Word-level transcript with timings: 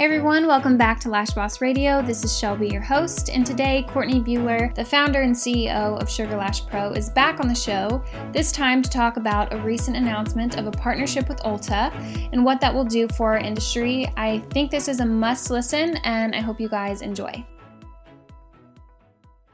Hey 0.00 0.06
everyone, 0.06 0.46
welcome 0.46 0.78
back 0.78 0.98
to 1.00 1.10
Lash 1.10 1.32
Boss 1.32 1.60
Radio. 1.60 2.00
This 2.00 2.24
is 2.24 2.38
Shelby, 2.38 2.68
your 2.68 2.80
host, 2.80 3.28
and 3.28 3.44
today 3.44 3.84
Courtney 3.90 4.18
Buhler, 4.18 4.74
the 4.74 4.82
founder 4.82 5.20
and 5.20 5.34
CEO 5.34 6.00
of 6.00 6.08
Sugar 6.08 6.38
Lash 6.38 6.66
Pro, 6.66 6.92
is 6.92 7.10
back 7.10 7.38
on 7.38 7.48
the 7.48 7.54
show, 7.54 8.02
this 8.32 8.50
time 8.50 8.80
to 8.80 8.88
talk 8.88 9.18
about 9.18 9.52
a 9.52 9.58
recent 9.58 9.98
announcement 9.98 10.56
of 10.56 10.66
a 10.66 10.70
partnership 10.70 11.28
with 11.28 11.36
Ulta 11.40 11.92
and 12.32 12.42
what 12.42 12.62
that 12.62 12.72
will 12.72 12.86
do 12.86 13.08
for 13.08 13.32
our 13.34 13.38
industry. 13.40 14.10
I 14.16 14.38
think 14.48 14.70
this 14.70 14.88
is 14.88 15.00
a 15.00 15.04
must 15.04 15.50
listen, 15.50 15.98
and 15.98 16.34
I 16.34 16.40
hope 16.40 16.62
you 16.62 16.70
guys 16.70 17.02
enjoy. 17.02 17.44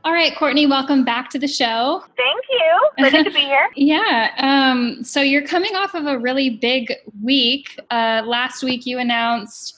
All 0.04 0.12
right, 0.12 0.32
Courtney, 0.36 0.68
welcome 0.68 1.04
back 1.04 1.28
to 1.30 1.40
the 1.40 1.48
show. 1.48 2.04
Thank 2.16 2.44
you. 2.48 3.02
Ready 3.02 3.24
to 3.24 3.30
be 3.32 3.40
here. 3.40 3.68
yeah. 3.74 4.30
Um, 4.38 5.02
so 5.02 5.22
you're 5.22 5.44
coming 5.44 5.74
off 5.74 5.94
of 5.94 6.06
a 6.06 6.16
really 6.16 6.50
big 6.50 6.92
week. 7.20 7.80
Uh, 7.90 8.22
last 8.24 8.62
week, 8.62 8.86
you 8.86 9.00
announced 9.00 9.75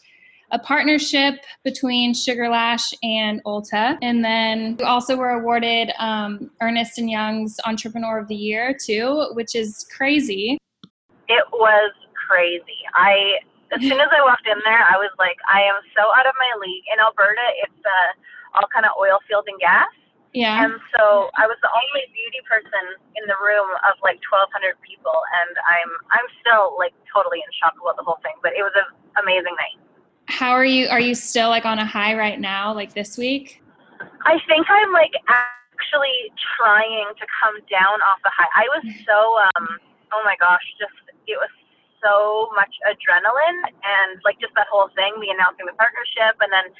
a 0.50 0.58
partnership 0.58 1.34
between 1.64 2.14
Sugar 2.14 2.48
Lash 2.48 2.90
and 3.02 3.42
Ulta. 3.44 3.98
And 4.00 4.24
then 4.24 4.76
we 4.78 4.84
also 4.84 5.16
were 5.16 5.30
awarded 5.30 5.92
um, 5.98 6.50
Ernst 6.60 6.98
& 6.98 6.98
Young's 6.98 7.56
Entrepreneur 7.66 8.18
of 8.18 8.28
the 8.28 8.36
Year 8.36 8.74
too, 8.74 9.28
which 9.34 9.54
is 9.54 9.86
crazy. 9.94 10.58
It 11.28 11.44
was 11.52 11.92
crazy. 12.28 12.80
I 12.94 13.40
as 13.68 13.84
soon 13.84 14.00
as 14.00 14.08
I 14.08 14.24
walked 14.24 14.48
in 14.48 14.56
there, 14.64 14.80
I 14.80 14.96
was 14.96 15.12
like, 15.20 15.36
I 15.44 15.60
am 15.60 15.76
so 15.92 16.00
out 16.16 16.24
of 16.24 16.32
my 16.40 16.56
league. 16.56 16.88
In 16.88 16.96
Alberta, 17.04 17.44
it's 17.60 17.82
uh, 17.84 18.56
all 18.56 18.68
kind 18.72 18.88
of 18.88 18.96
oil 18.96 19.20
field 19.28 19.44
and 19.44 19.60
gas. 19.60 19.92
Yeah. 20.32 20.64
And 20.64 20.72
so 20.96 21.28
I 21.36 21.44
was 21.44 21.60
the 21.60 21.68
only 21.68 22.08
beauty 22.16 22.40
person 22.48 22.96
in 23.20 23.28
the 23.28 23.36
room 23.44 23.68
of 23.84 24.00
like 24.00 24.24
1,200 24.24 24.76
people, 24.80 25.12
and 25.12 25.52
I'm 25.68 25.90
I'm 26.16 26.28
still 26.40 26.80
like 26.80 26.96
totally 27.12 27.44
in 27.44 27.48
shock 27.60 27.76
about 27.76 28.00
the 28.00 28.04
whole 28.08 28.20
thing. 28.24 28.40
But 28.40 28.56
it 28.56 28.64
was 28.64 28.72
an 28.72 28.88
amazing 29.20 29.52
night 29.60 29.76
how 30.28 30.52
are 30.52 30.64
you 30.64 30.86
are 30.88 31.00
you 31.00 31.16
still 31.16 31.48
like 31.48 31.64
on 31.64 31.80
a 31.80 31.88
high 31.88 32.12
right 32.14 32.38
now 32.38 32.72
like 32.72 32.92
this 32.92 33.16
week? 33.16 33.64
I 34.28 34.36
think 34.46 34.68
i'm 34.68 34.92
like 34.92 35.16
actually 35.24 36.20
trying 36.60 37.08
to 37.16 37.26
come 37.40 37.56
down 37.72 37.96
off 38.04 38.20
the 38.22 38.30
high. 38.36 38.52
I 38.52 38.68
was 38.76 38.84
so 39.08 39.18
um 39.56 39.66
oh 40.12 40.20
my 40.28 40.36
gosh 40.36 40.62
just 40.76 40.94
it 41.26 41.40
was 41.40 41.48
so 42.04 42.52
much 42.54 42.70
adrenaline 42.84 43.72
and 43.72 44.20
like 44.22 44.36
just 44.38 44.52
that 44.54 44.68
whole 44.68 44.92
thing 44.92 45.16
the 45.18 45.32
announcing 45.32 45.64
the 45.64 45.74
partnership 45.80 46.36
and 46.44 46.52
then 46.52 46.70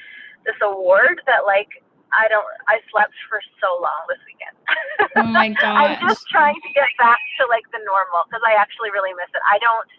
this 0.45 0.55
award 0.63 1.19
that 1.27 1.43
like 1.43 1.83
i 2.15 2.29
don't 2.31 2.47
i 2.71 2.79
slept 2.93 3.11
for 3.27 3.41
so 3.59 3.81
long 3.81 4.01
this 4.07 4.21
weekend. 4.29 4.55
Oh 5.17 5.27
my 5.27 5.49
god 5.57 5.97
i'm 5.99 6.07
just 6.07 6.29
trying 6.29 6.55
to 6.55 6.69
get 6.77 6.87
back 7.01 7.19
to 7.41 7.49
like 7.49 7.65
the 7.73 7.81
normal 7.81 8.29
because 8.29 8.45
i 8.45 8.53
actually 8.53 8.93
really 8.93 9.11
miss 9.17 9.27
it. 9.33 9.41
I 9.41 9.57
don't 9.57 9.89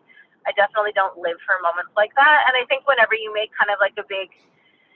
I 0.48 0.52
definitely 0.56 0.96
don't 0.96 1.18
live 1.20 1.36
for 1.44 1.60
moments 1.60 1.92
like 1.96 2.14
that. 2.16 2.48
And 2.48 2.56
I 2.56 2.64
think 2.66 2.88
whenever 2.88 3.12
you 3.12 3.32
make 3.32 3.52
kind 3.52 3.68
of 3.68 3.76
like 3.80 3.94
a 4.00 4.06
big, 4.08 4.32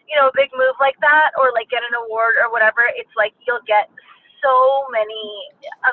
you 0.08 0.16
know, 0.16 0.28
a 0.28 0.34
big 0.34 0.48
move 0.56 0.76
like 0.80 0.96
that, 1.04 1.36
or 1.36 1.52
like 1.52 1.68
get 1.68 1.84
an 1.84 1.92
award 2.06 2.40
or 2.40 2.48
whatever, 2.48 2.84
it's 2.96 3.12
like 3.16 3.36
you'll 3.44 3.64
get 3.68 3.92
so 4.44 4.84
many 4.92 5.24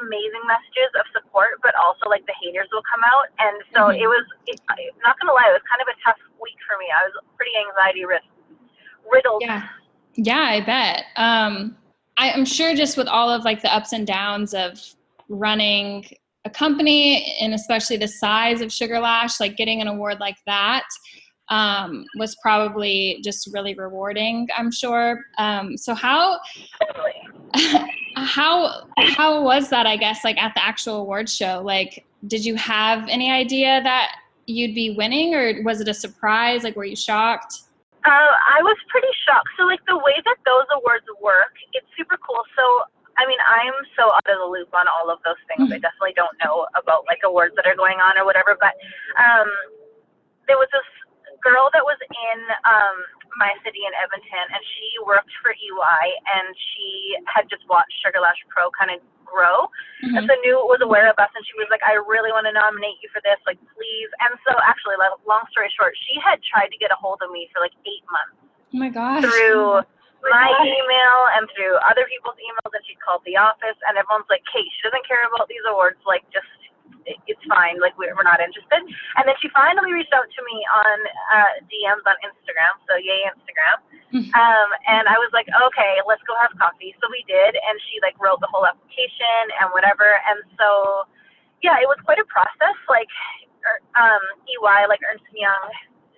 amazing 0.03 0.43
messages 0.43 0.91
of 0.99 1.07
support, 1.15 1.59
but 1.63 1.71
also 1.79 2.11
like 2.11 2.23
the 2.27 2.35
haters 2.43 2.67
will 2.71 2.83
come 2.83 3.03
out. 3.07 3.31
And 3.39 3.55
so 3.71 3.79
mm-hmm. 3.87 4.03
it 4.03 4.07
was, 4.07 4.25
it, 4.47 4.59
I'm 4.67 4.99
not 5.03 5.15
gonna 5.19 5.31
lie, 5.31 5.47
it 5.47 5.55
was 5.55 5.67
kind 5.71 5.79
of 5.79 5.87
a 5.87 5.97
tough 6.03 6.19
week 6.39 6.59
for 6.67 6.75
me. 6.75 6.91
I 6.91 7.07
was 7.07 7.15
pretty 7.39 7.55
anxiety 7.55 8.03
riddled. 8.03 9.43
Yeah, 9.43 9.67
yeah, 10.15 10.51
I 10.51 10.59
bet. 10.63 11.07
Um, 11.15 11.77
I, 12.17 12.31
I'm 12.31 12.45
sure 12.45 12.75
just 12.75 12.97
with 12.97 13.07
all 13.07 13.29
of 13.29 13.43
like 13.43 13.61
the 13.61 13.73
ups 13.73 13.93
and 13.93 14.05
downs 14.05 14.53
of 14.53 14.79
running 15.29 16.05
a 16.45 16.49
company 16.49 17.37
and 17.39 17.53
especially 17.53 17.97
the 17.97 18.07
size 18.07 18.61
of 18.61 18.71
Sugar 18.71 18.99
Lash, 18.99 19.39
like 19.39 19.57
getting 19.57 19.81
an 19.81 19.87
award 19.87 20.19
like 20.19 20.37
that 20.45 20.85
um, 21.51 22.05
was 22.17 22.35
probably 22.41 23.19
just 23.23 23.49
really 23.53 23.75
rewarding. 23.75 24.47
I'm 24.57 24.71
sure. 24.71 25.21
Um, 25.37 25.77
so 25.77 25.93
how 25.93 26.39
how 28.15 28.87
how 28.97 29.43
was 29.43 29.69
that? 29.69 29.85
I 29.85 29.97
guess 29.97 30.23
like 30.23 30.37
at 30.37 30.53
the 30.55 30.63
actual 30.63 31.01
award 31.01 31.29
show, 31.29 31.61
like 31.63 32.05
did 32.27 32.45
you 32.45 32.55
have 32.55 33.07
any 33.09 33.31
idea 33.31 33.81
that 33.83 34.15
you'd 34.47 34.73
be 34.73 34.95
winning, 34.95 35.35
or 35.35 35.61
was 35.63 35.81
it 35.81 35.87
a 35.87 35.93
surprise? 35.93 36.63
Like 36.63 36.75
were 36.75 36.85
you 36.85 36.95
shocked? 36.95 37.53
Uh, 38.05 38.09
I 38.09 38.63
was 38.63 38.77
pretty 38.87 39.11
shocked. 39.27 39.49
So 39.59 39.65
like 39.65 39.81
the 39.87 39.97
way 39.97 40.15
that 40.25 40.37
those 40.45 40.65
awards 40.73 41.05
work, 41.21 41.53
it's 41.73 41.85
super 41.97 42.17
cool. 42.17 42.41
So 42.55 42.63
I 43.21 43.29
mean, 43.29 43.37
I'm 43.45 43.77
so 43.93 44.09
out 44.09 44.25
of 44.25 44.41
the 44.41 44.49
loop 44.49 44.73
on 44.73 44.89
all 44.89 45.13
of 45.13 45.21
those 45.21 45.37
things. 45.45 45.69
Mm-hmm. 45.69 45.77
I 45.77 45.85
definitely 45.85 46.17
don't 46.17 46.33
know 46.41 46.65
about 46.73 47.05
like 47.05 47.21
awards 47.21 47.53
that 47.61 47.69
are 47.69 47.77
going 47.77 48.01
on 48.01 48.17
or 48.17 48.25
whatever. 48.25 48.57
But 48.57 48.73
um, 49.21 49.45
there 50.49 50.57
was 50.57 50.65
this 50.73 50.89
girl 51.45 51.69
that 51.77 51.85
was 51.85 52.01
in 52.01 52.39
um, 52.65 52.97
my 53.37 53.53
city 53.61 53.85
in 53.85 53.93
Edmonton, 53.93 54.45
and 54.49 54.61
she 54.73 54.89
worked 55.05 55.29
for 55.45 55.53
EY, 55.53 56.03
and 56.33 56.49
she 56.73 57.13
had 57.29 57.45
just 57.45 57.61
watched 57.69 57.93
Sugar 58.01 58.25
Lash 58.25 58.41
Pro 58.49 58.73
kind 58.73 58.89
of 58.89 58.99
grow, 59.21 59.69
mm-hmm. 60.01 60.17
and 60.17 60.25
so 60.25 60.33
knew 60.41 60.57
was 60.65 60.81
aware 60.81 61.07
of 61.07 61.15
us, 61.21 61.29
and 61.37 61.45
she 61.45 61.53
was 61.61 61.69
like, 61.69 61.85
"I 61.85 62.01
really 62.01 62.33
want 62.33 62.49
to 62.49 62.55
nominate 62.57 62.97
you 63.05 63.09
for 63.13 63.21
this, 63.21 63.37
like 63.45 63.61
please." 63.77 64.09
And 64.25 64.33
so, 64.49 64.57
actually, 64.65 64.97
long 65.29 65.45
story 65.53 65.69
short, 65.77 65.93
she 66.09 66.17
had 66.17 66.41
tried 66.41 66.73
to 66.73 66.77
get 66.81 66.89
a 66.89 66.97
hold 66.97 67.21
of 67.21 67.29
me 67.29 67.47
for 67.53 67.61
like 67.61 67.73
eight 67.85 68.05
months. 68.09 68.37
Oh 68.73 68.79
my 68.81 68.89
gosh. 68.89 69.23
Through 69.23 69.85
my 70.29 70.49
email 70.61 71.17
and 71.37 71.49
through 71.55 71.75
other 71.87 72.05
people's 72.05 72.37
emails, 72.37 72.71
and 72.71 72.83
she 72.85 72.93
called 73.01 73.25
the 73.25 73.37
office, 73.37 73.77
and 73.89 73.97
everyone's 73.97 74.29
like, 74.29 74.45
"Kate, 74.49 74.67
she 74.77 74.81
doesn't 74.85 75.05
care 75.07 75.25
about 75.25 75.49
these 75.49 75.63
awards. 75.65 75.97
Like, 76.05 76.21
just 76.29 76.49
it's 77.25 77.41
fine. 77.49 77.81
Like, 77.81 77.97
we're, 77.97 78.13
we're 78.13 78.27
not 78.27 78.37
interested." 78.37 78.85
And 79.17 79.23
then 79.25 79.33
she 79.41 79.49
finally 79.55 79.89
reached 79.89 80.13
out 80.13 80.29
to 80.29 80.41
me 80.45 80.57
on 80.61 80.97
uh, 81.33 81.51
DMs 81.65 82.05
on 82.05 82.17
Instagram. 82.21 82.73
So 82.85 83.01
yay, 83.01 83.25
Instagram. 83.25 83.77
Mm-hmm. 84.13 84.29
Um, 84.35 84.69
and 84.85 85.09
I 85.09 85.17
was 85.17 85.33
like, 85.33 85.49
"Okay, 85.49 85.93
let's 86.05 86.21
go 86.29 86.37
have 86.37 86.53
coffee." 86.61 86.93
So 87.01 87.09
we 87.09 87.25
did, 87.25 87.57
and 87.57 87.75
she 87.89 87.97
like 88.05 88.13
wrote 88.21 88.39
the 88.43 88.51
whole 88.51 88.67
application 88.67 89.49
and 89.57 89.73
whatever. 89.73 90.21
And 90.29 90.45
so, 90.59 91.09
yeah, 91.65 91.81
it 91.81 91.89
was 91.89 91.97
quite 92.05 92.21
a 92.21 92.27
process. 92.29 92.77
Like, 92.85 93.09
er, 93.65 93.81
um, 93.97 94.23
EY, 94.45 94.85
like 94.85 95.01
Ernst 95.01 95.25
Young, 95.33 95.71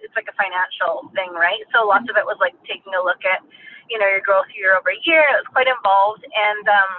it's 0.03 0.15
like 0.19 0.27
a 0.27 0.35
financial 0.35 1.09
thing, 1.15 1.31
right? 1.33 1.63
So 1.71 1.87
lots 1.87 2.05
of 2.11 2.19
it 2.19 2.27
was 2.27 2.37
like 2.43 2.53
taking 2.67 2.93
a 2.93 3.01
look 3.01 3.23
at 3.23 3.41
you 3.89 3.99
know, 3.99 4.07
your 4.07 4.23
growth 4.23 4.47
year 4.55 4.77
over 4.77 4.91
year. 5.03 5.23
It 5.35 5.43
was 5.43 5.49
quite 5.51 5.67
involved. 5.67 6.23
And 6.23 6.65
um, 6.65 6.91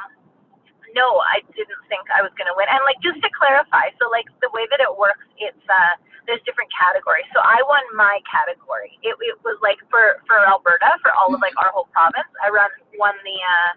no, 0.93 1.21
I 1.25 1.41
didn't 1.57 1.83
think 1.89 2.05
I 2.13 2.21
was 2.21 2.33
going 2.37 2.49
to 2.49 2.57
win. 2.57 2.69
And 2.69 2.81
like, 2.85 3.01
just 3.01 3.21
to 3.25 3.31
clarify, 3.33 3.93
so 3.97 4.09
like 4.13 4.29
the 4.45 4.51
way 4.53 4.69
that 4.69 4.81
it 4.81 4.93
works, 4.93 5.25
it's, 5.41 5.65
uh, 5.67 5.95
there's 6.25 6.41
different 6.49 6.73
categories. 6.73 7.29
So 7.37 7.41
I 7.45 7.61
won 7.69 7.85
my 7.93 8.21
category. 8.25 8.97
It, 9.05 9.13
it 9.21 9.37
was 9.45 9.61
like 9.61 9.77
for, 9.93 10.25
for 10.25 10.41
Alberta, 10.41 10.97
for 11.05 11.13
all 11.13 11.33
of 11.33 11.41
like 11.45 11.57
our 11.61 11.69
whole 11.73 11.89
province, 11.93 12.29
I 12.41 12.49
run, 12.49 12.71
won 12.97 13.13
the, 13.27 13.37
uh, 13.37 13.73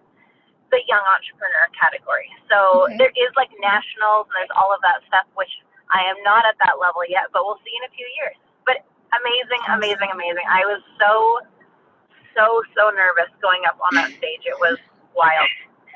the 0.71 0.79
young 0.87 1.03
entrepreneur 1.11 1.67
category. 1.75 2.27
So 2.51 2.87
okay. 2.87 2.99
there 2.99 3.13
is 3.15 3.31
like 3.35 3.51
nationals 3.59 4.27
and 4.31 4.35
there's 4.39 4.55
all 4.55 4.71
of 4.71 4.79
that 4.83 5.03
stuff, 5.07 5.27
which 5.35 5.51
I 5.91 6.03
am 6.07 6.19
not 6.27 6.43
at 6.43 6.59
that 6.63 6.79
level 6.79 7.03
yet, 7.07 7.31
but 7.31 7.47
we'll 7.47 7.59
see 7.63 7.71
in 7.71 7.83
a 7.87 7.91
few 7.95 8.07
years. 8.19 8.35
Amazing, 9.15 9.63
amazing, 9.71 10.09
amazing. 10.11 10.47
I 10.51 10.67
was 10.67 10.83
so 10.99 11.39
so 12.35 12.61
so 12.77 12.91
nervous 12.93 13.31
going 13.41 13.63
up 13.65 13.79
on 13.79 13.95
that 13.95 14.11
stage. 14.13 14.43
It 14.45 14.59
was 14.59 14.77
wild 15.15 15.49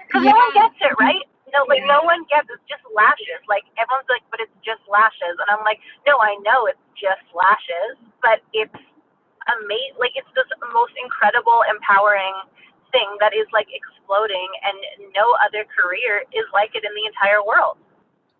because 0.07 0.25
yeah. 0.25 0.33
no 0.33 0.37
one 0.39 0.53
gets 0.55 0.79
it 0.81 0.95
right. 0.97 1.25
No, 1.51 1.67
like 1.67 1.83
no 1.83 2.01
one 2.07 2.23
gets 2.31 2.47
it's 2.47 2.63
just 2.71 2.81
lashes. 2.95 3.43
Like 3.51 3.67
everyone's 3.75 4.07
like, 4.07 4.23
but 4.31 4.39
it's 4.39 4.55
just 4.63 4.81
lashes, 4.87 5.35
and 5.37 5.47
I'm 5.51 5.63
like, 5.67 5.83
no, 6.07 6.17
I 6.23 6.39
know 6.41 6.65
it's 6.71 6.81
just 6.95 7.23
lashes, 7.35 7.99
but 8.23 8.39
it's 8.55 8.81
amazing. 9.51 9.99
Like 9.99 10.15
it's 10.15 10.31
this 10.33 10.47
most 10.71 10.95
incredible, 10.95 11.67
empowering 11.67 12.33
thing 12.95 13.07
that 13.19 13.35
is 13.35 13.45
like 13.51 13.67
exploding, 13.69 14.47
and 14.63 15.11
no 15.11 15.27
other 15.43 15.67
career 15.67 16.23
is 16.31 16.47
like 16.55 16.71
it 16.73 16.87
in 16.87 16.93
the 16.95 17.05
entire 17.05 17.43
world. 17.43 17.75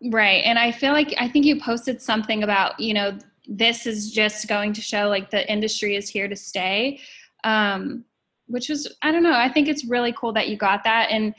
Right, 0.10 0.42
and 0.48 0.58
I 0.58 0.72
feel 0.72 0.96
like 0.96 1.14
I 1.20 1.28
think 1.28 1.46
you 1.46 1.60
posted 1.60 2.02
something 2.02 2.42
about 2.42 2.80
you 2.80 2.96
know 2.96 3.20
this 3.48 3.86
is 3.86 4.12
just 4.12 4.48
going 4.48 4.74
to 4.74 4.82
show 4.82 5.10
like 5.10 5.30
the 5.30 5.52
industry 5.52 5.96
is 5.96 6.08
here 6.10 6.28
to 6.28 6.36
stay 6.36 7.00
um, 7.44 8.06
which 8.48 8.70
was 8.70 8.94
I 9.02 9.12
don't 9.12 9.24
know. 9.24 9.34
I 9.34 9.50
think 9.50 9.68
it's 9.68 9.86
really 9.86 10.14
cool 10.14 10.34
that 10.34 10.50
you 10.50 10.58
got 10.58 10.84
that, 10.84 11.10
and 11.10 11.34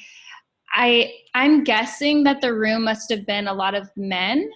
I 0.75 1.12
I'm 1.34 1.64
guessing 1.64 2.25
that 2.25 2.40
the 2.40 2.52
room 2.52 2.84
must 2.84 3.10
have 3.10 3.26
been 3.26 3.46
a 3.46 3.54
lot 3.54 3.75
of 3.75 3.90
men. 3.96 4.50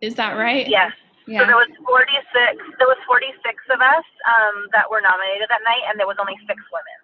Is 0.00 0.14
that 0.16 0.32
right? 0.32 0.66
Yes. 0.68 0.92
Yeah. 1.28 1.40
So 1.40 1.46
there 1.46 1.56
was 1.56 1.70
46. 1.86 2.58
There 2.82 2.90
was 2.90 2.98
46 3.06 3.38
of 3.70 3.78
us 3.78 4.02
um, 4.26 4.66
that 4.74 4.90
were 4.90 4.98
nominated 4.98 5.46
that 5.50 5.62
night, 5.62 5.86
and 5.88 5.94
there 5.94 6.08
was 6.08 6.16
only 6.18 6.34
six 6.48 6.58
women. 6.74 6.98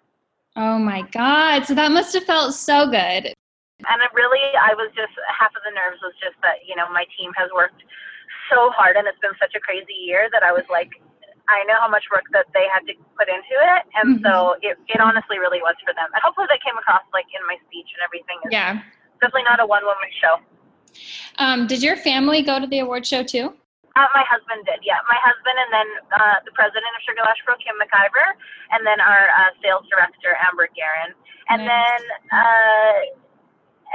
Oh 0.59 0.77
my 0.77 1.03
God! 1.13 1.65
So 1.65 1.73
that 1.75 1.91
must 1.91 2.13
have 2.13 2.25
felt 2.25 2.53
so 2.53 2.85
good. 2.85 3.31
And 3.87 4.03
it 4.03 4.11
really, 4.11 4.43
I 4.59 4.75
was 4.75 4.91
just 4.91 5.15
half 5.31 5.55
of 5.55 5.63
the 5.63 5.71
nerves 5.71 6.03
was 6.03 6.11
just 6.19 6.35
that 6.41 6.67
you 6.67 6.75
know 6.75 6.91
my 6.91 7.05
team 7.15 7.31
has 7.37 7.47
worked 7.55 7.79
so 8.49 8.69
hard, 8.73 8.97
and 8.97 9.07
it's 9.07 9.19
been 9.21 9.37
such 9.39 9.55
a 9.55 9.61
crazy 9.61 9.95
year 9.95 10.29
that 10.33 10.43
I 10.43 10.51
was 10.51 10.65
like, 10.69 10.89
I 11.49 11.65
know 11.65 11.81
how 11.81 11.89
much 11.89 12.05
work 12.13 12.29
that 12.33 12.45
they 12.53 12.69
had 12.69 12.85
to 12.85 12.93
put 13.17 13.25
into 13.25 13.57
it, 13.57 13.81
and 13.97 14.17
mm-hmm. 14.17 14.25
so 14.25 14.57
it, 14.61 14.77
it 14.85 14.99
honestly 15.01 15.41
really 15.41 15.61
was 15.65 15.73
for 15.81 15.93
them. 15.97 16.09
And 16.13 16.21
hopefully 16.21 16.45
that 16.49 16.61
came 16.61 16.77
across 16.77 17.01
like 17.13 17.25
in 17.33 17.41
my 17.49 17.57
speech 17.65 17.89
and 17.97 18.01
everything. 18.05 18.37
It's 18.45 18.53
yeah, 18.53 18.85
definitely 19.17 19.49
not 19.49 19.57
a 19.57 19.65
one 19.65 19.81
woman 19.81 20.09
show. 20.21 20.37
Um, 21.41 21.65
did 21.65 21.81
your 21.81 21.97
family 21.97 22.41
go 22.41 22.59
to 22.61 22.67
the 22.67 22.79
award 22.85 23.05
show 23.05 23.23
too? 23.25 23.53
Uh, 23.97 24.07
my 24.13 24.23
husband 24.29 24.63
did, 24.69 24.79
yeah. 24.85 25.01
My 25.09 25.17
husband 25.19 25.57
and 25.57 25.71
then 25.73 25.89
uh, 26.13 26.37
the 26.45 26.53
president 26.53 26.87
of 26.93 27.01
Sugar 27.03 27.25
Lash 27.25 27.41
Pro, 27.43 27.57
Kim 27.57 27.75
McIver, 27.81 28.37
and 28.71 28.85
then 28.85 29.01
our 29.01 29.33
uh, 29.33 29.51
sales 29.59 29.89
director, 29.89 30.37
Amber 30.45 30.69
Guerin. 30.77 31.17
And 31.49 31.65
nice. 31.65 31.73
then 31.73 31.99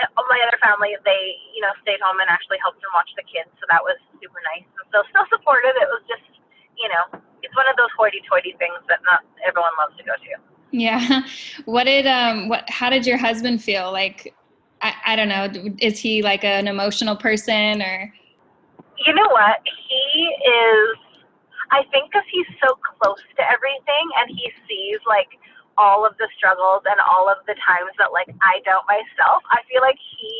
uh, 0.02 0.23
my 0.26 0.41
other 0.46 0.58
family, 0.58 0.96
they, 1.05 1.23
you 1.55 1.62
know, 1.62 1.70
stayed 1.82 2.00
home 2.02 2.19
and 2.19 2.29
actually 2.31 2.58
helped 2.62 2.82
them 2.82 2.91
watch 2.94 3.11
the 3.14 3.23
kids. 3.26 3.50
So 3.62 3.64
that 3.70 3.82
was 3.82 3.94
super 4.19 4.41
nice. 4.55 4.67
And 4.67 4.87
so 4.91 5.06
still 5.11 5.26
supportive. 5.31 5.75
It 5.79 5.88
was 5.91 6.02
just, 6.11 6.26
you 6.75 6.88
know, 6.91 7.20
it's 7.43 7.55
one 7.55 7.69
of 7.70 7.76
those 7.79 7.93
hoity-toity 7.94 8.56
things 8.58 8.81
that 8.91 8.99
not 9.06 9.23
everyone 9.46 9.73
loves 9.79 9.94
to 9.99 10.05
go 10.05 10.17
to. 10.19 10.32
Yeah. 10.75 11.23
What 11.64 11.85
did, 11.85 12.06
um, 12.06 12.49
what, 12.49 12.69
how 12.69 12.91
did 12.91 13.06
your 13.06 13.17
husband 13.17 13.62
feel? 13.62 13.93
Like, 13.93 14.35
I, 14.82 14.94
I 15.06 15.17
don't 15.17 15.29
know, 15.29 15.49
is 15.79 15.99
he 15.99 16.20
like 16.23 16.44
an 16.44 16.69
emotional 16.69 17.17
person 17.17 17.81
or? 17.81 18.12
You 19.06 19.14
know 19.14 19.29
what? 19.31 19.62
He 19.64 20.29
is, 20.29 20.99
I 21.70 21.85
think 21.91 22.11
because 22.11 22.26
he's 22.31 22.46
so 22.61 22.76
close 23.00 23.23
to 23.37 23.43
everything 23.50 24.06
and 24.19 24.29
he 24.29 24.50
sees 24.69 24.99
like 25.06 25.29
all 25.76 26.06
of 26.06 26.15
the 26.19 26.29
struggles 26.37 26.82
and 26.87 26.99
all 27.06 27.26
of 27.26 27.43
the 27.47 27.56
times 27.59 27.91
that 27.99 28.15
like 28.15 28.31
I 28.43 28.62
don't 28.62 28.85
myself, 28.87 29.43
I 29.50 29.62
feel 29.67 29.82
like 29.82 29.99
he, 29.99 30.31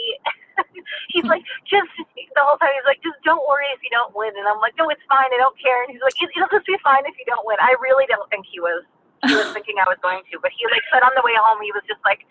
he's 1.13 1.27
like, 1.27 1.43
just 1.73 1.91
the 2.15 2.43
whole 2.43 2.59
time 2.59 2.75
he's 2.75 2.89
like, 2.89 3.03
just 3.03 3.19
don't 3.27 3.43
worry 3.47 3.67
if 3.75 3.83
you 3.83 3.91
don't 3.91 4.15
win. 4.15 4.35
And 4.35 4.47
I'm 4.47 4.59
like, 4.63 4.75
no, 4.79 4.91
it's 4.91 5.03
fine. 5.07 5.31
I 5.31 5.39
don't 5.39 5.57
care. 5.59 5.83
And 5.87 5.91
he's 5.95 6.03
like, 6.03 6.17
it'll 6.19 6.51
just 6.51 6.67
be 6.67 6.79
fine 6.83 7.07
if 7.07 7.15
you 7.19 7.27
don't 7.27 7.45
win. 7.47 7.59
I 7.59 7.75
really 7.79 8.07
don't 8.07 8.27
think 8.31 8.47
he 8.47 8.59
was, 8.59 8.87
he 9.27 9.35
was 9.35 9.51
thinking 9.57 9.79
I 9.83 9.87
was 9.87 9.99
going 10.03 10.23
to, 10.31 10.35
but 10.43 10.51
he 10.55 10.67
like 10.71 10.85
said 10.91 11.03
on 11.03 11.15
the 11.19 11.25
way 11.27 11.35
home, 11.39 11.63
he 11.63 11.75
was 11.75 11.87
just 11.87 12.03
like, 12.03 12.27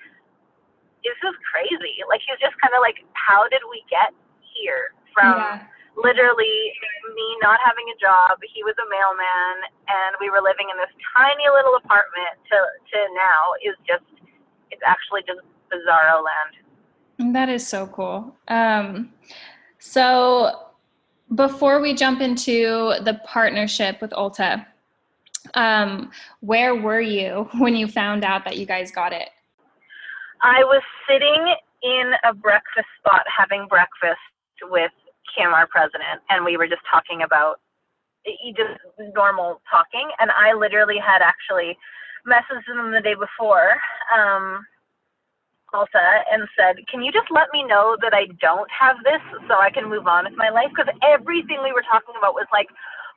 this 1.03 1.19
is 1.19 1.35
crazy. 1.51 1.99
Like 2.07 2.23
he 2.23 2.31
was 2.31 2.39
just 2.39 2.55
kind 2.63 2.71
of 2.75 2.79
like, 2.79 3.03
how 3.15 3.47
did 3.51 3.63
we 3.67 3.83
get 3.91 4.15
here 4.39 4.95
from, 5.11 5.35
yeah 5.35 5.67
literally 5.95 6.73
me 7.15 7.27
not 7.41 7.59
having 7.63 7.85
a 7.93 7.97
job. 7.99 8.39
He 8.41 8.63
was 8.63 8.75
a 8.79 8.87
mailman, 8.89 9.55
and 9.87 10.11
we 10.19 10.29
were 10.29 10.41
living 10.41 10.69
in 10.69 10.77
this 10.77 10.93
tiny 11.15 11.45
little 11.53 11.75
apartment. 11.77 12.33
To 12.49 12.57
to 12.57 12.97
now 13.13 13.41
is 13.61 13.75
just 13.85 14.07
it's 14.71 14.81
actually 14.85 15.21
just 15.27 15.41
bizarro 15.69 16.23
land. 16.23 17.33
That 17.33 17.49
is 17.49 17.65
so 17.65 17.87
cool. 17.87 18.35
Um, 18.47 19.13
so 19.79 20.71
before 21.35 21.79
we 21.79 21.93
jump 21.93 22.21
into 22.21 22.95
the 23.03 23.19
partnership 23.25 24.01
with 24.01 24.11
Ulta, 24.11 24.65
um, 25.53 26.11
where 26.41 26.75
were 26.75 27.01
you 27.01 27.49
when 27.57 27.75
you 27.75 27.87
found 27.87 28.23
out 28.23 28.43
that 28.45 28.57
you 28.57 28.65
guys 28.65 28.91
got 28.91 29.13
it? 29.13 29.29
I 30.41 30.63
was 30.63 30.81
sitting 31.07 31.55
in 31.83 32.11
a 32.23 32.33
breakfast 32.33 32.87
spot 32.99 33.23
having 33.27 33.67
breakfast 33.67 34.19
with 34.63 34.91
Kim, 35.35 35.53
our 35.53 35.67
president, 35.67 36.21
and 36.29 36.45
we 36.45 36.57
were 36.57 36.67
just 36.67 36.81
talking 36.89 37.21
about 37.23 37.59
just 38.55 38.79
normal 39.15 39.61
talking. 39.69 40.09
And 40.19 40.31
I 40.31 40.53
literally 40.53 40.97
had 40.97 41.21
actually 41.21 41.77
messaged 42.27 42.65
them 42.67 42.91
the 42.91 43.01
day 43.01 43.15
before, 43.15 43.75
um, 44.15 44.65
Ulta, 45.73 46.23
and 46.31 46.47
said, 46.57 46.77
"Can 46.87 47.01
you 47.01 47.11
just 47.11 47.29
let 47.31 47.51
me 47.51 47.63
know 47.63 47.97
that 48.01 48.13
I 48.13 48.27
don't 48.39 48.69
have 48.71 48.97
this 49.03 49.21
so 49.47 49.59
I 49.59 49.71
can 49.71 49.89
move 49.89 50.07
on 50.07 50.25
with 50.25 50.37
my 50.37 50.49
life?" 50.49 50.69
Because 50.69 50.93
everything 51.01 51.61
we 51.63 51.73
were 51.73 51.83
talking 51.83 52.15
about 52.17 52.35
was 52.35 52.47
like 52.51 52.69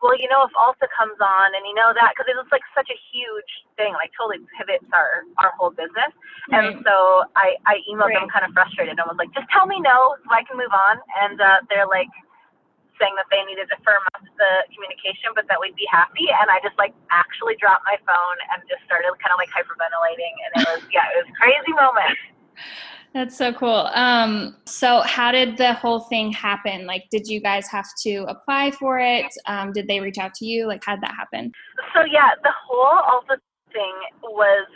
well, 0.02 0.16
you 0.16 0.28
know, 0.28 0.44
if 0.44 0.52
Ulta 0.52 0.87
comes 0.93 1.16
on 1.19 1.48
and 1.56 1.62
you 1.64 1.75
know 1.75 1.93
that, 1.96 2.12
because 2.12 2.28
it 2.28 2.37
was 2.37 2.48
like 2.52 2.64
such 2.76 2.88
a 2.93 2.98
huge 3.12 3.52
thing, 3.81 3.96
like 3.96 4.12
totally 4.12 4.44
pivots 4.56 4.87
our, 4.93 5.25
our 5.40 5.52
whole 5.56 5.72
business. 5.72 6.12
Right. 6.52 6.72
And 6.72 6.84
so 6.84 7.26
I, 7.34 7.56
I 7.64 7.81
emailed 7.88 8.12
right. 8.12 8.20
them 8.20 8.28
kind 8.28 8.44
of 8.44 8.52
frustrated 8.52 8.96
and 9.00 9.06
was 9.08 9.19
like, 9.19 9.32
just 9.32 9.48
tell 9.48 9.64
me 9.64 9.81
no 9.81 10.16
so 10.20 10.28
I 10.31 10.44
can 10.44 10.60
move 10.60 10.72
on. 10.72 11.00
And 11.25 11.40
uh, 11.40 11.64
they're 11.69 11.88
like, 11.88 12.12
saying 12.96 13.12
that 13.20 13.28
they 13.28 13.44
needed 13.44 13.69
to 13.69 13.76
firm 13.84 14.00
up 14.16 14.25
the 14.25 14.52
communication, 14.72 15.28
but 15.37 15.44
that 15.52 15.60
we'd 15.60 15.76
be 15.76 15.84
happy. 15.93 16.32
And 16.32 16.49
I 16.49 16.64
just 16.64 16.76
like 16.81 16.96
actually 17.12 17.52
dropped 17.60 17.84
my 17.84 18.00
phone 18.08 18.38
and 18.52 18.64
just 18.72 18.81
started 18.88 19.12
kind 19.20 19.32
of 19.32 19.38
like 19.40 19.52
hyperventilating. 19.52 20.32
And 20.32 20.50
it 20.56 20.64
was, 20.64 20.82
yeah, 20.88 21.04
it 21.12 21.20
was 21.20 21.28
crazy 21.37 21.76
moment. 21.76 22.16
That's 23.16 23.32
so 23.32 23.48
cool. 23.48 23.88
Um, 23.96 24.60
so, 24.66 25.00
how 25.00 25.32
did 25.32 25.56
the 25.56 25.72
whole 25.72 26.00
thing 26.00 26.30
happen? 26.36 26.84
Like, 26.84 27.08
did 27.10 27.24
you 27.26 27.40
guys 27.40 27.64
have 27.72 27.88
to 28.04 28.28
apply 28.28 28.72
for 28.72 29.00
it? 29.00 29.32
Um, 29.48 29.72
did 29.72 29.88
they 29.88 30.00
reach 30.00 30.18
out 30.20 30.34
to 30.34 30.44
you? 30.44 30.68
Like, 30.68 30.84
how 30.84 31.00
did 31.00 31.02
that 31.08 31.16
happen? 31.16 31.50
So, 31.96 32.04
yeah, 32.04 32.36
the 32.44 32.52
whole 32.52 33.00
Ulta 33.08 33.40
thing 33.72 33.96
was 34.20 34.68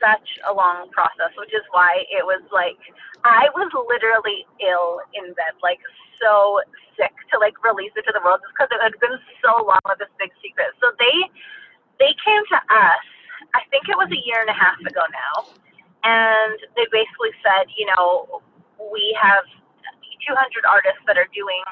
such 0.00 0.24
a 0.48 0.56
long 0.56 0.88
process, 0.88 1.36
which 1.36 1.52
is 1.52 1.60
why 1.76 2.00
it 2.08 2.24
was 2.24 2.40
like 2.48 2.80
I 3.28 3.52
was 3.52 3.68
literally 3.76 4.48
ill 4.64 5.04
in 5.12 5.36
bed, 5.36 5.52
like 5.60 5.84
so 6.16 6.64
sick 6.96 7.12
to 7.28 7.36
like 7.44 7.60
release 7.60 7.92
it 7.92 8.08
to 8.08 8.12
the 8.16 8.24
world, 8.24 8.40
just 8.40 8.56
because 8.56 8.72
it 8.72 8.80
had 8.80 8.96
been 9.04 9.20
so 9.44 9.68
long 9.68 9.84
of 9.84 10.00
this 10.00 10.08
big 10.16 10.32
secret. 10.40 10.72
So 10.80 10.96
they 10.96 11.28
they 12.00 12.16
came 12.24 12.40
to 12.56 12.58
us. 12.72 13.04
I 13.52 13.68
think 13.68 13.84
it 13.92 14.00
was 14.00 14.08
a 14.08 14.20
year 14.24 14.40
and 14.40 14.48
a 14.48 14.56
half 14.56 14.80
ago 14.80 15.04
now 15.12 15.60
and 16.02 16.58
they 16.74 16.86
basically 16.90 17.34
said, 17.42 17.70
you 17.78 17.86
know, 17.94 18.42
we 18.78 19.14
have 19.18 19.46
200 20.26 20.38
artists 20.66 21.02
that 21.06 21.18
are 21.18 21.30
doing 21.34 21.62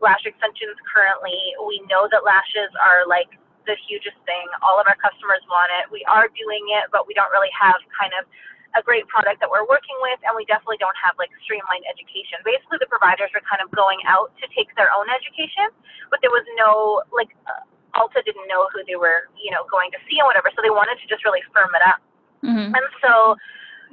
lash 0.00 0.24
extensions 0.24 0.76
currently. 0.84 1.36
We 1.64 1.80
know 1.88 2.08
that 2.12 2.24
lashes 2.24 2.68
are 2.80 3.08
like 3.08 3.32
the 3.64 3.76
hugest 3.88 4.20
thing. 4.28 4.44
All 4.60 4.76
of 4.76 4.84
our 4.84 4.96
customers 5.00 5.40
want 5.48 5.72
it. 5.80 5.88
We 5.88 6.04
are 6.08 6.28
doing 6.32 6.64
it, 6.76 6.92
but 6.92 7.08
we 7.08 7.16
don't 7.16 7.32
really 7.32 7.52
have 7.56 7.80
kind 7.96 8.12
of 8.20 8.28
a 8.74 8.82
great 8.82 9.06
product 9.06 9.38
that 9.38 9.48
we're 9.48 9.64
working 9.70 9.94
with, 10.02 10.18
and 10.26 10.34
we 10.34 10.44
definitely 10.50 10.82
don't 10.82 10.98
have 10.98 11.14
like 11.16 11.30
streamlined 11.46 11.86
education. 11.86 12.42
Basically, 12.42 12.82
the 12.82 12.90
providers 12.90 13.30
are 13.32 13.44
kind 13.46 13.62
of 13.62 13.70
going 13.70 14.02
out 14.04 14.34
to 14.42 14.50
take 14.50 14.68
their 14.74 14.90
own 14.90 15.06
education, 15.08 15.70
but 16.10 16.18
there 16.20 16.34
was 16.34 16.44
no 16.58 17.00
like 17.14 17.30
uh, 17.46 17.62
Ulta 17.94 18.20
didn't 18.26 18.50
know 18.50 18.66
who 18.74 18.82
they 18.84 18.98
were, 18.98 19.30
you 19.38 19.54
know, 19.54 19.62
going 19.70 19.94
to 19.94 20.00
see 20.10 20.18
and 20.18 20.26
whatever. 20.26 20.50
So 20.52 20.60
they 20.60 20.74
wanted 20.74 20.98
to 20.98 21.06
just 21.06 21.22
really 21.22 21.42
firm 21.54 21.70
it 21.72 21.84
up. 21.86 22.02
Mm-hmm. 22.42 22.74
And 22.74 22.86
so 22.98 23.38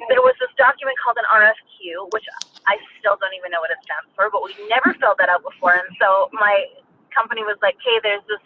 there 0.09 0.23
was 0.23 0.33
this 0.41 0.49
document 0.57 0.97
called 0.97 1.17
an 1.21 1.27
RFQ, 1.29 2.09
which 2.15 2.25
I 2.65 2.77
still 2.97 3.17
don't 3.21 3.35
even 3.37 3.53
know 3.53 3.61
what 3.61 3.69
it 3.69 3.81
stands 3.85 4.09
for, 4.17 4.31
but 4.33 4.41
we 4.41 4.55
never 4.71 4.95
filled 4.97 5.21
that 5.21 5.29
out 5.29 5.45
before. 5.45 5.77
And 5.77 5.89
so 6.01 6.31
my 6.33 6.69
company 7.13 7.45
was 7.45 7.59
like, 7.61 7.77
"Hey, 7.83 7.99
there's 8.01 8.25
this 8.25 8.41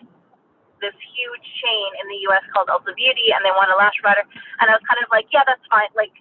this 0.84 0.96
huge 1.16 1.46
chain 1.64 1.88
in 2.04 2.06
the 2.12 2.20
U.S. 2.32 2.44
called 2.52 2.68
Ulta 2.68 2.92
Beauty, 2.92 3.32
and 3.32 3.40
they 3.46 3.54
want 3.56 3.72
a 3.72 3.78
lash 3.78 3.96
provider." 4.02 4.28
And 4.60 4.68
I 4.68 4.76
was 4.76 4.84
kind 4.84 5.00
of 5.00 5.08
like, 5.14 5.32
"Yeah, 5.32 5.48
that's 5.48 5.64
fine. 5.72 5.88
Like, 5.96 6.12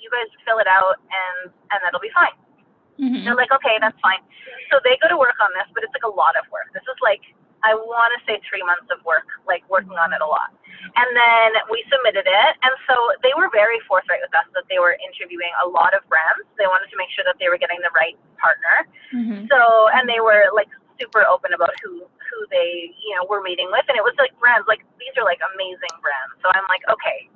you 0.00 0.10
guys 0.10 0.30
fill 0.42 0.58
it 0.58 0.66
out, 0.66 0.98
and 0.98 1.52
and 1.70 1.78
that'll 1.84 2.02
be 2.02 2.14
fine." 2.14 2.34
Mm-hmm. 2.98 3.22
They're 3.22 3.38
like, 3.38 3.54
"Okay, 3.54 3.78
that's 3.78 3.98
fine." 4.02 4.22
So 4.70 4.82
they 4.82 4.98
go 4.98 5.06
to 5.06 5.18
work 5.18 5.38
on 5.38 5.50
this, 5.54 5.68
but 5.76 5.86
it's 5.86 5.94
like 5.94 6.06
a 6.06 6.14
lot 6.14 6.34
of 6.34 6.48
work. 6.50 6.72
This 6.74 6.86
is 6.88 6.98
like 7.04 7.22
I 7.62 7.78
want 7.78 8.10
to 8.14 8.18
say 8.26 8.42
three 8.42 8.62
months 8.66 8.90
of 8.90 8.98
work, 9.06 9.26
like 9.46 9.62
working 9.70 9.94
on 9.94 10.10
it 10.10 10.18
a 10.18 10.26
lot. 10.26 10.50
And 10.82 11.08
then 11.14 11.50
we 11.70 11.78
submitted 11.86 12.26
it. 12.26 12.52
And 12.66 12.74
so 12.90 12.94
they 13.22 13.30
were 13.38 13.46
very 13.54 13.78
forthright 13.86 14.18
with 14.18 14.34
us 14.34 14.46
that 14.58 14.66
they 14.66 14.82
were 14.82 14.98
interviewing 14.98 15.50
a 15.62 15.66
lot 15.70 15.94
of 15.94 16.02
brands. 16.10 16.42
They 16.58 16.66
wanted 16.66 16.90
to 16.90 16.98
make 16.98 17.08
sure 17.14 17.22
that 17.22 17.38
they 17.38 17.46
were 17.46 17.58
getting 17.58 17.78
the 17.86 17.94
right 17.94 18.18
partner. 18.34 18.90
Mm-hmm. 19.14 19.46
So, 19.46 19.58
and 19.94 20.10
they 20.10 20.18
were 20.18 20.50
like 20.50 20.68
super 20.98 21.22
open 21.22 21.54
about 21.54 21.70
who, 21.80 22.02
who 22.02 22.38
they, 22.50 22.90
you 22.98 23.14
know, 23.14 23.22
were 23.30 23.40
meeting 23.46 23.70
with. 23.70 23.86
And 23.86 23.94
it 23.94 24.02
was 24.02 24.14
like 24.18 24.34
brands, 24.42 24.66
like 24.66 24.82
these 24.98 25.14
are 25.14 25.24
like 25.24 25.38
amazing 25.54 25.94
brands. 26.02 26.34
So 26.42 26.50
I'm 26.50 26.66
like, 26.66 26.82
okay, 26.90 27.30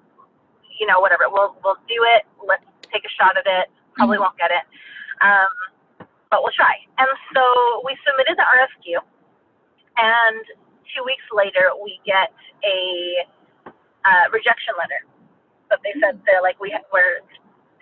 you 0.66 0.90
know, 0.90 0.99
whatever, 0.99 1.30
we'll, 1.30 1.54
we'll 1.62 1.80
do 1.87 2.02
it. 2.18 2.26
Let's 2.42 2.66
take 2.90 3.06
a 3.06 3.12
shot 3.14 3.38
at 3.38 3.47
it. 3.47 3.71
Probably 3.95 4.18
mm-hmm. 4.18 4.26
won't 4.26 4.38
get 4.42 4.50
it. 4.50 4.66
Um, 5.23 5.50
but 6.35 6.42
we'll 6.42 6.52
try. 6.52 6.83
And 6.99 7.09
so 7.30 7.42
we 7.87 7.95
submitted 8.02 8.35
the 8.35 8.45
RFQ 8.45 9.00
and 9.97 10.43
two 10.95 11.03
weeks 11.05 11.25
later, 11.33 11.73
we 11.83 12.00
get 12.07 12.33
a 12.65 12.81
uh, 14.05 14.26
rejection 14.31 14.76
letter. 14.79 15.03
But 15.69 15.83
they 15.83 15.93
said 15.99 16.23
they're 16.25 16.45
like, 16.45 16.61
we 16.62 16.71
ha- 16.71 16.87
we're 16.95 17.26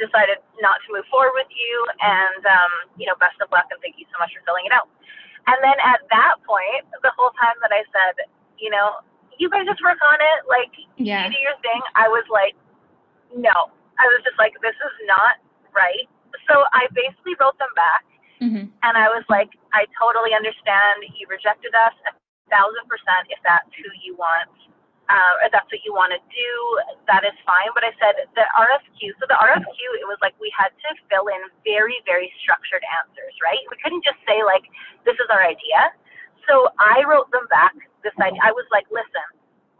decided 0.01 0.43
not 0.59 0.83
to 0.87 0.89
move 0.91 1.07
forward 1.13 1.37
with 1.37 1.51
you, 1.53 1.75
and 2.01 2.43
um, 2.47 2.73
you 2.97 3.07
know, 3.07 3.15
best 3.21 3.39
of 3.39 3.53
luck, 3.53 3.69
and 3.71 3.79
thank 3.85 4.01
you 4.01 4.09
so 4.11 4.17
much 4.19 4.33
for 4.35 4.43
filling 4.49 4.67
it 4.67 4.75
out. 4.75 4.89
And 5.47 5.61
then 5.61 5.77
at 5.85 6.01
that 6.09 6.41
point, 6.49 6.89
the 7.05 7.13
whole 7.13 7.31
time 7.37 7.55
that 7.61 7.69
I 7.69 7.85
said, 7.93 8.25
you 8.57 8.73
know, 8.73 9.05
you 9.37 9.53
guys 9.53 9.69
just 9.69 9.83
work 9.85 10.01
on 10.01 10.19
it, 10.19 10.41
like 10.49 10.73
yeah. 10.97 11.29
you 11.29 11.37
do 11.37 11.41
your 11.43 11.59
thing. 11.61 11.81
I 11.95 12.09
was 12.09 12.25
like, 12.33 12.57
no. 13.37 13.53
I 14.01 14.05
was 14.11 14.25
just 14.27 14.41
like, 14.41 14.57
this 14.65 14.75
is 14.75 14.97
not 15.07 15.39
right. 15.71 16.09
So 16.51 16.65
I 16.75 16.91
basically 16.97 17.39
wrote 17.39 17.55
them 17.63 17.71
back 17.79 18.03
Mm-hmm. 18.45 18.69
And 18.69 18.95
I 19.01 19.09
was 19.09 19.25
like, 19.33 19.57
I 19.73 19.89
totally 19.97 20.37
understand. 20.37 21.01
You 21.17 21.25
rejected 21.33 21.73
us 21.73 21.97
a 22.05 22.13
thousand 22.53 22.85
percent 22.93 23.33
if 23.33 23.41
that's 23.41 23.73
who 23.73 23.89
you 24.05 24.13
want, 24.21 24.53
uh, 25.09 25.49
if 25.49 25.51
that's 25.53 25.69
what 25.73 25.81
you 25.81 25.97
want 25.97 26.13
to 26.13 26.21
do, 26.29 26.51
that 27.09 27.25
is 27.25 27.33
fine. 27.49 27.73
But 27.73 27.89
I 27.89 27.93
said 27.97 28.21
the 28.37 28.45
RFQ, 28.53 29.17
so 29.17 29.25
the 29.25 29.41
RFQ, 29.41 29.81
it 29.97 30.05
was 30.05 30.21
like 30.21 30.37
we 30.37 30.53
had 30.53 30.73
to 30.73 30.89
fill 31.09 31.33
in 31.33 31.41
very, 31.65 31.97
very 32.05 32.29
structured 32.45 32.85
answers, 33.01 33.33
right? 33.41 33.61
We 33.73 33.81
couldn't 33.81 34.05
just 34.05 34.21
say, 34.29 34.45
like, 34.45 34.69
this 35.09 35.17
is 35.17 35.29
our 35.33 35.41
idea. 35.41 35.93
So 36.45 36.69
I 36.77 37.01
wrote 37.09 37.33
them 37.33 37.49
back 37.49 37.73
this 38.05 38.13
idea. 38.21 38.45
I 38.45 38.53
was 38.53 38.69
like, 38.69 38.85
listen, 38.93 39.25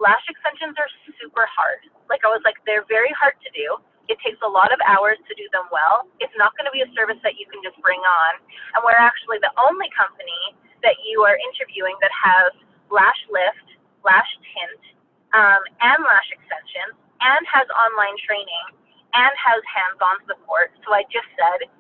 lash 0.01 0.25
extensions 0.25 0.77
are 0.81 0.89
super 1.21 1.45
hard. 1.53 1.85
Like, 2.09 2.25
I 2.25 2.33
was 2.33 2.41
like, 2.49 2.57
they're 2.65 2.89
very 2.89 3.13
hard 3.21 3.37
to 3.45 3.51
do 3.53 3.77
it 4.09 4.21
takes 4.21 4.41
a 4.45 4.51
lot 4.51 4.69
of 4.73 4.79
hours 4.85 5.17
to 5.25 5.33
do 5.35 5.47
them 5.53 5.65
well. 5.73 6.05
It's 6.21 6.35
not 6.37 6.53
going 6.57 6.69
to 6.69 6.75
be 6.75 6.85
a 6.85 6.91
service 6.93 7.19
that 7.25 7.41
you 7.41 7.49
can 7.49 7.65
just 7.65 7.79
bring 7.81 8.01
on. 8.01 8.33
And 8.77 8.85
we're 8.85 8.99
actually 8.99 9.41
the 9.41 9.53
only 9.57 9.89
company 9.97 10.57
that 10.85 11.01
you 11.05 11.25
are 11.25 11.37
interviewing 11.53 11.97
that 12.05 12.13
has 12.13 12.53
lash 12.93 13.21
lift, 13.33 13.67
lash 14.05 14.29
tint, 14.53 14.83
um, 15.33 15.63
and 15.81 15.99
lash 16.05 16.29
extensions, 16.31 16.95
and 17.25 17.43
has 17.49 17.65
online 17.73 18.17
training, 18.21 18.67
and 19.17 19.33
has 19.33 19.61
hands-on 19.65 20.21
support. 20.29 20.77
So 20.85 20.93
I 20.93 21.09
just 21.09 21.27
said, 21.35 21.71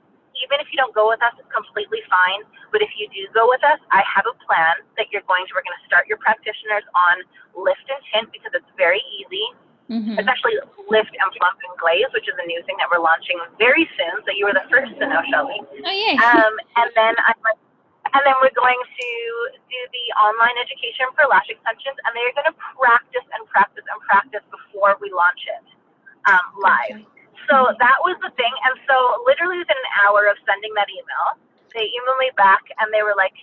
even 0.41 0.59
if 0.59 0.67
you 0.73 0.79
don't 0.81 0.95
go 0.97 1.07
with 1.13 1.23
us, 1.23 1.37
it's 1.39 1.51
completely 1.53 2.03
fine. 2.11 2.43
But 2.75 2.83
if 2.83 2.91
you 2.99 3.07
do 3.13 3.29
go 3.31 3.47
with 3.47 3.63
us, 3.63 3.79
I 3.95 4.03
have 4.03 4.27
a 4.27 4.35
plan 4.43 4.83
that 4.99 5.13
you're 5.15 5.27
going 5.31 5.47
to. 5.47 5.51
We're 5.55 5.63
going 5.63 5.79
to 5.79 5.87
start 5.87 6.11
your 6.11 6.19
practitioners 6.19 6.83
on 6.91 7.23
lift 7.55 7.87
and 7.87 8.03
tint 8.11 8.27
because 8.35 8.51
it's 8.57 8.73
very 8.75 9.03
easy. 9.15 9.47
Mm-hmm. 9.93 10.17
It's 10.17 10.29
actually 10.29 10.57
lift 10.89 11.13
and 11.13 11.29
plump 11.37 11.61
and 11.61 11.77
glaze, 11.77 12.09
which 12.17 12.25
is 12.25 12.37
a 12.41 12.47
new 12.49 12.57
thing 12.65 12.81
that 12.81 12.89
we're 12.89 13.05
launching 13.05 13.37
very 13.61 13.85
soon. 14.01 14.25
So 14.25 14.33
you 14.33 14.49
were 14.49 14.57
the 14.57 14.65
first 14.73 14.97
to 14.97 15.05
know, 15.05 15.21
Shelby. 15.29 15.61
Oh 15.61 15.93
yeah. 15.93 16.17
Um, 16.25 16.55
and 16.81 16.89
then 16.97 17.13
I'm 17.21 17.37
like, 17.45 17.61
and 18.17 18.23
then 18.25 18.37
we're 18.41 18.55
going 18.57 18.79
to 18.79 19.11
do 19.53 19.81
the 19.93 20.07
online 20.17 20.57
education 20.57 21.11
for 21.13 21.29
lash 21.29 21.51
extensions, 21.51 21.99
and 22.07 22.17
they're 22.17 22.33
going 22.33 22.49
to 22.49 22.57
practice 22.79 23.27
and 23.37 23.43
practice 23.51 23.85
and 23.85 23.99
practice 24.09 24.45
before 24.49 24.97
we 25.05 25.13
launch 25.13 25.43
it 25.51 25.67
um, 26.31 26.45
live. 26.63 27.05
Okay. 27.05 27.13
So 27.51 27.77
that 27.77 27.99
was 28.01 28.17
the 28.25 28.33
thing. 28.41 28.55
And 28.65 28.81
so 28.89 28.97
literally 29.29 29.61
within 29.61 29.77
an 29.77 29.91
hour 30.01 30.31
of 30.33 30.41
sending 30.49 30.73
that 30.81 30.89
email, 30.89 31.37
they 31.77 31.93
emailed 31.93 32.21
me 32.23 32.33
back 32.41 32.65
and 32.81 32.89
they 32.89 33.05
were 33.05 33.17
like, 33.19 33.37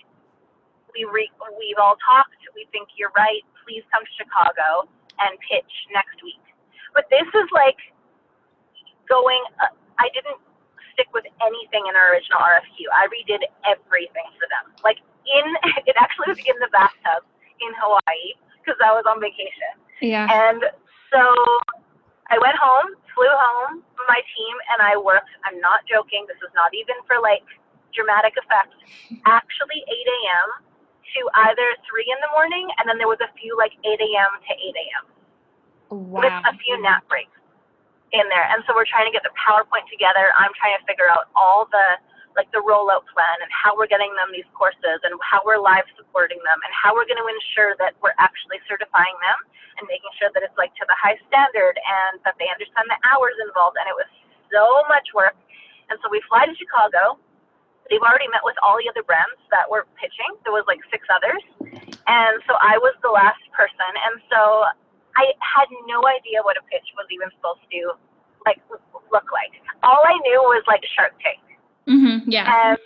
we 0.90 1.06
re- 1.06 1.30
we've 1.54 1.78
all 1.78 1.94
talked. 2.02 2.34
We 2.58 2.66
think 2.74 2.90
you're 2.98 3.14
right. 3.14 3.46
Please 3.62 3.86
come 3.94 4.02
to 4.02 4.12
Chicago 4.18 4.90
and 5.20 5.36
pitch 5.44 5.72
next 5.92 6.22
week. 6.22 6.40
But 6.94 7.08
this 7.08 7.26
is 7.26 7.48
like 7.52 7.78
going, 9.08 9.42
uh, 9.60 9.72
I 9.98 10.08
didn't 10.12 10.40
stick 10.92 11.08
with 11.12 11.24
anything 11.40 11.84
in 11.88 11.96
our 11.96 12.12
original 12.12 12.40
RFQ. 12.40 12.88
I 12.92 13.08
redid 13.08 13.42
everything 13.64 14.28
for 14.36 14.46
them. 14.52 14.72
Like 14.84 15.00
in, 15.24 15.46
it 15.88 15.96
actually 15.96 16.36
was 16.36 16.40
in 16.44 16.56
the 16.60 16.68
bathtub 16.72 17.24
in 17.60 17.72
Hawaii 17.80 18.36
because 18.60 18.78
I 18.84 18.92
was 18.92 19.04
on 19.08 19.18
vacation. 19.20 19.72
Yeah. 20.00 20.28
And 20.28 20.62
so 21.10 21.22
I 22.28 22.40
went 22.40 22.56
home, 22.56 22.96
flew 23.14 23.28
home, 23.28 23.84
my 24.08 24.20
team 24.34 24.54
and 24.74 24.82
I 24.82 24.96
worked, 24.98 25.30
I'm 25.46 25.60
not 25.60 25.86
joking, 25.86 26.26
this 26.26 26.40
is 26.42 26.52
not 26.56 26.74
even 26.74 26.96
for 27.06 27.20
like 27.22 27.44
dramatic 27.94 28.34
effect, 28.40 28.74
actually 29.28 29.84
8 29.84 29.92
a.m. 29.92 30.48
to 31.16 31.20
either 31.48 31.68
3 31.88 32.04
in 32.08 32.18
the 32.20 32.30
morning, 32.32 32.68
and 32.78 32.88
then 32.88 32.96
there 32.96 33.10
was 33.10 33.20
a 33.20 33.30
few 33.36 33.56
like 33.56 33.72
8 33.84 34.00
a.m. 34.00 34.32
to 34.48 34.52
8 34.52 34.74
a.m. 34.76 35.04
Wow. 35.92 36.24
With 36.24 36.36
a 36.48 36.54
few 36.64 36.80
nap 36.80 37.04
breaks 37.08 37.36
in 38.12 38.24
there. 38.28 38.44
And 38.48 38.64
so 38.64 38.76
we're 38.76 38.88
trying 38.88 39.08
to 39.08 39.14
get 39.14 39.24
the 39.24 39.32
PowerPoint 39.36 39.88
together. 39.88 40.32
I'm 40.36 40.52
trying 40.56 40.76
to 40.76 40.84
figure 40.84 41.08
out 41.08 41.32
all 41.36 41.68
the 41.68 42.00
like 42.32 42.48
the 42.56 42.64
rollout 42.64 43.04
plan 43.12 43.36
and 43.44 43.50
how 43.52 43.76
we're 43.76 43.88
getting 43.88 44.08
them 44.16 44.32
these 44.32 44.48
courses 44.56 45.04
and 45.04 45.12
how 45.20 45.44
we're 45.44 45.60
live 45.60 45.84
supporting 46.00 46.40
them 46.48 46.58
and 46.64 46.72
how 46.72 46.96
we're 46.96 47.04
going 47.04 47.20
to 47.20 47.28
ensure 47.28 47.76
that 47.76 47.92
we're 48.00 48.16
actually 48.16 48.56
certifying 48.64 49.12
them 49.20 49.38
and 49.76 49.84
making 49.84 50.08
sure 50.16 50.32
that 50.32 50.40
it's 50.40 50.56
like 50.56 50.72
to 50.80 50.84
the 50.88 50.96
high 50.96 51.16
standard 51.28 51.76
and 51.76 52.20
that 52.24 52.32
they 52.40 52.48
understand 52.48 52.88
the 52.88 52.96
hours 53.04 53.36
involved. 53.44 53.76
And 53.76 53.84
it 53.84 53.96
was 53.96 54.08
so 54.48 54.64
much 54.88 55.12
work. 55.12 55.36
And 55.92 56.00
so 56.00 56.08
we 56.08 56.24
fly 56.24 56.48
to 56.48 56.54
Chicago. 56.56 57.20
They've 57.92 58.00
already 58.00 58.24
met 58.32 58.40
with 58.40 58.56
all 58.64 58.80
the 58.80 58.88
other 58.88 59.04
brands 59.04 59.36
that 59.52 59.68
were 59.68 59.84
pitching. 60.00 60.32
There 60.48 60.56
was 60.56 60.64
like 60.64 60.80
six 60.88 61.04
others. 61.12 61.44
And 62.08 62.40
so 62.48 62.56
I 62.56 62.80
was 62.80 62.96
the 63.04 63.12
last 63.12 63.44
person. 63.52 63.92
And 64.08 64.16
so 64.32 64.64
I 65.12 65.36
had 65.44 65.68
no 65.84 66.00
idea 66.08 66.40
what 66.40 66.56
a 66.56 66.64
pitch 66.72 66.88
was 66.96 67.04
even 67.12 67.28
supposed 67.36 67.60
to 67.68 67.92
like 68.48 68.64
look 69.12 69.28
like. 69.28 69.52
All 69.84 70.00
I 70.00 70.16
knew 70.24 70.40
was 70.48 70.64
like 70.64 70.80
Shark 70.96 71.12
Tank. 71.20 71.44
Mm-hmm, 71.84 72.32
yeah. 72.32 72.48
And 72.48 72.80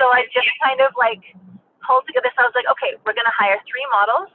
so 0.00 0.08
I 0.08 0.24
just 0.32 0.48
kind 0.64 0.80
of 0.80 0.96
like 0.96 1.20
pulled 1.84 2.08
together. 2.08 2.32
So 2.32 2.42
I 2.42 2.48
was 2.48 2.56
like, 2.56 2.68
okay, 2.80 2.96
we're 3.04 3.12
going 3.12 3.28
to 3.28 3.36
hire 3.36 3.60
three 3.68 3.84
models. 3.92 4.32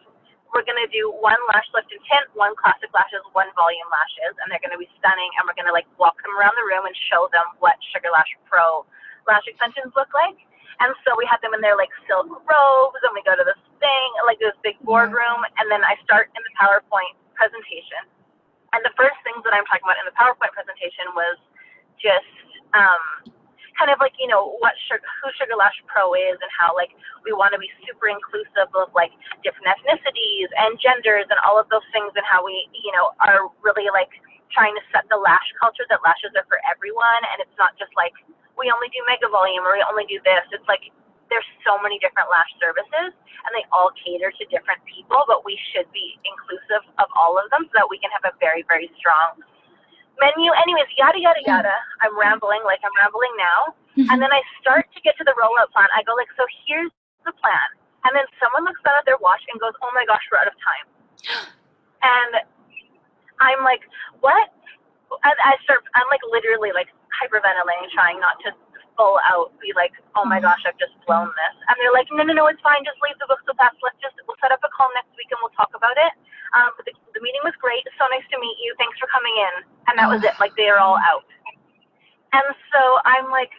We're 0.54 0.68
going 0.68 0.86
to 0.86 0.92
do 0.92 1.10
one 1.18 1.40
lash 1.50 1.66
lift 1.74 1.90
and 1.90 2.04
tint, 2.06 2.28
one 2.38 2.54
classic 2.60 2.94
lashes, 2.94 3.24
one 3.32 3.48
volume 3.56 3.90
lashes, 3.90 4.38
and 4.44 4.52
they're 4.52 4.62
going 4.62 4.76
to 4.76 4.82
be 4.82 4.92
stunning. 5.02 5.32
And 5.40 5.50
we're 5.50 5.58
going 5.58 5.66
to 5.66 5.74
like 5.74 5.88
walk 5.98 6.22
them 6.22 6.36
around 6.38 6.54
the 6.60 6.68
room 6.68 6.86
and 6.86 6.94
show 7.10 7.32
them 7.34 7.58
what 7.64 7.80
Sugar 7.90 8.14
Lash 8.14 8.30
Pro 8.46 8.86
lash 9.28 9.46
extensions 9.48 9.94
look 9.96 10.10
like. 10.14 10.38
And 10.82 10.96
so 11.06 11.14
we 11.14 11.30
had 11.30 11.38
them 11.46 11.54
in 11.54 11.62
their 11.62 11.78
like 11.78 11.94
silk 12.10 12.26
robes, 12.26 13.02
and 13.06 13.14
we 13.14 13.22
go 13.22 13.38
to 13.38 13.46
this 13.46 13.60
thing, 13.78 14.08
like 14.26 14.42
this 14.42 14.58
big 14.66 14.82
boardroom, 14.82 15.46
and 15.62 15.70
then 15.70 15.86
I 15.86 15.94
start 16.02 16.34
in 16.34 16.42
the 16.42 16.54
PowerPoint 16.58 17.14
presentation. 17.38 18.02
And 18.74 18.82
the 18.82 18.94
first 18.98 19.20
things 19.22 19.44
that 19.46 19.54
I'm 19.54 19.68
talking 19.70 19.86
about 19.86 20.00
in 20.02 20.08
the 20.10 20.18
PowerPoint 20.18 20.56
presentation 20.58 21.12
was 21.14 21.38
just 22.02 22.34
um, 22.74 23.30
kind 23.78 23.92
of 23.92 24.02
like 24.02 24.16
you 24.18 24.26
know 24.26 24.58
what 24.62 24.74
sugar, 24.90 25.06
who 25.22 25.30
Sugar 25.38 25.58
Lash 25.58 25.76
Pro 25.86 26.14
is 26.14 26.38
and 26.42 26.52
how 26.54 26.74
like 26.74 26.94
we 27.26 27.34
want 27.34 27.54
to 27.54 27.60
be 27.62 27.70
super 27.86 28.10
inclusive 28.10 28.70
of 28.74 28.90
like 28.94 29.14
different 29.46 29.70
ethnicities 29.70 30.50
and 30.58 30.78
genders 30.82 31.26
and 31.30 31.38
all 31.46 31.62
of 31.62 31.70
those 31.70 31.86
things 31.94 32.10
and 32.18 32.26
how 32.26 32.42
we 32.42 32.58
you 32.74 32.92
know 32.94 33.14
are 33.22 33.50
really 33.62 33.90
like 33.94 34.12
trying 34.52 34.76
to 34.76 34.84
set 34.92 35.08
the 35.08 35.18
lash 35.18 35.48
culture 35.58 35.88
that 35.88 36.04
lashes 36.04 36.30
are 36.36 36.46
for 36.46 36.60
everyone 36.68 37.22
and 37.32 37.40
it's 37.40 37.56
not 37.56 37.72
just 37.80 37.92
like 37.96 38.14
we 38.62 38.70
only 38.70 38.94
do 38.94 39.02
mega 39.10 39.26
volume 39.28 39.66
or 39.66 39.74
we 39.74 39.84
only 39.90 40.06
do 40.06 40.22
this. 40.22 40.46
It's 40.54 40.66
like 40.70 40.94
there's 41.34 41.48
so 41.66 41.82
many 41.82 41.98
different 41.98 42.30
lash 42.30 42.54
services 42.62 43.12
and 43.18 43.52
they 43.58 43.66
all 43.74 43.90
cater 43.98 44.30
to 44.30 44.44
different 44.54 44.80
people, 44.86 45.26
but 45.26 45.42
we 45.42 45.58
should 45.74 45.90
be 45.90 46.22
inclusive 46.22 46.86
of 47.02 47.10
all 47.18 47.42
of 47.42 47.50
them 47.50 47.66
so 47.74 47.82
that 47.82 47.90
we 47.90 47.98
can 47.98 48.14
have 48.14 48.30
a 48.30 48.34
very, 48.38 48.62
very 48.70 48.94
strong 49.02 49.42
menu. 50.22 50.54
Anyways, 50.54 50.86
yada 50.94 51.18
yada 51.18 51.42
yada. 51.42 51.74
I'm 52.06 52.14
rambling 52.14 52.62
like 52.62 52.86
I'm 52.86 52.94
rambling 53.02 53.34
now, 53.42 53.74
mm-hmm. 53.98 54.10
and 54.14 54.22
then 54.22 54.30
I 54.30 54.46
start 54.62 54.86
to 54.94 55.00
get 55.02 55.18
to 55.18 55.26
the 55.26 55.34
rollout 55.34 55.74
plan. 55.74 55.90
I 55.98 56.06
go 56.06 56.14
like, 56.14 56.30
so 56.38 56.46
here's 56.70 56.94
the 57.26 57.34
plan, 57.42 57.68
and 58.06 58.14
then 58.14 58.30
someone 58.38 58.68
looks 58.68 58.80
down 58.86 58.94
at 59.02 59.06
their 59.10 59.18
watch 59.18 59.42
and 59.50 59.58
goes, 59.58 59.74
oh 59.82 59.90
my 59.98 60.06
gosh, 60.06 60.22
we're 60.30 60.38
out 60.38 60.52
of 60.52 60.58
time, 60.62 60.86
and 62.20 62.32
I'm 63.42 63.66
like, 63.66 63.82
what? 64.22 64.54
And 65.12 65.38
I 65.44 65.58
start. 65.66 65.82
I'm 65.98 66.08
like 66.14 66.24
literally 66.30 66.72
like 66.72 66.94
hyperventilating, 67.20 67.92
trying 67.92 68.20
not 68.20 68.40
to 68.48 68.56
full 68.96 69.18
out 69.28 69.56
be 69.64 69.72
like, 69.74 69.96
oh 70.14 70.28
my 70.28 70.38
mm-hmm. 70.38 70.52
gosh, 70.52 70.64
I've 70.68 70.78
just 70.78 70.94
blown 71.08 71.32
this. 71.32 71.56
And 71.68 71.76
they're 71.80 71.96
like, 71.96 72.08
no, 72.12 72.22
no, 72.22 72.34
no, 72.36 72.46
it's 72.52 72.62
fine. 72.62 72.84
Just 72.84 73.00
leave 73.02 73.18
the 73.18 73.28
book 73.28 73.42
so 73.48 73.56
fast. 73.56 73.80
Let's 73.82 73.98
just, 74.04 74.16
we'll 74.28 74.38
set 74.44 74.52
up 74.52 74.62
a 74.62 74.72
call 74.72 74.92
next 74.94 75.12
week 75.16 75.32
and 75.32 75.40
we'll 75.42 75.56
talk 75.56 75.72
about 75.74 75.96
it. 75.96 76.14
Um, 76.54 76.76
but 76.76 76.84
the, 76.86 76.94
the 77.16 77.22
meeting 77.24 77.42
was 77.48 77.56
great. 77.58 77.84
So 77.96 78.06
nice 78.12 78.26
to 78.30 78.38
meet 78.38 78.58
you. 78.60 78.76
Thanks 78.76 79.00
for 79.00 79.08
coming 79.10 79.34
in. 79.34 79.54
And 79.90 79.96
that 79.98 80.08
was 80.12 80.22
it. 80.22 80.36
Like 80.38 80.54
they 80.60 80.68
are 80.68 80.80
all 80.80 81.00
out. 81.00 81.26
And 82.32 82.48
so 82.72 82.82
I'm 83.04 83.32
like, 83.32 83.52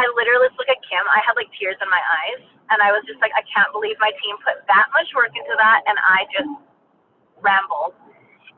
I 0.00 0.08
literally 0.16 0.48
look 0.56 0.68
at 0.68 0.80
Kim. 0.88 1.04
I 1.12 1.20
had 1.24 1.36
like 1.36 1.48
tears 1.56 1.76
in 1.80 1.88
my 1.88 2.00
eyes. 2.00 2.42
And 2.70 2.78
I 2.80 2.94
was 2.94 3.02
just 3.04 3.18
like, 3.18 3.34
I 3.34 3.42
can't 3.50 3.68
believe 3.74 3.98
my 3.98 4.14
team 4.22 4.38
put 4.46 4.62
that 4.70 4.88
much 4.94 5.10
work 5.12 5.34
into 5.34 5.54
that. 5.58 5.82
And 5.90 5.96
I 5.98 6.24
just 6.30 6.52
rambled. 7.42 7.96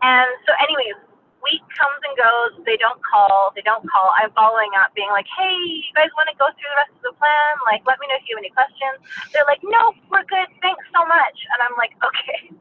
And 0.02 0.28
so, 0.44 0.52
anyways, 0.58 0.98
week 1.42 1.62
comes 1.76 2.00
and 2.06 2.14
goes. 2.16 2.52
They 2.64 2.78
don't 2.78 2.98
call. 3.02 3.52
They 3.54 3.62
don't 3.62 3.84
call. 3.86 4.14
I'm 4.18 4.30
following 4.32 4.70
up, 4.78 4.94
being 4.94 5.10
like, 5.10 5.26
"Hey, 5.28 5.54
you 5.54 5.92
guys 5.94 6.10
want 6.16 6.30
to 6.30 6.36
go 6.38 6.48
through 6.54 6.70
the 6.70 6.78
rest 6.78 6.94
of 6.96 7.02
the 7.02 7.14
plan? 7.18 7.52
Like, 7.66 7.82
let 7.86 7.98
me 7.98 8.06
know 8.08 8.18
if 8.18 8.24
you 8.26 8.38
have 8.38 8.42
any 8.42 8.54
questions." 8.54 9.02
They're 9.34 9.46
like, 9.46 9.62
"No, 9.62 9.94
we're 10.10 10.26
good. 10.26 10.48
Thanks 10.62 10.84
so 10.94 11.02
much." 11.06 11.36
And 11.54 11.58
I'm 11.62 11.76
like, 11.76 11.94
"Okay." 12.00 12.54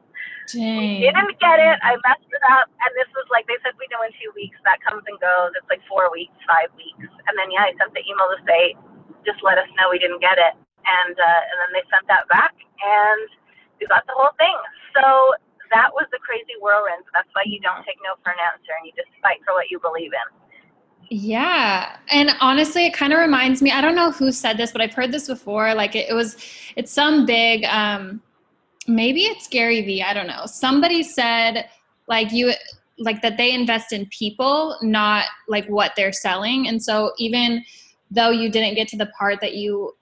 Dang. 0.50 1.00
Didn't 1.00 1.38
get 1.38 1.58
it. 1.62 1.78
I 1.80 1.96
messed 2.02 2.28
it 2.28 2.44
up. 2.50 2.66
And 2.82 2.90
this 2.98 3.08
was 3.14 3.26
like 3.30 3.46
they 3.46 3.56
said 3.62 3.78
we 3.78 3.86
know 3.94 4.02
in 4.02 4.10
two 4.18 4.34
weeks. 4.34 4.58
That 4.66 4.82
comes 4.82 5.06
and 5.06 5.16
goes. 5.22 5.54
It's 5.54 5.68
like 5.70 5.82
four 5.86 6.10
weeks, 6.10 6.34
five 6.44 6.68
weeks, 6.74 7.06
and 7.30 7.34
then 7.38 7.48
yeah, 7.54 7.70
I 7.70 7.72
sent 7.78 7.94
the 7.94 8.02
email 8.02 8.26
to 8.34 8.40
say, 8.44 8.74
"Just 9.22 9.40
let 9.46 9.56
us 9.58 9.70
know 9.78 9.88
we 9.88 10.02
didn't 10.02 10.20
get 10.20 10.36
it." 10.36 10.54
And 10.82 11.14
uh, 11.14 11.40
and 11.46 11.56
then 11.62 11.70
they 11.78 11.84
sent 11.88 12.04
that 12.10 12.26
back, 12.26 12.52
and 12.82 13.26
we 13.78 13.86
got 13.86 14.02
the 14.10 14.14
whole 14.18 14.34
thing. 14.34 14.58
So 14.98 15.02
that 15.72 15.90
was 15.92 16.06
the 16.12 16.18
crazy 16.18 16.54
whirlwind. 16.60 17.04
That's 17.12 17.28
why 17.32 17.42
you 17.46 17.60
don't 17.60 17.84
take 17.84 17.96
no 18.04 18.14
for 18.22 18.30
an 18.30 18.38
answer 18.52 18.72
and 18.78 18.86
you 18.86 18.92
just 18.94 19.08
fight 19.20 19.40
for 19.44 19.54
what 19.54 19.70
you 19.70 19.80
believe 19.80 20.12
in. 20.12 20.28
Yeah. 21.10 21.96
And 22.08 22.30
honestly, 22.40 22.86
it 22.86 22.94
kind 22.94 23.12
of 23.12 23.18
reminds 23.18 23.60
me, 23.60 23.70
I 23.70 23.80
don't 23.80 23.94
know 23.94 24.12
who 24.12 24.32
said 24.32 24.56
this, 24.56 24.72
but 24.72 24.80
I've 24.80 24.94
heard 24.94 25.12
this 25.12 25.26
before. 25.26 25.74
Like 25.74 25.94
it, 25.94 26.08
it 26.08 26.14
was, 26.14 26.36
it's 26.76 26.92
some 26.92 27.26
big, 27.26 27.64
um, 27.64 28.22
maybe 28.86 29.22
it's 29.22 29.48
Gary 29.48 29.82
Vee. 29.82 30.02
I 30.02 30.14
don't 30.14 30.26
know. 30.26 30.46
Somebody 30.46 31.02
said 31.02 31.68
like 32.06 32.32
you, 32.32 32.52
like 32.98 33.20
that 33.22 33.36
they 33.36 33.52
invest 33.52 33.92
in 33.92 34.06
people, 34.06 34.78
not 34.80 35.26
like 35.48 35.66
what 35.66 35.92
they're 35.96 36.12
selling. 36.12 36.68
And 36.68 36.82
so 36.82 37.12
even 37.18 37.64
though 38.10 38.30
you 38.30 38.50
didn't 38.50 38.74
get 38.74 38.88
to 38.88 38.96
the 38.96 39.10
part 39.18 39.40
that 39.40 39.54
you 39.54 39.94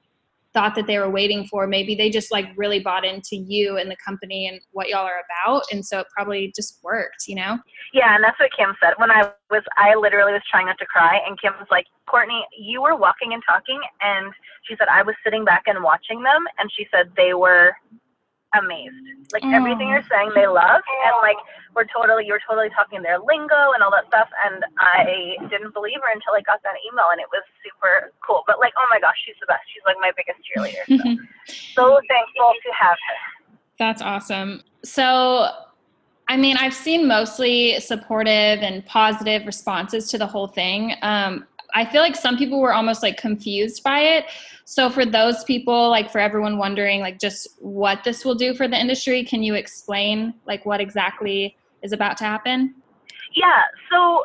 thought 0.52 0.74
that 0.74 0.86
they 0.86 0.98
were 0.98 1.10
waiting 1.10 1.46
for. 1.46 1.66
Maybe 1.66 1.94
they 1.94 2.10
just 2.10 2.32
like 2.32 2.46
really 2.56 2.80
bought 2.80 3.04
into 3.04 3.36
you 3.36 3.76
and 3.76 3.90
the 3.90 3.96
company 4.04 4.48
and 4.48 4.60
what 4.72 4.88
y'all 4.88 5.06
are 5.06 5.22
about 5.24 5.62
and 5.70 5.84
so 5.84 6.00
it 6.00 6.06
probably 6.14 6.52
just 6.54 6.80
worked 6.82 7.24
you 7.26 7.34
know? 7.36 7.58
Yeah 7.92 8.14
and 8.14 8.24
that's 8.24 8.38
what 8.38 8.50
kim 8.56 8.74
said. 8.82 8.94
When 8.96 9.10
i 9.10 9.30
was 9.50 9.62
i 9.76 9.94
literally 9.94 10.32
was 10.32 10.42
trying 10.50 10.66
not 10.66 10.78
to 10.78 10.86
cry 10.86 11.20
and 11.26 11.40
kim 11.40 11.52
was 11.58 11.68
like 11.70 11.86
courtney 12.06 12.44
you 12.58 12.82
were 12.82 12.96
walking 12.96 13.32
and 13.32 13.42
talking 13.46 13.80
and 14.00 14.32
she 14.68 14.74
said 14.76 14.88
i 14.88 15.02
was 15.02 15.14
sitting 15.24 15.44
back 15.44 15.62
and 15.66 15.82
watching 15.82 16.22
them 16.22 16.44
and 16.58 16.70
she 16.76 16.86
said 16.90 17.10
they 17.16 17.34
were 17.34 17.72
amazed. 18.54 18.94
Like 19.32 19.42
mm. 19.42 19.54
everything 19.54 19.88
you're 19.88 20.06
saying, 20.10 20.32
they 20.34 20.46
love, 20.46 20.82
and 20.82 21.14
like 21.22 21.36
we're 21.74 21.86
totally, 21.86 22.26
you're 22.26 22.40
totally 22.48 22.68
talking 22.70 23.02
their 23.02 23.18
lingo 23.18 23.72
and 23.74 23.82
all 23.82 23.90
that 23.90 24.06
stuff. 24.08 24.28
And 24.46 24.64
I 24.78 25.36
didn't 25.48 25.72
believe 25.72 25.98
her 26.02 26.10
until 26.12 26.34
I 26.34 26.42
got 26.42 26.62
that 26.62 26.74
email, 26.86 27.06
and 27.12 27.20
it 27.20 27.28
was 27.30 27.42
super 27.62 28.12
cool. 28.26 28.42
But 28.46 28.58
like, 28.58 28.72
oh 28.76 28.86
my 28.90 28.98
gosh, 28.98 29.16
she's 29.24 29.36
the 29.40 29.46
best. 29.46 29.62
She's 29.70 29.84
like 29.86 29.96
my 30.00 30.10
biggest 30.16 30.42
cheerleader. 30.42 30.82
So, 31.74 31.94
so 31.98 32.00
thankful 32.08 32.52
to 32.52 32.70
have 32.78 32.98
her. 32.98 33.18
That's 33.78 34.02
awesome. 34.02 34.62
So. 34.84 35.48
I 36.28 36.36
mean, 36.36 36.56
I've 36.58 36.74
seen 36.74 37.08
mostly 37.08 37.80
supportive 37.80 38.60
and 38.62 38.86
positive 38.86 39.46
responses 39.46 40.08
to 40.10 40.16
the 40.16 40.28
whole 40.28 40.46
thing. 40.46 40.94
Um, 41.02 41.44
I 41.74 41.84
feel 41.84 42.02
like 42.02 42.16
some 42.16 42.36
people 42.36 42.60
were 42.60 42.72
almost 42.72 43.02
like 43.02 43.16
confused 43.16 43.82
by 43.82 44.00
it. 44.00 44.26
So 44.64 44.88
for 44.90 45.04
those 45.04 45.44
people, 45.44 45.90
like 45.90 46.10
for 46.10 46.18
everyone 46.18 46.58
wondering, 46.58 47.00
like 47.00 47.18
just 47.18 47.48
what 47.58 48.04
this 48.04 48.24
will 48.24 48.34
do 48.34 48.54
for 48.54 48.68
the 48.68 48.78
industry, 48.78 49.24
can 49.24 49.42
you 49.42 49.54
explain 49.54 50.34
like 50.46 50.64
what 50.66 50.80
exactly 50.80 51.56
is 51.82 51.92
about 51.92 52.16
to 52.18 52.24
happen? 52.24 52.74
Yeah. 53.34 53.62
So 53.90 54.24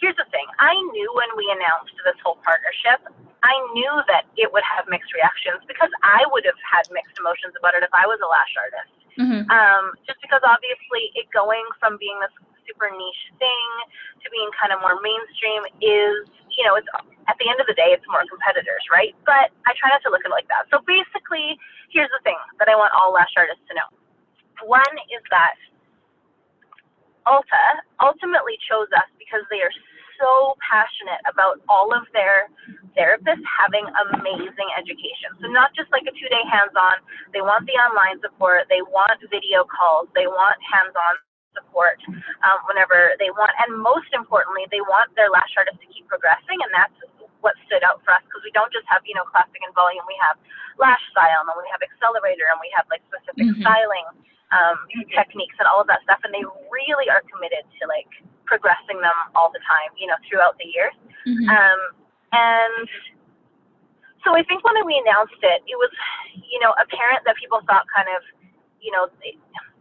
here's 0.00 0.16
the 0.16 0.26
thing. 0.30 0.46
I 0.58 0.72
knew 0.72 1.08
when 1.14 1.30
we 1.36 1.44
announced 1.52 1.94
this 2.04 2.16
whole 2.24 2.38
partnership, 2.44 3.02
I 3.42 3.54
knew 3.74 3.94
that 4.08 4.26
it 4.36 4.50
would 4.52 4.64
have 4.66 4.86
mixed 4.90 5.14
reactions 5.14 5.62
because 5.68 5.90
I 6.02 6.26
would 6.32 6.44
have 6.44 6.58
had 6.62 6.86
mixed 6.90 7.14
emotions 7.18 7.54
about 7.58 7.74
it 7.74 7.86
if 7.86 7.92
I 7.94 8.06
was 8.06 8.18
a 8.22 8.28
lash 8.28 8.54
artist. 8.58 8.94
Mm-hmm. 9.18 9.50
Um, 9.50 9.84
just 10.06 10.22
because 10.22 10.42
obviously 10.46 11.10
it 11.18 11.26
going 11.34 11.66
from 11.82 11.98
being 11.98 12.14
this 12.22 12.30
super 12.66 12.90
niche 12.92 13.24
thing 13.40 13.68
to 14.22 14.26
being 14.30 14.50
kind 14.54 14.70
of 14.70 14.78
more 14.78 15.00
mainstream 15.02 15.66
is, 15.82 16.28
you 16.58 16.66
know, 16.66 16.74
it's 16.74 16.90
at 17.30 17.38
the 17.38 17.46
end 17.46 17.62
of 17.62 17.70
the 17.70 17.78
day, 17.78 17.94
it's 17.94 18.04
more 18.10 18.26
competitors, 18.26 18.82
right? 18.90 19.14
But 19.22 19.54
I 19.64 19.78
try 19.78 19.94
not 19.94 20.02
to 20.02 20.10
look 20.10 20.26
at 20.26 20.28
it 20.28 20.34
like 20.34 20.50
that. 20.50 20.66
So 20.74 20.82
basically, 20.82 21.54
here's 21.94 22.10
the 22.10 22.18
thing 22.26 22.36
that 22.58 22.66
I 22.66 22.74
want 22.74 22.90
all 22.98 23.14
lash 23.14 23.30
artists 23.38 23.62
to 23.70 23.78
know. 23.78 23.88
One 24.66 24.94
is 25.14 25.22
that 25.30 25.54
Ulta 27.30 27.64
ultimately 28.02 28.58
chose 28.66 28.90
us 28.90 29.06
because 29.22 29.46
they 29.54 29.62
are 29.62 29.70
so 30.18 30.58
passionate 30.58 31.22
about 31.30 31.62
all 31.70 31.94
of 31.94 32.02
their 32.10 32.50
therapists 32.98 33.46
having 33.46 33.86
amazing 34.10 34.68
education. 34.74 35.30
So 35.38 35.46
not 35.46 35.70
just 35.78 35.86
like 35.94 36.02
a 36.10 36.14
two-day 36.18 36.42
hands-on. 36.50 36.98
They 37.30 37.38
want 37.38 37.70
the 37.70 37.78
online 37.78 38.18
support. 38.18 38.66
They 38.66 38.82
want 38.82 39.14
video 39.30 39.62
calls. 39.62 40.10
They 40.18 40.26
want 40.26 40.58
hands-on 40.66 41.22
support 41.58 41.98
um, 42.46 42.58
whenever 42.70 43.18
they 43.18 43.34
want. 43.34 43.50
And 43.66 43.74
most 43.74 44.10
importantly, 44.14 44.70
they 44.70 44.80
want 44.86 45.10
their 45.18 45.28
lash 45.28 45.50
artists 45.58 45.82
to 45.82 45.88
keep 45.90 46.06
progressing, 46.06 46.58
and 46.62 46.70
that's 46.70 46.94
what 47.42 47.54
stood 47.66 47.82
out 47.86 48.02
for 48.02 48.14
us 48.14 48.22
because 48.26 48.42
we 48.42 48.50
don't 48.54 48.70
just 48.70 48.86
have 48.86 49.02
you 49.02 49.14
know 49.18 49.26
classic 49.26 49.58
and 49.66 49.74
volume. 49.74 50.06
We 50.06 50.18
have 50.22 50.38
lash 50.78 51.02
style, 51.10 51.42
and 51.42 51.58
we 51.58 51.66
have 51.74 51.82
accelerator, 51.82 52.46
and 52.50 52.58
we 52.62 52.70
have 52.78 52.86
like 52.86 53.02
specific 53.10 53.50
mm-hmm. 53.50 53.62
styling 53.66 54.06
um, 54.54 54.78
techniques 55.12 55.56
and 55.58 55.66
all 55.68 55.82
of 55.82 55.88
that 55.90 56.00
stuff. 56.06 56.22
And 56.24 56.32
they 56.32 56.46
really 56.70 57.10
are 57.10 57.20
committed 57.28 57.66
to 57.66 57.82
like 57.90 58.08
progressing 58.48 58.96
them 59.04 59.18
all 59.36 59.52
the 59.52 59.60
time, 59.66 59.92
you 60.00 60.08
know, 60.08 60.16
throughout 60.24 60.56
the 60.56 60.68
years. 60.68 60.96
Mm-hmm. 61.28 61.48
Um, 61.52 61.80
and 62.32 62.88
so 64.24 64.34
I 64.34 64.42
think 64.44 64.64
when 64.64 64.74
we 64.84 64.96
announced 65.04 65.40
it, 65.40 65.60
it 65.68 65.76
was, 65.76 65.92
you 66.36 66.60
know, 66.60 66.72
apparent 66.80 67.24
that 67.28 67.36
people 67.36 67.60
thought 67.68 67.84
kind 67.92 68.08
of, 68.08 68.20
you 68.80 68.92
know, 68.94 69.10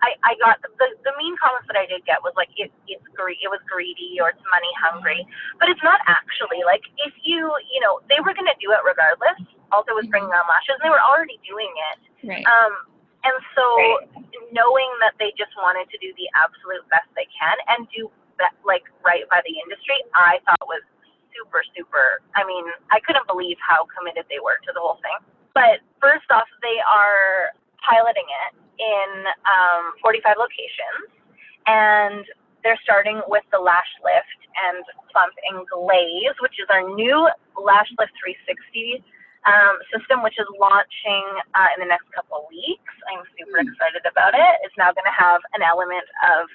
I, 0.02 0.14
I 0.22 0.32
got 0.38 0.62
the, 0.62 0.88
the 1.02 1.14
mean 1.18 1.34
comments 1.42 1.66
that 1.70 1.78
I 1.78 1.90
did 1.90 2.06
get 2.06 2.22
was 2.22 2.34
like 2.38 2.50
it 2.58 2.70
it's 2.86 3.06
greedy 3.18 3.42
it 3.42 3.50
was 3.50 3.62
greedy 3.66 4.18
or 4.22 4.30
it's 4.30 4.44
money 4.50 4.70
hungry. 4.78 5.26
But 5.58 5.70
it's 5.74 5.82
not 5.82 6.02
actually 6.06 6.62
like 6.66 6.86
if 7.02 7.14
you 7.26 7.50
you 7.74 7.80
know 7.82 8.02
they 8.10 8.22
were 8.22 8.34
gonna 8.34 8.58
do 8.62 8.74
it 8.74 8.82
regardless. 8.86 9.38
Ulta 9.74 9.92
was 9.92 10.08
bringing 10.08 10.32
on 10.32 10.46
lashes 10.48 10.80
and 10.80 10.88
they 10.88 10.94
were 10.94 11.04
already 11.04 11.42
doing 11.44 11.72
it. 11.94 12.00
Right. 12.26 12.46
um 12.46 12.74
and 13.26 13.36
so 13.58 13.66
right. 13.66 14.08
knowing 14.54 14.90
that 15.04 15.18
they 15.20 15.34
just 15.36 15.52
wanted 15.60 15.90
to 15.92 15.98
do 16.00 16.14
the 16.16 16.30
absolute 16.38 16.86
best 16.88 17.10
they 17.18 17.28
can 17.34 17.58
and 17.74 17.90
do 17.92 18.08
that 18.38 18.54
like 18.64 18.86
right 19.02 19.26
by 19.34 19.42
the 19.44 19.54
industry 19.66 19.98
I 20.14 20.40
thought 20.46 20.62
was 20.70 20.86
super 21.34 21.66
super 21.74 22.22
I 22.38 22.46
mean 22.46 22.70
I 22.94 23.02
couldn't 23.02 23.26
believe 23.26 23.58
how 23.60 23.90
committed 23.90 24.30
they 24.30 24.40
were 24.40 24.62
to 24.62 24.72
the 24.72 24.82
whole 24.82 25.02
thing. 25.02 25.18
But 25.58 25.82
first 25.98 26.30
off 26.30 26.48
they 26.62 26.78
are 26.86 27.52
piloting 27.82 28.30
it 28.46 28.67
in 28.80 29.10
um, 29.46 29.94
45 30.02 30.38
locations, 30.38 31.10
and 31.66 32.26
they're 32.64 32.80
starting 32.84 33.22
with 33.28 33.44
the 33.52 33.60
Lash 33.60 33.90
Lift 34.04 34.42
and 34.58 34.84
Plump 35.12 35.34
and 35.52 35.66
Glaze, 35.68 36.36
which 36.42 36.58
is 36.60 36.68
our 36.70 36.84
new 36.96 37.30
Lash 37.58 37.90
Lift 37.98 38.14
360 38.22 39.04
um, 39.48 39.80
system, 39.94 40.24
which 40.24 40.36
is 40.36 40.48
launching 40.60 41.26
uh, 41.56 41.72
in 41.76 41.80
the 41.80 41.90
next 41.90 42.12
couple 42.12 42.44
of 42.44 42.46
weeks. 42.50 42.94
I'm 43.08 43.24
super 43.40 43.64
mm. 43.64 43.70
excited 43.72 44.04
about 44.04 44.36
it. 44.36 44.54
It's 44.68 44.76
now 44.76 44.92
going 44.92 45.08
to 45.08 45.16
have 45.16 45.42
an 45.56 45.64
element 45.64 46.04
of 46.28 46.52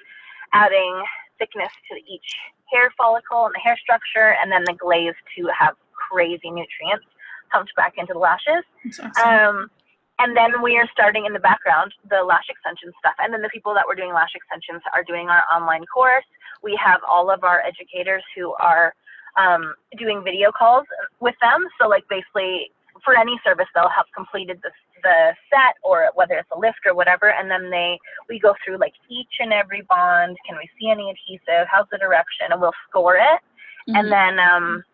adding 0.52 0.92
thickness 1.38 1.72
to 1.90 1.96
each 2.04 2.36
hair 2.68 2.92
follicle 2.96 3.46
and 3.46 3.54
the 3.54 3.62
hair 3.64 3.78
structure, 3.80 4.36
and 4.40 4.52
then 4.52 4.64
the 4.64 4.76
glaze 4.76 5.16
to 5.36 5.48
have 5.48 5.74
crazy 5.96 6.50
nutrients 6.50 7.08
pumped 7.50 7.74
back 7.76 7.94
into 7.96 8.12
the 8.12 8.18
lashes. 8.18 8.64
Awesome. 9.00 9.10
Um, 9.16 9.70
and 10.18 10.36
then 10.36 10.62
we 10.62 10.76
are 10.76 10.88
starting 10.92 11.26
in 11.26 11.32
the 11.32 11.40
background 11.40 11.92
the 12.10 12.22
lash 12.22 12.48
extension 12.48 12.92
stuff. 12.98 13.14
And 13.18 13.32
then 13.32 13.42
the 13.42 13.48
people 13.48 13.74
that 13.74 13.84
were 13.86 13.94
doing 13.94 14.12
lash 14.12 14.34
extensions 14.34 14.82
are 14.94 15.02
doing 15.02 15.28
our 15.28 15.42
online 15.52 15.84
course. 15.86 16.24
We 16.62 16.78
have 16.82 17.00
all 17.08 17.30
of 17.30 17.44
our 17.44 17.62
educators 17.62 18.22
who 18.36 18.52
are 18.54 18.94
um, 19.36 19.74
doing 19.98 20.22
video 20.22 20.52
calls 20.52 20.86
with 21.20 21.34
them. 21.40 21.66
So 21.80 21.88
like 21.88 22.04
basically 22.08 22.70
for 23.04 23.16
any 23.16 23.40
service, 23.42 23.66
they'll 23.74 23.88
have 23.88 24.06
completed 24.14 24.60
the, 24.62 24.70
the 25.02 25.32
set 25.50 25.74
or 25.82 26.10
whether 26.14 26.34
it's 26.34 26.50
a 26.54 26.58
lift 26.58 26.86
or 26.86 26.94
whatever. 26.94 27.30
And 27.30 27.50
then 27.50 27.70
they, 27.70 27.98
we 28.28 28.38
go 28.38 28.54
through 28.64 28.78
like 28.78 28.94
each 29.08 29.40
and 29.40 29.52
every 29.52 29.82
bond. 29.88 30.36
Can 30.46 30.56
we 30.56 30.68
see 30.78 30.90
any 30.90 31.10
adhesive? 31.10 31.66
How's 31.70 31.88
the 31.90 31.98
direction? 31.98 32.48
And 32.50 32.60
we'll 32.60 32.76
score 32.88 33.16
it. 33.16 33.40
Mm-hmm. 33.88 33.96
And 33.96 34.12
then, 34.12 34.38
um, 34.38 34.84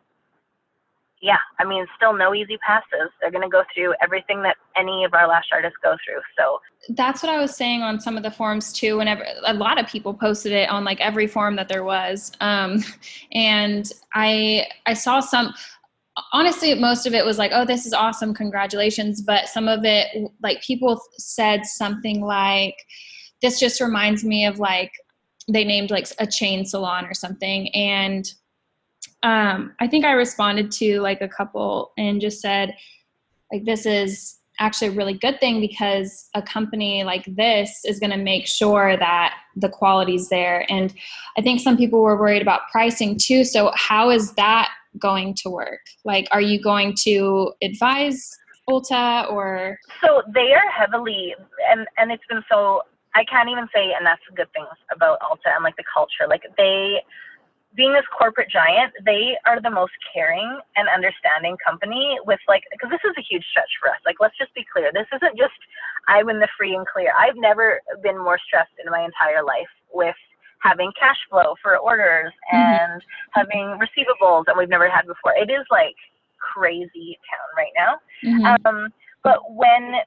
yeah, 1.21 1.39
I 1.59 1.65
mean, 1.65 1.85
still 1.97 2.17
no 2.17 2.35
easy 2.35 2.57
passes. 2.59 3.11
They're 3.21 3.31
going 3.31 3.43
to 3.43 3.49
go 3.49 3.65
through 3.75 3.95
everything 4.01 4.43
that 4.43 4.57
any 4.77 5.05
of 5.05 5.15
our 5.15 5.27
lash 5.27 5.47
artists 5.53 5.79
go 5.83 5.97
through. 6.05 6.21
So 6.39 6.61
that's 6.95 7.23
what 7.23 7.31
I 7.31 7.41
was 7.41 7.57
saying 7.57 7.83
on 7.83 8.01
some 8.01 8.17
of 8.17 8.23
the 8.23 8.31
forums 8.31 8.73
too. 8.73 8.99
Whenever 8.99 9.25
a 9.45 9.55
lot 9.55 9.81
of 9.81 9.89
people 9.89 10.15
posted 10.15 10.53
it 10.53 10.69
on 10.69 10.85
like 10.85 11.01
every 11.01 11.27
forum 11.27 11.57
that 11.57 11.69
there 11.69 11.85
was, 11.85 12.33
um, 12.41 12.85
and 13.33 13.91
I 14.15 14.67
I 14.87 14.95
saw 14.95 15.21
some. 15.21 15.55
Honestly, 16.33 16.75
most 16.75 17.07
of 17.07 17.15
it 17.15 17.25
was 17.25 17.39
like, 17.39 17.53
"Oh, 17.55 17.65
this 17.65 17.87
is 17.87 17.93
awesome, 17.93 18.35
congratulations!" 18.35 19.23
But 19.23 19.49
some 19.49 19.69
of 19.69 19.85
it, 19.85 20.09
like 20.43 20.63
people 20.63 21.01
said 21.17 21.65
something 21.65 22.21
like, 22.21 22.75
"This 23.41 23.61
just 23.61 23.81
reminds 23.81 24.25
me 24.25 24.47
of 24.47 24.59
like." 24.59 24.93
They 25.51 25.65
named 25.65 25.91
like 25.91 26.07
a 26.19 26.27
chain 26.27 26.67
salon 26.67 27.07
or 27.07 27.15
something, 27.15 27.75
and 27.75 28.31
um, 29.23 29.75
I 29.81 29.89
think 29.89 30.05
I 30.05 30.13
responded 30.13 30.71
to 30.73 31.01
like 31.01 31.21
a 31.21 31.29
couple 31.29 31.93
and 31.99 32.21
just 32.21 32.41
said, 32.41 32.75
like, 33.53 33.65
this 33.65 33.87
is 33.87 34.39
actually 34.61 34.89
a 34.89 34.93
really 34.93 35.15
good 35.15 35.39
thing 35.41 35.61
because 35.61 36.29
a 36.35 36.43
company 36.43 37.05
like 37.05 37.25
this 37.37 37.81
is 37.85 38.01
going 38.01 38.11
to 38.11 38.17
make 38.17 38.47
sure 38.47 38.97
that 38.97 39.35
the 39.57 39.69
quality's 39.69 40.29
there. 40.29 40.67
And 40.71 40.93
I 41.37 41.43
think 41.43 41.61
some 41.61 41.77
people 41.77 42.01
were 42.01 42.19
worried 42.19 42.43
about 42.43 42.63
pricing 42.71 43.17
too. 43.17 43.45
So, 43.45 43.73
how 43.75 44.11
is 44.11 44.33
that 44.35 44.71
going 44.99 45.35
to 45.43 45.51
work? 45.51 45.81
Like, 46.05 46.27
are 46.33 46.41
you 46.41 46.61
going 46.61 46.95
to 47.05 47.53
advise 47.63 48.37
Ulta 48.69 49.31
or? 49.31 49.79
So, 50.05 50.23
they 50.33 50.53
are 50.53 50.71
heavily, 50.71 51.35
and, 51.71 51.87
and 51.97 52.11
it's 52.11 52.25
been 52.29 52.43
so, 52.51 52.83
I 53.15 53.25
can't 53.25 53.49
even 53.49 53.69
say 53.75 53.93
enough 53.99 54.19
good 54.37 54.53
things 54.53 54.69
about 54.95 55.21
Ulta 55.21 55.55
and 55.55 55.65
like 55.65 55.77
the 55.77 55.85
culture. 55.93 56.29
Like, 56.29 56.43
they, 56.57 57.01
being 57.77 57.93
this 57.93 58.07
corporate 58.17 58.51
giant, 58.51 58.93
they 59.05 59.37
are 59.47 59.61
the 59.61 59.71
most 59.71 59.93
caring 60.13 60.59
and 60.77 60.89
understanding 60.89 61.57
company 61.65 62.19
with 62.27 62.41
like, 62.49 62.65
because 62.73 62.91
this 62.91 63.05
is 63.05 63.15
a 63.19 63.25
huge 63.25 63.45
stretch 63.51 63.71
for 63.81 63.89
us. 63.91 64.01
Like, 64.07 64.17
let's 64.21 64.37
just 64.39 64.55
be 64.55 64.65
clear. 64.73 64.91
This 64.93 65.07
isn't 65.15 65.37
just 65.37 65.59
I'm 66.09 66.29
in 66.31 66.41
the 66.41 66.49
free 66.57 66.75
and 66.75 66.87
clear. 66.87 67.13
I've 67.13 67.37
never 67.37 67.81
been 68.03 68.17
more 68.17 68.39
stressed 68.47 68.73
in 68.83 68.91
my 68.91 69.05
entire 69.05 69.45
life 69.45 69.69
with 69.93 70.17
having 70.61 70.91
cash 70.99 71.19
flow 71.31 71.55
for 71.63 71.77
orders 71.77 72.33
mm-hmm. 72.53 72.57
and 72.57 73.03
mm-hmm. 73.03 73.41
having 73.41 73.79
receivables 73.79 74.45
that 74.47 74.57
we've 74.57 74.69
never 74.69 74.89
had 74.89 75.07
before. 75.07 75.35
It 75.37 75.51
is 75.51 75.65
like 75.71 75.97
crazy 76.41 77.19
town 77.29 77.49
right 77.57 77.75
now. 77.77 77.93
Mm-hmm. 78.25 78.67
Um, 78.67 78.89
but 79.23 79.39
when 79.53 80.01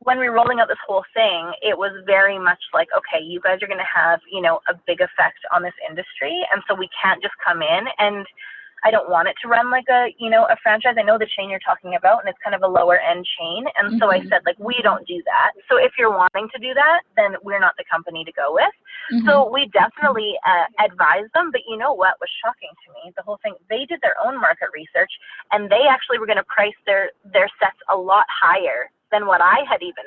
when 0.00 0.18
we 0.18 0.28
were 0.28 0.34
rolling 0.34 0.60
out 0.60 0.68
this 0.68 0.80
whole 0.86 1.04
thing, 1.12 1.52
it 1.60 1.76
was 1.76 1.92
very 2.06 2.38
much 2.38 2.60
like, 2.72 2.88
okay, 2.96 3.22
you 3.22 3.40
guys 3.40 3.60
are 3.62 3.68
going 3.68 3.82
to 3.82 3.94
have, 3.94 4.20
you 4.32 4.40
know, 4.40 4.60
a 4.68 4.74
big 4.86 5.00
effect 5.00 5.44
on 5.52 5.62
this 5.62 5.76
industry. 5.88 6.40
And 6.52 6.62
so 6.68 6.74
we 6.74 6.88
can't 6.96 7.20
just 7.22 7.34
come 7.44 7.60
in 7.60 7.84
and 7.98 8.24
I 8.82 8.90
don't 8.90 9.10
want 9.12 9.28
it 9.28 9.36
to 9.44 9.48
run 9.48 9.70
like 9.70 9.84
a, 9.92 10.08
you 10.16 10.30
know, 10.30 10.48
a 10.48 10.56
franchise. 10.62 10.96
I 10.96 11.04
know 11.04 11.18
the 11.20 11.28
chain 11.36 11.52
you're 11.52 11.60
talking 11.60 11.96
about 11.96 12.24
and 12.24 12.32
it's 12.32 12.40
kind 12.40 12.56
of 12.56 12.64
a 12.64 12.66
lower 12.66 12.96
end 12.96 13.28
chain. 13.36 13.68
And 13.76 13.92
mm-hmm. 13.92 13.98
so 14.00 14.08
I 14.08 14.24
mm-hmm. 14.24 14.32
said, 14.32 14.40
like, 14.48 14.56
we 14.56 14.80
don't 14.82 15.04
do 15.06 15.20
that. 15.28 15.52
So 15.68 15.76
if 15.76 15.92
you're 16.00 16.08
wanting 16.08 16.48
to 16.48 16.58
do 16.58 16.72
that, 16.72 17.04
then 17.12 17.36
we're 17.44 17.60
not 17.60 17.76
the 17.76 17.84
company 17.84 18.24
to 18.24 18.32
go 18.32 18.56
with. 18.56 18.72
Mm-hmm. 19.12 19.28
So 19.28 19.52
we 19.52 19.68
definitely 19.76 20.32
uh, 20.48 20.64
advise 20.80 21.28
them. 21.36 21.52
But 21.52 21.68
you 21.68 21.76
know 21.76 21.92
what 21.92 22.16
was 22.24 22.32
shocking 22.40 22.72
to 22.72 22.88
me? 22.96 23.12
The 23.20 23.22
whole 23.22 23.38
thing, 23.44 23.52
they 23.68 23.84
did 23.84 24.00
their 24.00 24.16
own 24.16 24.40
market 24.40 24.72
research 24.72 25.12
and 25.52 25.68
they 25.68 25.84
actually 25.84 26.16
were 26.16 26.26
going 26.26 26.40
to 26.40 26.48
price 26.48 26.76
their, 26.88 27.12
their 27.20 27.52
sets 27.60 27.76
a 27.92 27.96
lot 27.96 28.24
higher 28.32 28.88
than 29.12 29.26
what 29.26 29.40
I 29.40 29.64
had 29.68 29.82
even 29.82 30.04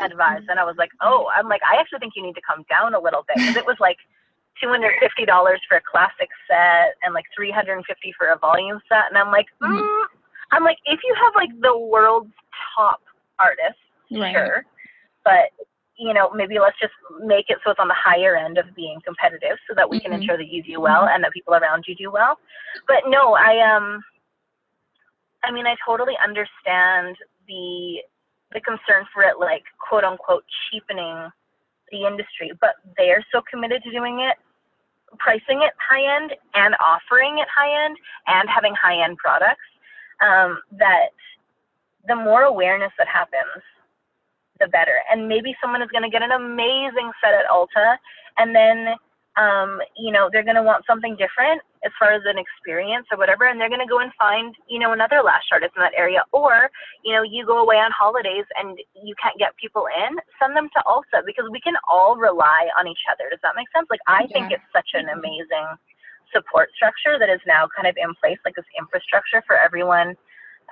advised. 0.00 0.46
And 0.48 0.58
I 0.58 0.64
was 0.64 0.76
like, 0.78 0.90
oh, 1.00 1.28
I'm 1.34 1.48
like, 1.48 1.60
I 1.62 1.80
actually 1.80 1.98
think 1.98 2.14
you 2.16 2.22
need 2.22 2.34
to 2.34 2.46
come 2.46 2.64
down 2.68 2.94
a 2.94 3.00
little 3.00 3.24
bit 3.26 3.36
because 3.36 3.56
it 3.56 3.66
was 3.66 3.76
like 3.80 3.98
$250 4.62 4.96
for 5.68 5.76
a 5.76 5.82
classic 5.90 6.28
set 6.48 6.96
and 7.02 7.14
like 7.14 7.24
350 7.36 7.84
for 8.16 8.28
a 8.28 8.38
volume 8.38 8.80
set. 8.88 9.08
And 9.08 9.18
I'm 9.18 9.30
like, 9.30 9.46
mm, 9.62 9.68
mm 9.68 10.04
I'm 10.52 10.64
like, 10.64 10.78
if 10.84 10.98
you 11.04 11.14
have 11.14 11.32
like 11.36 11.50
the 11.60 11.78
world's 11.78 12.34
top 12.74 13.00
artists, 13.38 13.78
right. 14.10 14.34
sure, 14.34 14.64
but 15.24 15.54
you 15.96 16.14
know, 16.14 16.30
maybe 16.34 16.58
let's 16.58 16.78
just 16.80 16.94
make 17.22 17.46
it 17.48 17.58
so 17.62 17.70
it's 17.70 17.78
on 17.78 17.86
the 17.86 17.94
higher 17.94 18.34
end 18.34 18.56
of 18.56 18.64
being 18.74 18.98
competitive 19.04 19.58
so 19.68 19.74
that 19.76 19.88
we 19.88 19.98
mm-hmm. 19.98 20.10
can 20.10 20.20
ensure 20.20 20.36
that 20.38 20.48
you 20.48 20.62
do 20.62 20.80
well 20.80 21.06
and 21.06 21.22
that 21.22 21.30
people 21.30 21.54
around 21.54 21.84
you 21.86 21.94
do 21.94 22.10
well. 22.10 22.38
But 22.88 23.04
no, 23.06 23.34
I 23.34 23.60
um 23.60 24.02
I 25.44 25.52
mean 25.52 25.66
I 25.66 25.76
totally 25.86 26.14
understand 26.24 27.16
the 27.46 28.00
the 28.52 28.60
concern 28.60 29.06
for 29.12 29.22
it 29.22 29.38
like 29.38 29.62
quote 29.78 30.04
unquote 30.04 30.44
cheapening 30.70 31.30
the 31.90 32.06
industry, 32.06 32.52
but 32.60 32.76
they're 32.96 33.24
so 33.32 33.42
committed 33.50 33.82
to 33.82 33.90
doing 33.90 34.20
it, 34.20 34.36
pricing 35.18 35.62
it 35.62 35.72
high 35.78 36.16
end 36.16 36.32
and 36.54 36.74
offering 36.84 37.38
it 37.38 37.48
high 37.54 37.84
end 37.84 37.96
and 38.26 38.48
having 38.48 38.74
high 38.74 39.02
end 39.02 39.16
products, 39.18 39.66
um, 40.22 40.60
that 40.78 41.10
the 42.06 42.16
more 42.16 42.42
awareness 42.42 42.92
that 42.98 43.08
happens, 43.08 43.62
the 44.60 44.68
better. 44.68 45.00
And 45.10 45.28
maybe 45.28 45.56
someone 45.60 45.82
is 45.82 45.90
going 45.90 46.04
to 46.04 46.10
get 46.10 46.22
an 46.22 46.32
amazing 46.32 47.10
set 47.22 47.34
at 47.34 47.46
Ulta, 47.50 47.96
and 48.38 48.54
then 48.54 48.94
um, 49.38 49.78
you 49.96 50.10
know, 50.10 50.28
they're 50.32 50.44
going 50.44 50.58
to 50.58 50.62
want 50.62 50.84
something 50.86 51.14
different 51.14 51.62
as 51.84 51.92
far 51.98 52.12
as 52.12 52.22
an 52.26 52.36
experience 52.36 53.06
or 53.10 53.16
whatever, 53.16 53.46
and 53.46 53.60
they're 53.60 53.70
going 53.70 53.80
to 53.80 53.88
go 53.88 54.00
and 54.00 54.10
find, 54.18 54.54
you 54.68 54.78
know, 54.78 54.92
another 54.92 55.22
lash 55.22 55.46
artist 55.52 55.72
in 55.76 55.82
that 55.82 55.94
area. 55.96 56.24
Or, 56.32 56.68
you 57.04 57.14
know, 57.14 57.22
you 57.22 57.46
go 57.46 57.62
away 57.62 57.76
on 57.76 57.90
holidays 57.94 58.44
and 58.58 58.76
you 59.00 59.14
can't 59.22 59.38
get 59.38 59.56
people 59.56 59.86
in, 59.86 60.18
send 60.42 60.56
them 60.56 60.68
to 60.76 60.80
Ulta 60.84 61.24
because 61.24 61.46
we 61.50 61.60
can 61.60 61.74
all 61.88 62.16
rely 62.16 62.68
on 62.78 62.86
each 62.86 63.06
other. 63.10 63.30
Does 63.30 63.40
that 63.42 63.54
make 63.56 63.70
sense? 63.74 63.86
Like, 63.88 64.02
I 64.06 64.26
yeah. 64.26 64.32
think 64.34 64.52
it's 64.52 64.70
such 64.74 64.92
an 64.94 65.08
amazing 65.08 65.78
support 66.34 66.68
structure 66.74 67.18
that 67.18 67.30
is 67.30 67.40
now 67.46 67.68
kind 67.70 67.86
of 67.88 67.96
in 67.96 68.12
place, 68.20 68.38
like 68.44 68.54
this 68.54 68.68
infrastructure 68.78 69.42
for 69.46 69.56
everyone 69.56 70.18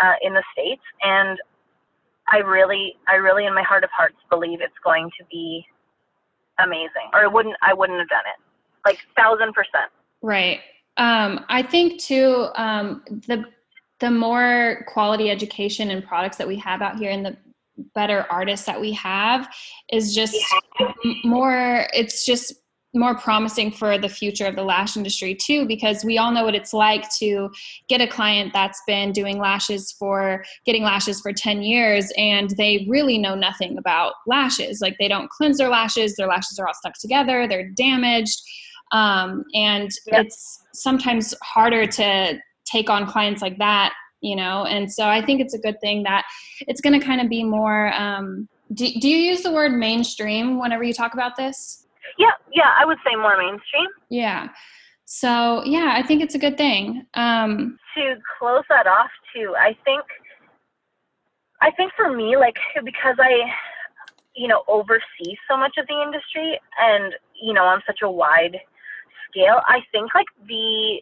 uh, 0.02 0.18
in 0.20 0.34
the 0.34 0.42
States. 0.52 0.82
And 1.02 1.38
I 2.26 2.38
really, 2.38 2.98
I 3.08 3.14
really, 3.14 3.46
in 3.46 3.54
my 3.54 3.62
heart 3.62 3.84
of 3.84 3.90
hearts, 3.96 4.18
believe 4.28 4.60
it's 4.60 4.76
going 4.84 5.10
to 5.18 5.24
be 5.30 5.64
amazing. 6.58 7.08
Or 7.14 7.22
I 7.24 7.26
wouldn't, 7.26 7.56
I 7.62 7.72
wouldn't 7.72 7.98
have 7.98 8.08
done 8.08 8.26
it. 8.26 8.38
Like 8.84 8.98
thousand 9.16 9.52
percent. 9.52 9.90
Right. 10.22 10.60
Um, 10.96 11.44
I 11.48 11.62
think 11.62 12.00
too, 12.00 12.48
um, 12.56 13.02
the 13.26 13.44
the 14.00 14.10
more 14.10 14.84
quality 14.92 15.30
education 15.30 15.90
and 15.90 16.04
products 16.04 16.36
that 16.36 16.46
we 16.46 16.56
have 16.56 16.82
out 16.82 16.98
here, 16.98 17.10
and 17.10 17.24
the 17.24 17.36
better 17.94 18.26
artists 18.30 18.66
that 18.66 18.80
we 18.80 18.92
have, 18.92 19.48
is 19.92 20.14
just 20.14 20.36
yeah. 20.80 20.92
more. 21.24 21.86
It's 21.92 22.24
just 22.24 22.54
more 22.94 23.16
promising 23.16 23.70
for 23.70 23.98
the 23.98 24.08
future 24.08 24.46
of 24.46 24.56
the 24.56 24.62
lash 24.62 24.96
industry 24.96 25.34
too 25.34 25.66
because 25.66 26.04
we 26.04 26.16
all 26.16 26.32
know 26.32 26.44
what 26.44 26.54
it's 26.54 26.72
like 26.72 27.04
to 27.18 27.50
get 27.88 28.00
a 28.00 28.06
client 28.06 28.50
that's 28.52 28.82
been 28.86 29.12
doing 29.12 29.38
lashes 29.38 29.92
for 29.92 30.42
getting 30.64 30.82
lashes 30.82 31.20
for 31.20 31.32
10 31.32 31.62
years 31.62 32.10
and 32.16 32.50
they 32.56 32.86
really 32.88 33.18
know 33.18 33.34
nothing 33.34 33.76
about 33.76 34.14
lashes 34.26 34.80
like 34.80 34.96
they 34.98 35.06
don't 35.08 35.28
cleanse 35.30 35.58
their 35.58 35.68
lashes 35.68 36.14
their 36.16 36.26
lashes 36.26 36.58
are 36.58 36.66
all 36.66 36.74
stuck 36.74 36.94
together 36.98 37.46
they're 37.46 37.68
damaged 37.70 38.40
um, 38.92 39.44
and 39.54 39.90
yep. 40.06 40.26
it's 40.26 40.62
sometimes 40.74 41.34
harder 41.42 41.86
to 41.86 42.38
take 42.64 42.90
on 42.90 43.06
clients 43.06 43.42
like 43.42 43.58
that 43.58 43.92
you 44.20 44.36
know 44.36 44.64
and 44.64 44.92
so 44.92 45.06
i 45.06 45.24
think 45.24 45.40
it's 45.40 45.54
a 45.54 45.58
good 45.58 45.80
thing 45.80 46.02
that 46.02 46.24
it's 46.60 46.80
going 46.80 46.98
to 46.98 47.04
kind 47.04 47.20
of 47.20 47.28
be 47.28 47.44
more 47.44 47.92
um, 47.94 48.48
do, 48.74 48.86
do 49.00 49.08
you 49.08 49.16
use 49.16 49.42
the 49.42 49.52
word 49.52 49.72
mainstream 49.72 50.60
whenever 50.60 50.82
you 50.82 50.92
talk 50.92 51.14
about 51.14 51.36
this 51.36 51.86
yeah, 52.16 52.32
yeah, 52.52 52.74
I 52.78 52.84
would 52.84 52.98
say 53.06 53.14
more 53.16 53.36
mainstream. 53.36 53.86
Yeah. 54.08 54.48
So 55.04 55.62
yeah, 55.64 55.92
I 55.94 56.02
think 56.02 56.22
it's 56.22 56.34
a 56.34 56.38
good 56.38 56.56
thing. 56.56 57.06
Um, 57.14 57.78
to 57.96 58.16
close 58.38 58.64
that 58.68 58.86
off 58.86 59.10
too, 59.34 59.54
I 59.58 59.76
think, 59.84 60.02
I 61.60 61.70
think 61.72 61.92
for 61.96 62.14
me, 62.14 62.36
like 62.36 62.56
because 62.84 63.16
I, 63.18 63.50
you 64.34 64.48
know, 64.48 64.62
oversee 64.68 65.34
so 65.48 65.56
much 65.56 65.76
of 65.78 65.86
the 65.86 66.02
industry, 66.02 66.60
and 66.78 67.14
you 67.40 67.52
know, 67.52 67.64
i'm 67.64 67.80
such 67.86 68.00
a 68.02 68.10
wide 68.10 68.58
scale, 69.30 69.60
I 69.66 69.80
think 69.92 70.14
like 70.14 70.28
the 70.46 71.00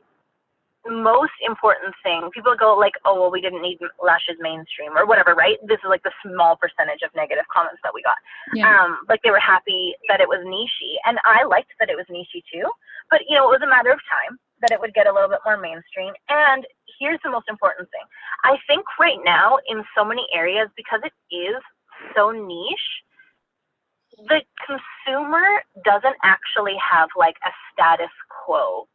most 0.88 1.34
important 1.42 1.94
thing 2.02 2.30
people 2.32 2.54
go 2.54 2.78
like 2.78 2.94
oh 3.04 3.18
well 3.18 3.30
we 3.30 3.40
didn't 3.40 3.62
need 3.62 3.78
lashes 3.98 4.38
mainstream 4.38 4.96
or 4.96 5.06
whatever 5.06 5.34
right? 5.34 5.58
This 5.66 5.82
is 5.82 5.90
like 5.90 6.02
the 6.02 6.14
small 6.22 6.56
percentage 6.56 7.02
of 7.02 7.10
negative 7.14 7.44
comments 7.50 7.80
that 7.82 7.92
we 7.94 8.02
got. 8.02 8.18
Yeah. 8.54 8.70
um 8.70 9.02
like 9.08 9.20
they 9.22 9.30
were 9.30 9.42
happy 9.42 9.94
that 10.08 10.20
it 10.20 10.28
was 10.28 10.46
nichey 10.46 10.94
and 11.04 11.18
i 11.24 11.44
liked 11.44 11.74
that 11.80 11.90
it 11.90 11.98
was 11.98 12.06
nichey 12.06 12.42
too. 12.46 12.66
But 13.10 13.22
you 13.28 13.34
know 13.36 13.50
it 13.50 13.58
was 13.58 13.66
a 13.66 13.70
matter 13.70 13.90
of 13.90 13.98
time 14.06 14.38
that 14.62 14.70
it 14.70 14.80
would 14.80 14.94
get 14.94 15.06
a 15.06 15.12
little 15.12 15.28
bit 15.28 15.42
more 15.44 15.58
mainstream 15.58 16.14
and 16.28 16.64
here's 16.98 17.20
the 17.24 17.30
most 17.30 17.48
important 17.50 17.90
thing. 17.90 18.06
I 18.44 18.56
think 18.66 18.86
right 18.98 19.18
now 19.24 19.58
in 19.68 19.82
so 19.96 20.04
many 20.04 20.26
areas 20.32 20.70
because 20.76 21.00
it 21.02 21.14
is 21.34 21.58
so 22.14 22.30
niche 22.30 22.90
the 24.28 24.40
consumer 24.66 25.62
doesn't 25.84 26.16
actually 26.22 26.76
have 26.82 27.08
like 27.16 27.36
a 27.46 27.50
status 27.72 28.12
quo 28.28 28.86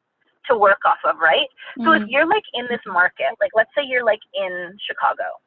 to 0.48 0.58
work 0.58 0.80
off 0.86 1.00
of, 1.06 1.18
right? 1.20 1.48
Mm-hmm. 1.78 1.84
So 1.84 1.92
if 1.94 2.02
mm-hmm. 2.04 2.10
you're 2.10 2.28
like 2.28 2.44
in 2.54 2.66
this 2.70 2.84
market, 2.86 3.34
like 3.40 3.52
let's 3.56 3.72
say 3.76 3.84
you're 3.86 4.06
like 4.06 4.22
in 4.34 4.78
Chicago 4.86 5.40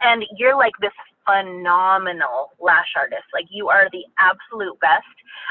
and 0.00 0.24
you're 0.36 0.56
like 0.56 0.72
this 0.80 0.94
phenomenal 1.28 2.56
lash 2.58 2.96
artist, 2.96 3.28
like 3.32 3.46
you 3.50 3.68
are 3.68 3.88
the 3.92 4.04
absolute 4.18 4.78
best. 4.80 5.04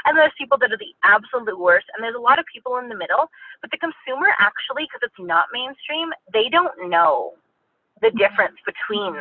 And 0.04 0.16
there's 0.16 0.34
people 0.36 0.58
that 0.58 0.72
are 0.72 0.80
the 0.80 0.94
absolute 1.04 1.58
worst. 1.58 1.86
And 1.94 2.02
there's 2.02 2.18
a 2.18 2.22
lot 2.22 2.38
of 2.38 2.44
people 2.52 2.78
in 2.78 2.88
the 2.88 2.96
middle. 2.96 3.30
But 3.60 3.70
the 3.70 3.78
consumer 3.78 4.34
actually, 4.40 4.88
because 4.88 5.04
it's 5.04 5.22
not 5.22 5.52
mainstream, 5.52 6.10
they 6.32 6.48
don't 6.50 6.90
know 6.90 7.36
the 8.00 8.08
mm-hmm. 8.08 8.18
difference 8.18 8.58
between 8.66 9.20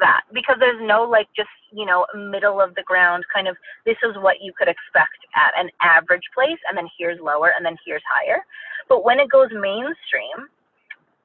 that 0.00 0.22
because 0.32 0.56
there's 0.58 0.80
no 0.82 1.02
like 1.02 1.28
just 1.36 1.50
you 1.72 1.84
know 1.84 2.06
middle 2.14 2.60
of 2.60 2.74
the 2.74 2.82
ground 2.82 3.24
kind 3.32 3.48
of 3.48 3.56
this 3.84 3.96
is 4.02 4.16
what 4.16 4.36
you 4.40 4.52
could 4.56 4.68
expect 4.68 5.18
at 5.34 5.52
an 5.58 5.70
average 5.82 6.26
place 6.34 6.58
and 6.68 6.76
then 6.76 6.88
here's 6.98 7.20
lower 7.20 7.52
and 7.56 7.64
then 7.64 7.76
here's 7.84 8.02
higher. 8.08 8.44
But 8.88 9.04
when 9.04 9.20
it 9.20 9.30
goes 9.30 9.48
mainstream 9.52 10.48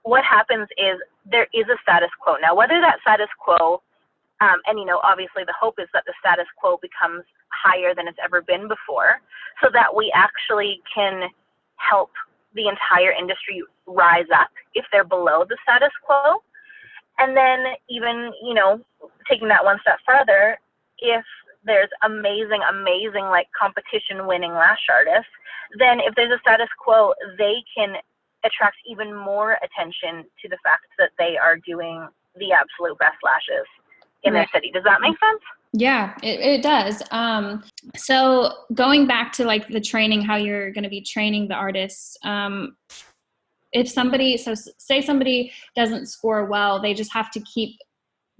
what 0.03 0.23
happens 0.23 0.67
is 0.77 0.99
there 1.25 1.47
is 1.53 1.63
a 1.71 1.79
status 1.81 2.11
quo. 2.21 2.35
Now 2.41 2.55
whether 2.55 2.81
that 2.81 2.99
status 3.01 3.29
quo 3.39 3.81
um, 4.41 4.59
and 4.67 4.79
you 4.79 4.85
know 4.85 4.99
obviously 5.03 5.43
the 5.45 5.55
hope 5.59 5.75
is 5.79 5.87
that 5.93 6.03
the 6.05 6.13
status 6.19 6.47
quo 6.57 6.77
becomes 6.81 7.23
higher 7.49 7.93
than 7.95 8.07
it's 8.07 8.19
ever 8.23 8.41
been 8.41 8.67
before 8.67 9.21
so 9.61 9.69
that 9.71 9.95
we 9.95 10.11
actually 10.15 10.81
can 10.93 11.29
help 11.77 12.11
the 12.55 12.67
entire 12.67 13.11
industry 13.11 13.61
rise 13.87 14.29
up 14.33 14.49
if 14.75 14.85
they're 14.91 15.03
below 15.03 15.43
the 15.47 15.57
status 15.63 15.91
quo 16.05 16.41
and 17.19 17.35
then 17.37 17.73
even, 17.89 18.31
you 18.43 18.53
know, 18.53 18.81
taking 19.29 19.47
that 19.49 19.63
one 19.63 19.79
step 19.81 19.99
further, 20.07 20.57
if 20.99 21.23
there's 21.65 21.89
amazing, 22.03 22.61
amazing 22.69 23.25
like 23.25 23.47
competition 23.59 24.27
winning 24.27 24.51
lash 24.51 24.87
artists, 24.91 25.31
then 25.79 25.99
if 25.99 26.13
there's 26.15 26.31
a 26.31 26.39
status 26.39 26.69
quo, 26.77 27.13
they 27.37 27.63
can 27.75 27.95
attract 28.43 28.77
even 28.85 29.15
more 29.15 29.57
attention 29.63 30.25
to 30.41 30.49
the 30.49 30.57
fact 30.63 30.85
that 30.99 31.11
they 31.17 31.37
are 31.37 31.57
doing 31.57 32.07
the 32.35 32.51
absolute 32.51 32.97
best 32.99 33.15
lashes 33.23 33.65
in 34.23 34.33
right. 34.33 34.47
their 34.51 34.59
city. 34.59 34.71
Does 34.71 34.83
that 34.83 35.01
make 35.01 35.17
sense? 35.19 35.41
Yeah, 35.71 36.13
it, 36.21 36.39
it 36.39 36.61
does. 36.61 37.01
Um, 37.11 37.63
so 37.95 38.51
going 38.73 39.07
back 39.07 39.31
to 39.33 39.45
like 39.45 39.67
the 39.67 39.81
training, 39.81 40.21
how 40.21 40.35
you're 40.35 40.71
going 40.71 40.83
to 40.83 40.89
be 40.89 41.01
training 41.01 41.47
the 41.47 41.55
artists, 41.55 42.17
um, 42.23 42.75
if 43.73 43.89
somebody 43.89 44.37
so 44.37 44.53
say 44.77 45.01
somebody 45.01 45.51
doesn't 45.75 46.05
score 46.07 46.45
well 46.45 46.81
they 46.81 46.93
just 46.93 47.11
have 47.11 47.29
to 47.31 47.39
keep 47.41 47.77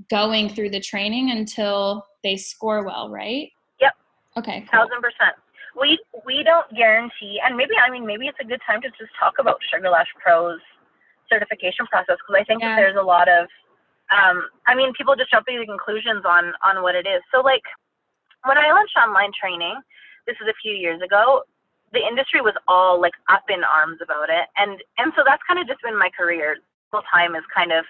going 0.10 0.50
through 0.50 0.70
the 0.70 0.80
training 0.80 1.32
until 1.32 2.06
they 2.24 2.38
score 2.38 2.86
well 2.86 3.10
right 3.10 3.50
yep 3.82 3.94
okay 4.38 4.62
cool. 4.62 4.80
thousand 4.80 5.02
percent 5.02 5.36
we 5.80 6.00
we 6.26 6.44
don't 6.44 6.70
guarantee 6.76 7.40
and 7.44 7.58
maybe 7.58 7.74
i 7.86 7.90
mean 7.90 8.06
maybe 8.06 8.28
it's 8.28 8.38
a 8.40 8.46
good 8.46 8.62
time 8.66 8.82
to 8.82 8.90
just 8.90 9.12
talk 9.20 9.34
about 9.40 9.58
sugar 9.74 9.90
lash 9.90 10.10
pros 10.22 10.60
certification 11.32 11.86
process 11.88 12.18
because 12.22 12.40
i 12.40 12.44
think 12.46 12.62
yeah. 12.62 12.70
that 12.70 12.76
there's 12.76 12.98
a 12.98 13.02
lot 13.02 13.28
of 13.28 13.48
um, 14.14 14.48
i 14.68 14.76
mean 14.76 14.94
people 14.98 15.16
just 15.16 15.32
jump 15.32 15.46
to 15.46 15.58
the 15.58 15.66
conclusions 15.66 16.24
on 16.26 16.54
on 16.66 16.82
what 16.84 16.96
it 16.96 17.08
is 17.08 17.22
so 17.34 17.42
like 17.42 17.64
when 18.46 18.58
i 18.58 18.70
launched 18.72 18.96
online 18.98 19.32
training 19.34 19.76
this 20.28 20.36
is 20.42 20.48
a 20.48 20.58
few 20.62 20.74
years 20.74 21.02
ago 21.02 21.42
the 21.94 22.02
industry 22.02 22.42
was 22.42 22.54
all 22.68 23.00
like 23.00 23.14
up 23.30 23.46
in 23.50 23.64
arms 23.64 24.00
about 24.04 24.30
it 24.30 24.50
and 24.58 24.82
and 24.98 25.14
so 25.16 25.24
that's 25.26 25.42
kind 25.48 25.60
of 25.60 25.68
just 25.68 25.82
been 25.82 25.98
my 25.98 26.10
career 26.10 26.58
full 26.92 27.04
time 27.12 27.36
is 27.36 27.44
kind 27.54 27.72
of 27.72 27.86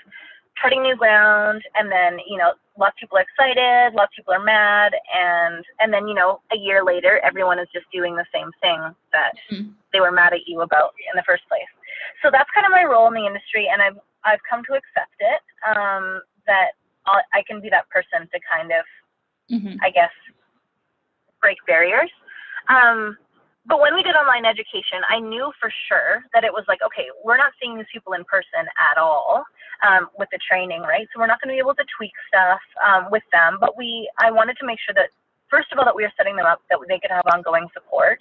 treading 0.55 0.83
new 0.83 0.95
ground 0.95 1.63
and 1.75 1.91
then 1.91 2.19
you 2.27 2.37
know 2.37 2.53
lots 2.77 2.93
of 2.95 2.99
people 2.99 3.17
are 3.17 3.25
excited 3.25 3.95
lots 3.95 4.13
of 4.13 4.21
people 4.21 4.33
are 4.33 4.43
mad 4.43 4.93
and 5.15 5.65
and 5.79 5.91
then 5.91 6.07
you 6.07 6.13
know 6.13 6.39
a 6.51 6.57
year 6.57 6.83
later 6.83 7.19
everyone 7.23 7.57
is 7.57 7.67
just 7.73 7.85
doing 7.91 8.15
the 8.15 8.25
same 8.33 8.51
thing 8.61 8.79
that 9.11 9.33
mm-hmm. 9.49 9.71
they 9.91 9.99
were 9.99 10.11
mad 10.11 10.33
at 10.33 10.45
you 10.45 10.61
about 10.61 10.93
in 11.09 11.15
the 11.15 11.25
first 11.25 11.43
place 11.47 11.69
so 12.21 12.29
that's 12.31 12.49
kind 12.53 12.65
of 12.65 12.71
my 12.71 12.83
role 12.83 13.07
in 13.07 13.13
the 13.13 13.25
industry 13.25 13.67
and 13.71 13.81
i've 13.81 13.97
i've 14.25 14.43
come 14.47 14.61
to 14.63 14.73
accept 14.77 15.17
it 15.19 15.41
um, 15.65 16.21
that 16.45 16.77
I'll, 17.07 17.23
i 17.33 17.41
can 17.47 17.59
be 17.59 17.69
that 17.69 17.89
person 17.89 18.29
to 18.29 18.37
kind 18.45 18.69
of 18.69 18.85
mm-hmm. 19.49 19.77
i 19.81 19.89
guess 19.89 20.13
break 21.43 21.57
barriers. 21.67 22.09
Um, 22.69 23.17
but 23.65 23.79
when 23.79 23.95
we 23.95 24.03
did 24.03 24.15
online 24.15 24.45
education, 24.45 24.99
I 25.07 25.19
knew 25.19 25.51
for 25.59 25.71
sure 25.87 26.23
that 26.33 26.43
it 26.43 26.51
was 26.51 26.65
like, 26.67 26.79
okay, 26.85 27.07
we're 27.23 27.37
not 27.37 27.53
seeing 27.61 27.77
these 27.77 27.87
people 27.91 28.13
in 28.13 28.23
person 28.25 28.67
at 28.75 28.97
all 28.97 29.43
um, 29.87 30.09
with 30.19 30.27
the 30.31 30.39
training, 30.43 30.81
right? 30.81 31.07
So 31.13 31.19
we're 31.19 31.31
not 31.31 31.39
going 31.39 31.47
to 31.49 31.55
be 31.55 31.63
able 31.63 31.75
to 31.75 31.85
tweak 31.95 32.11
stuff 32.27 32.59
um, 32.83 33.07
with 33.09 33.23
them. 33.31 33.57
But 33.59 33.77
we, 33.77 34.09
I 34.19 34.31
wanted 34.31 34.57
to 34.59 34.65
make 34.65 34.79
sure 34.83 34.93
that, 34.95 35.15
first 35.49 35.71
of 35.71 35.79
all, 35.79 35.85
that 35.85 35.95
we 35.95 36.03
were 36.03 36.11
setting 36.17 36.35
them 36.35 36.45
up 36.45 36.59
that 36.69 36.79
they 36.89 36.99
could 36.99 37.11
have 37.11 37.23
ongoing 37.31 37.67
support, 37.73 38.19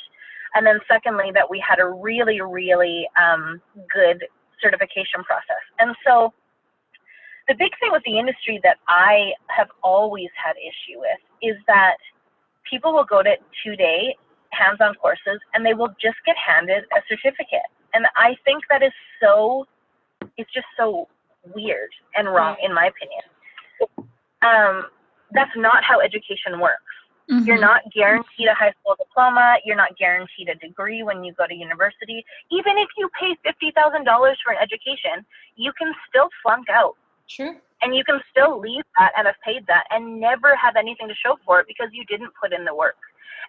and 0.55 0.64
then 0.64 0.78
secondly, 0.87 1.33
that 1.35 1.48
we 1.50 1.59
had 1.59 1.81
a 1.81 1.88
really, 1.90 2.40
really 2.40 3.09
um, 3.18 3.61
good 3.92 4.22
certification 4.62 5.26
process. 5.26 5.64
And 5.81 5.96
so 6.07 6.33
the 7.48 7.55
big 7.59 7.72
thing 7.81 7.90
with 7.90 8.02
the 8.07 8.18
industry 8.18 8.61
that 8.62 8.78
I 8.87 9.33
have 9.48 9.68
always 9.83 10.31
had 10.38 10.55
issue 10.55 11.00
with 11.00 11.18
is 11.42 11.57
that 11.66 11.96
people 12.68 12.92
will 12.92 13.05
go 13.05 13.22
to 13.22 13.35
two 13.64 13.74
day 13.74 14.14
hands-on 14.52 14.94
courses 14.94 15.40
and 15.54 15.64
they 15.64 15.74
will 15.74 15.94
just 16.00 16.16
get 16.24 16.36
handed 16.36 16.84
a 16.96 17.00
certificate. 17.08 17.68
And 17.94 18.06
I 18.16 18.36
think 18.44 18.64
that 18.70 18.82
is 18.82 18.92
so, 19.20 19.66
it's 20.36 20.52
just 20.52 20.66
so 20.76 21.08
weird 21.54 21.90
and 22.16 22.28
wrong 22.28 22.56
in 22.62 22.72
my 22.72 22.86
opinion. 22.86 23.22
Um, 24.42 24.86
that's 25.32 25.50
not 25.56 25.84
how 25.84 26.00
education 26.00 26.60
works. 26.60 26.82
Mm-hmm. 27.30 27.46
You're 27.46 27.60
not 27.60 27.82
guaranteed 27.94 28.48
a 28.48 28.54
high 28.54 28.74
school 28.80 28.96
diploma. 28.98 29.56
You're 29.64 29.76
not 29.76 29.96
guaranteed 29.96 30.48
a 30.48 30.54
degree 30.56 31.02
when 31.02 31.22
you 31.22 31.32
go 31.34 31.46
to 31.46 31.54
university. 31.54 32.24
Even 32.50 32.76
if 32.78 32.88
you 32.98 33.08
pay 33.18 33.36
$50,000 33.46 34.04
for 34.44 34.52
an 34.52 34.58
education, 34.60 35.24
you 35.56 35.72
can 35.78 35.92
still 36.08 36.28
flunk 36.42 36.68
out. 36.68 36.96
Sure. 37.26 37.56
And 37.80 37.94
you 37.94 38.04
can 38.04 38.20
still 38.30 38.60
leave 38.60 38.84
that 38.98 39.12
and 39.16 39.26
have 39.26 39.36
paid 39.44 39.66
that 39.66 39.84
and 39.90 40.20
never 40.20 40.54
have 40.56 40.76
anything 40.76 41.08
to 41.08 41.14
show 41.14 41.38
for 41.44 41.60
it 41.60 41.66
because 41.66 41.88
you 41.92 42.04
didn't 42.04 42.32
put 42.40 42.52
in 42.52 42.64
the 42.64 42.74
work. 42.74 42.96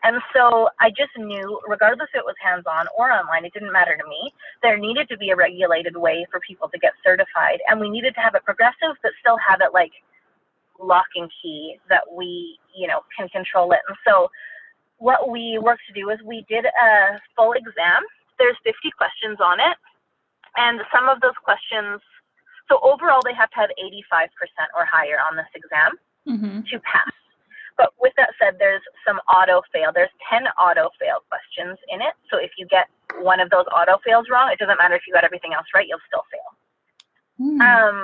And 0.04 0.22
so 0.36 0.70
I 0.82 0.90
just 0.90 1.16
knew, 1.18 1.60
regardless 1.68 2.10
if 2.14 2.20
it 2.20 2.26
was 2.26 2.36
hands 2.44 2.66
on 2.68 2.88
or 2.98 3.12
online, 3.12 3.46
it 3.46 3.54
didn't 3.54 3.72
matter 3.72 3.96
to 3.96 4.10
me. 4.10 4.34
There 4.62 4.78
needed 4.78 5.08
to 5.10 5.18
be 5.18 5.30
a 5.30 5.36
regulated 5.36 5.96
way 5.96 6.26
for 6.30 6.40
people 6.42 6.68
to 6.70 6.78
get 6.78 6.92
certified. 7.04 7.60
And 7.68 7.80
we 7.80 7.90
needed 7.90 8.14
to 8.16 8.22
have 8.22 8.36
it 8.36 8.44
progressive, 8.44 9.00
but 9.02 9.12
still 9.20 9.38
have 9.38 9.62
it 9.62 9.74
like 9.74 9.92
lock 10.80 11.08
and 11.16 11.32
key 11.42 11.80
that 11.88 12.04
we, 12.12 12.60
you 12.76 12.88
know, 12.88 13.02
can 13.18 13.30
control 13.30 13.72
it. 13.72 13.80
And 13.88 13.98
so 14.06 14.30
what 14.98 15.30
we 15.30 15.58
worked 15.62 15.84
to 15.88 15.94
do 15.94 16.10
is 16.10 16.20
we 16.26 16.46
did 16.50 16.66
a 16.66 17.20
full 17.36 17.54
exam. 17.54 18.04
There's 18.40 18.58
50 18.64 18.92
questions 18.98 19.38
on 19.40 19.60
it. 19.60 19.78
And 20.56 20.82
some 20.94 21.10
of 21.10 21.22
those 21.22 21.38
questions, 21.44 22.02
so 22.70 22.80
overall, 22.84 23.22
they 23.24 23.34
have 23.34 23.50
to 23.52 23.56
have 23.56 23.70
85% 23.80 24.28
or 24.76 24.86
higher 24.86 25.18
on 25.20 25.36
this 25.36 25.50
exam 25.56 25.92
mm-hmm. 26.28 26.62
to 26.70 26.80
pass. 26.84 27.12
But 27.78 27.94
with 28.00 28.14
that 28.18 28.38
said, 28.40 28.58
there's 28.60 28.82
some 29.06 29.18
auto 29.26 29.62
fail. 29.74 29.90
There's 29.94 30.14
10 30.30 30.46
auto 30.62 30.90
fail 31.00 31.26
questions 31.30 31.78
in 31.90 32.02
it. 32.02 32.14
So 32.30 32.38
if 32.38 32.52
you 32.58 32.68
get 32.68 32.88
one 33.22 33.40
of 33.40 33.50
those 33.50 33.66
auto 33.74 33.98
fails 34.06 34.28
wrong, 34.30 34.52
it 34.52 34.60
doesn't 34.60 34.78
matter 34.78 34.96
if 34.96 35.04
you 35.08 35.14
got 35.14 35.24
everything 35.24 35.54
else 35.54 35.66
right, 35.74 35.88
you'll 35.88 36.04
still 36.06 36.26
fail. 36.30 36.50
Mm. 37.42 37.58
Um, 37.62 37.98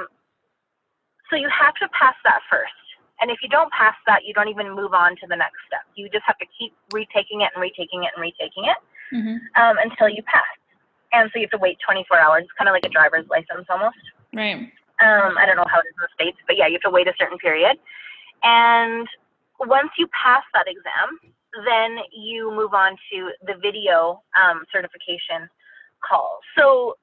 so 1.29 1.37
you 1.37 1.49
have 1.53 1.75
to 1.81 1.87
pass 1.93 2.17
that 2.25 2.41
first. 2.49 2.73
And 3.21 3.29
if 3.29 3.43
you 3.43 3.49
don't 3.49 3.71
pass 3.71 3.95
that, 4.07 4.23
you 4.25 4.33
don't 4.33 4.47
even 4.47 4.73
move 4.73 4.93
on 4.93 5.15
to 5.19 5.27
the 5.27 5.35
next 5.35 5.59
step. 5.67 5.83
You 5.95 6.09
just 6.09 6.23
have 6.25 6.37
to 6.39 6.47
keep 6.57 6.73
retaking 6.93 7.41
it 7.41 7.51
and 7.53 7.61
retaking 7.61 8.03
it 8.07 8.11
and 8.15 8.21
retaking 8.21 8.65
it 8.65 8.79
mm-hmm. 9.13 9.37
um, 9.59 9.75
until 9.77 10.07
you 10.07 10.23
pass. 10.23 10.47
And 11.11 11.29
so 11.33 11.39
you 11.39 11.45
have 11.51 11.57
to 11.57 11.61
wait 11.61 11.77
24 11.83 12.17
hours. 12.17 12.43
It's 12.45 12.55
kind 12.57 12.69
of 12.69 12.73
like 12.73 12.85
a 12.85 12.93
driver's 12.93 13.27
license 13.29 13.67
almost. 13.69 13.99
Right. 14.33 14.71
Um, 15.01 15.35
I 15.37 15.45
don't 15.45 15.57
know 15.57 15.67
how 15.67 15.79
it 15.79 15.87
is 15.89 15.95
in 15.95 16.03
the 16.03 16.13
States, 16.15 16.37
but 16.47 16.55
yeah, 16.55 16.67
you 16.67 16.79
have 16.79 16.87
to 16.87 16.93
wait 16.93 17.07
a 17.07 17.13
certain 17.17 17.37
period. 17.37 17.77
And 18.43 19.07
once 19.59 19.89
you 19.97 20.07
pass 20.15 20.43
that 20.53 20.65
exam, 20.67 21.19
then 21.65 21.97
you 22.13 22.51
move 22.51 22.73
on 22.73 22.95
to 23.11 23.31
the 23.45 23.55
video 23.59 24.21
um, 24.37 24.63
certification 24.71 25.49
call. 26.05 26.39
So 26.57 26.95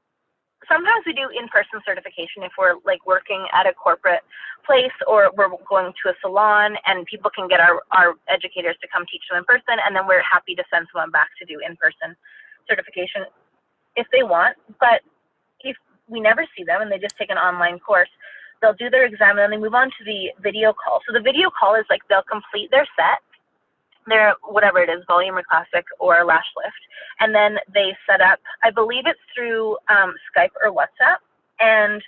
sometimes 0.68 1.04
we 1.04 1.12
do 1.12 1.28
in-person 1.28 1.80
certification 1.84 2.42
if 2.42 2.52
we're 2.58 2.78
like 2.84 3.04
working 3.06 3.46
at 3.52 3.66
a 3.66 3.72
corporate 3.72 4.22
place 4.64 4.94
or 5.06 5.30
we're 5.36 5.50
going 5.68 5.92
to 6.02 6.10
a 6.10 6.14
salon 6.20 6.76
and 6.86 7.06
people 7.06 7.30
can 7.30 7.46
get 7.48 7.60
our, 7.60 7.82
our 7.92 8.14
educators 8.28 8.76
to 8.82 8.88
come 8.88 9.04
teach 9.10 9.22
them 9.30 9.38
in 9.38 9.44
person 9.44 9.78
and 9.84 9.94
then 9.94 10.06
we're 10.06 10.24
happy 10.24 10.54
to 10.54 10.64
send 10.72 10.86
someone 10.92 11.10
back 11.10 11.28
to 11.38 11.44
do 11.44 11.60
in-person 11.60 12.16
certification 12.68 13.26
if 13.94 14.06
they 14.12 14.22
want. 14.22 14.56
But 14.80 15.02
if 15.60 15.76
we 16.08 16.20
never 16.20 16.46
see 16.56 16.64
them 16.64 16.82
and 16.82 16.90
they 16.90 16.98
just 16.98 17.16
take 17.18 17.30
an 17.30 17.38
online 17.38 17.78
course, 17.78 18.10
they'll 18.66 18.74
do 18.74 18.90
their 18.90 19.06
exam 19.06 19.38
and 19.38 19.46
then 19.46 19.50
they 19.50 19.62
move 19.62 19.74
on 19.74 19.86
to 19.86 20.02
the 20.04 20.34
video 20.42 20.74
call. 20.74 20.98
So 21.06 21.12
the 21.14 21.22
video 21.22 21.50
call 21.54 21.76
is 21.76 21.86
like 21.88 22.02
they'll 22.08 22.26
complete 22.26 22.70
their 22.72 22.86
set, 22.98 23.22
their 24.06 24.34
whatever 24.42 24.82
it 24.82 24.90
is, 24.90 25.06
volume 25.06 25.38
or 25.38 25.44
classic 25.46 25.86
or 26.00 26.24
lash 26.24 26.50
lift, 26.58 26.82
and 27.20 27.32
then 27.32 27.58
they 27.72 27.94
set 28.10 28.20
up. 28.20 28.40
I 28.64 28.70
believe 28.70 29.06
it's 29.06 29.22
through 29.30 29.78
um, 29.86 30.14
Skype 30.26 30.54
or 30.58 30.74
WhatsApp, 30.74 31.22
and 31.60 32.02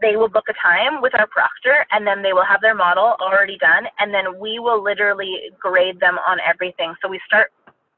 they 0.00 0.16
will 0.16 0.28
book 0.28 0.48
a 0.48 0.56
time 0.56 1.00
with 1.00 1.14
our 1.14 1.26
proctor, 1.26 1.84
and 1.92 2.06
then 2.06 2.22
they 2.22 2.32
will 2.32 2.44
have 2.44 2.60
their 2.60 2.74
model 2.74 3.16
already 3.20 3.58
done, 3.58 3.84
and 4.00 4.12
then 4.12 4.40
we 4.40 4.58
will 4.58 4.82
literally 4.82 5.52
grade 5.60 6.00
them 6.00 6.16
on 6.26 6.38
everything. 6.40 6.94
So 7.02 7.08
we 7.08 7.20
start. 7.26 7.52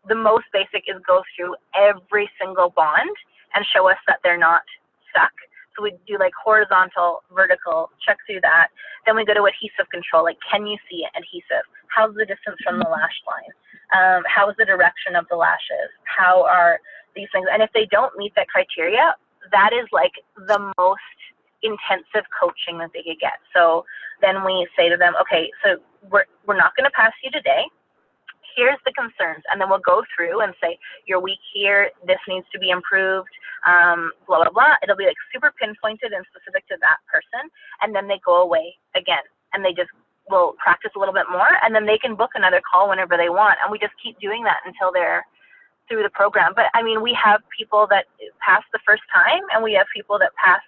The 0.09 0.15
most 0.15 0.47
basic 0.53 0.87
is 0.87 1.03
go 1.05 1.23
through 1.35 1.57
every 1.75 2.31
single 2.41 2.71
bond 2.71 3.11
and 3.55 3.67
show 3.75 3.91
us 3.91 3.99
that 4.07 4.19
they're 4.23 4.39
not 4.39 4.63
stuck 5.11 5.33
so 5.77 5.83
we 5.83 5.93
do 6.09 6.17
like 6.19 6.33
horizontal, 6.33 7.23
vertical, 7.29 7.91
check 8.01 8.17
through 8.27 8.41
that. 8.41 8.69
Then 9.05 9.15
we 9.15 9.25
go 9.25 9.35
to 9.35 9.45
adhesive 9.45 9.87
control, 9.93 10.25
like 10.25 10.39
can 10.51 10.67
you 10.67 10.79
see 10.89 11.05
adhesive? 11.13 11.69
How's 11.93 12.15
the 12.17 12.25
distance 12.25 12.57
from 12.65 12.81
the 12.81 12.89
lash 12.89 13.15
line? 13.29 13.53
Um, 13.95 14.23
how 14.27 14.49
is 14.51 14.57
the 14.59 14.65
direction 14.65 15.15
of 15.15 15.27
the 15.31 15.37
lashes? 15.37 15.93
How 16.09 16.43
are 16.49 16.81
these 17.15 17.29
things? 17.31 17.47
And 17.53 17.63
if 17.63 17.71
they 17.75 17.87
don't 17.91 18.17
meet 18.17 18.33
that 18.35 18.49
criteria, 18.49 19.15
that 19.53 19.71
is 19.77 19.87
like 19.93 20.13
the 20.49 20.59
most 20.79 21.19
intensive 21.63 22.27
coaching 22.33 22.79
that 22.79 22.91
they 22.93 23.03
could 23.03 23.21
get. 23.21 23.39
So 23.55 23.85
then 24.21 24.45
we 24.45 24.67
say 24.77 24.89
to 24.89 24.97
them, 24.97 25.15
okay, 25.21 25.51
so 25.63 25.79
we're, 26.11 26.27
we're 26.47 26.57
not 26.59 26.75
going 26.75 26.89
to 26.89 26.95
pass 26.95 27.13
you 27.23 27.31
today 27.31 27.69
here's 28.57 28.81
the 28.85 28.93
concerns, 28.97 29.45
and 29.53 29.61
then 29.61 29.69
we'll 29.69 29.85
go 29.85 30.03
through 30.17 30.41
and 30.41 30.55
say, 30.61 30.79
you're 31.07 31.21
weak 31.21 31.39
here, 31.53 31.91
this 32.07 32.19
needs 32.27 32.47
to 32.53 32.59
be 32.59 32.71
improved, 32.71 33.31
um, 33.69 34.11
blah, 34.27 34.43
blah, 34.43 34.51
blah. 34.51 34.75
It'll 34.83 34.97
be 34.97 35.07
like 35.07 35.21
super 35.33 35.53
pinpointed 35.61 36.17
and 36.17 36.25
specific 36.33 36.67
to 36.73 36.77
that 36.81 36.99
person, 37.07 37.53
and 37.85 37.95
then 37.95 38.09
they 38.09 38.19
go 38.25 38.41
away 38.43 38.75
again, 38.97 39.23
and 39.53 39.63
they 39.63 39.77
just 39.77 39.93
will 40.29 40.57
practice 40.59 40.91
a 40.97 40.99
little 40.99 41.15
bit 41.15 41.31
more, 41.31 41.61
and 41.63 41.75
then 41.75 41.87
they 41.87 41.99
can 41.99 42.17
book 42.17 42.33
another 42.35 42.61
call 42.65 42.89
whenever 42.89 43.17
they 43.17 43.29
want, 43.29 43.61
and 43.63 43.71
we 43.71 43.79
just 43.79 43.95
keep 44.03 44.19
doing 44.19 44.43
that 44.43 44.59
until 44.65 44.91
they're 44.91 45.25
through 45.89 46.03
the 46.03 46.11
program. 46.11 46.53
But 46.57 46.67
I 46.75 46.83
mean, 46.83 47.03
we 47.03 47.15
have 47.15 47.41
people 47.57 47.87
that 47.91 48.07
pass 48.41 48.63
the 48.73 48.81
first 48.87 49.03
time, 49.15 49.43
and 49.55 49.63
we 49.63 49.73
have 49.75 49.87
people 49.95 50.19
that 50.19 50.35
pass, 50.35 50.63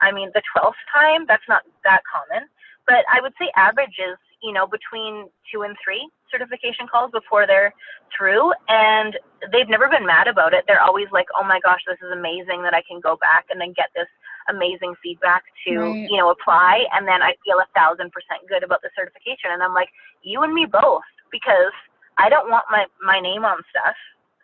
I 0.00 0.12
mean, 0.12 0.30
the 0.32 0.42
12th 0.56 0.80
time. 0.92 1.26
That's 1.28 1.44
not 1.48 1.62
that 1.84 2.00
common. 2.08 2.48
But 2.86 3.04
I 3.12 3.20
would 3.20 3.32
say 3.38 3.50
average 3.56 3.96
is 4.00 4.16
you 4.44 4.52
know, 4.52 4.68
between 4.68 5.26
two 5.48 5.62
and 5.62 5.74
three 5.80 6.04
certification 6.30 6.86
calls 6.86 7.10
before 7.10 7.46
they're 7.46 7.72
through. 8.12 8.52
And 8.68 9.16
they've 9.50 9.68
never 9.68 9.88
been 9.88 10.04
mad 10.04 10.28
about 10.28 10.52
it. 10.52 10.64
They're 10.68 10.84
always 10.84 11.08
like, 11.12 11.26
oh 11.32 11.44
my 11.44 11.58
gosh, 11.64 11.80
this 11.88 11.96
is 12.04 12.12
amazing 12.12 12.60
that 12.62 12.76
I 12.76 12.82
can 12.84 13.00
go 13.00 13.16
back 13.16 13.46
and 13.48 13.58
then 13.58 13.72
get 13.72 13.88
this 13.96 14.10
amazing 14.52 14.92
feedback 15.02 15.42
to, 15.66 15.78
right. 15.78 16.10
you 16.10 16.18
know, 16.20 16.28
apply. 16.28 16.84
And 16.92 17.08
then 17.08 17.24
I 17.24 17.32
feel 17.40 17.56
a 17.56 17.68
thousand 17.72 18.12
percent 18.12 18.44
good 18.46 18.62
about 18.62 18.84
the 18.84 18.92
certification. 18.92 19.56
And 19.56 19.62
I'm 19.62 19.72
like, 19.72 19.88
you 20.20 20.42
and 20.44 20.52
me 20.52 20.66
both, 20.68 21.08
because 21.32 21.72
I 22.20 22.28
don't 22.28 22.52
want 22.52 22.68
my, 22.70 22.84
my 23.00 23.18
name 23.18 23.48
on 23.48 23.64
stuff 23.72 23.96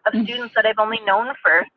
of 0.08 0.16
mm. 0.16 0.24
students 0.24 0.56
that 0.56 0.64
I've 0.64 0.80
only 0.80 1.04
known 1.04 1.36
for 1.44 1.68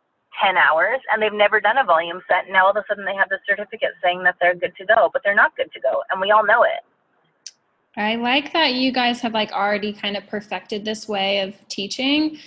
10 0.41 0.57
hours 0.57 0.97
and 1.11 1.21
they've 1.21 1.35
never 1.35 1.59
done 1.59 1.77
a 1.77 1.83
volume 1.83 2.21
set. 2.31 2.45
And 2.45 2.53
now 2.53 2.65
all 2.65 2.71
of 2.71 2.77
a 2.77 2.85
sudden 2.87 3.05
they 3.05 3.13
have 3.13 3.29
the 3.29 3.37
certificate 3.45 3.93
saying 4.01 4.23
that 4.23 4.35
they're 4.39 4.55
good 4.55 4.73
to 4.79 4.85
go, 4.85 5.09
but 5.11 5.21
they're 5.23 5.35
not 5.35 5.55
good 5.55 5.71
to 5.73 5.79
go. 5.83 6.01
And 6.09 6.21
we 6.21 6.31
all 6.31 6.45
know 6.45 6.63
it. 6.63 6.81
I 7.95 8.15
like 8.15 8.53
that 8.53 8.73
you 8.73 8.91
guys 8.91 9.21
have 9.21 9.33
like 9.33 9.51
already 9.51 9.93
kind 9.93 10.17
of 10.17 10.25
perfected 10.27 10.83
this 10.83 11.07
way 11.07 11.41
of 11.41 11.53
teaching, 11.67 12.39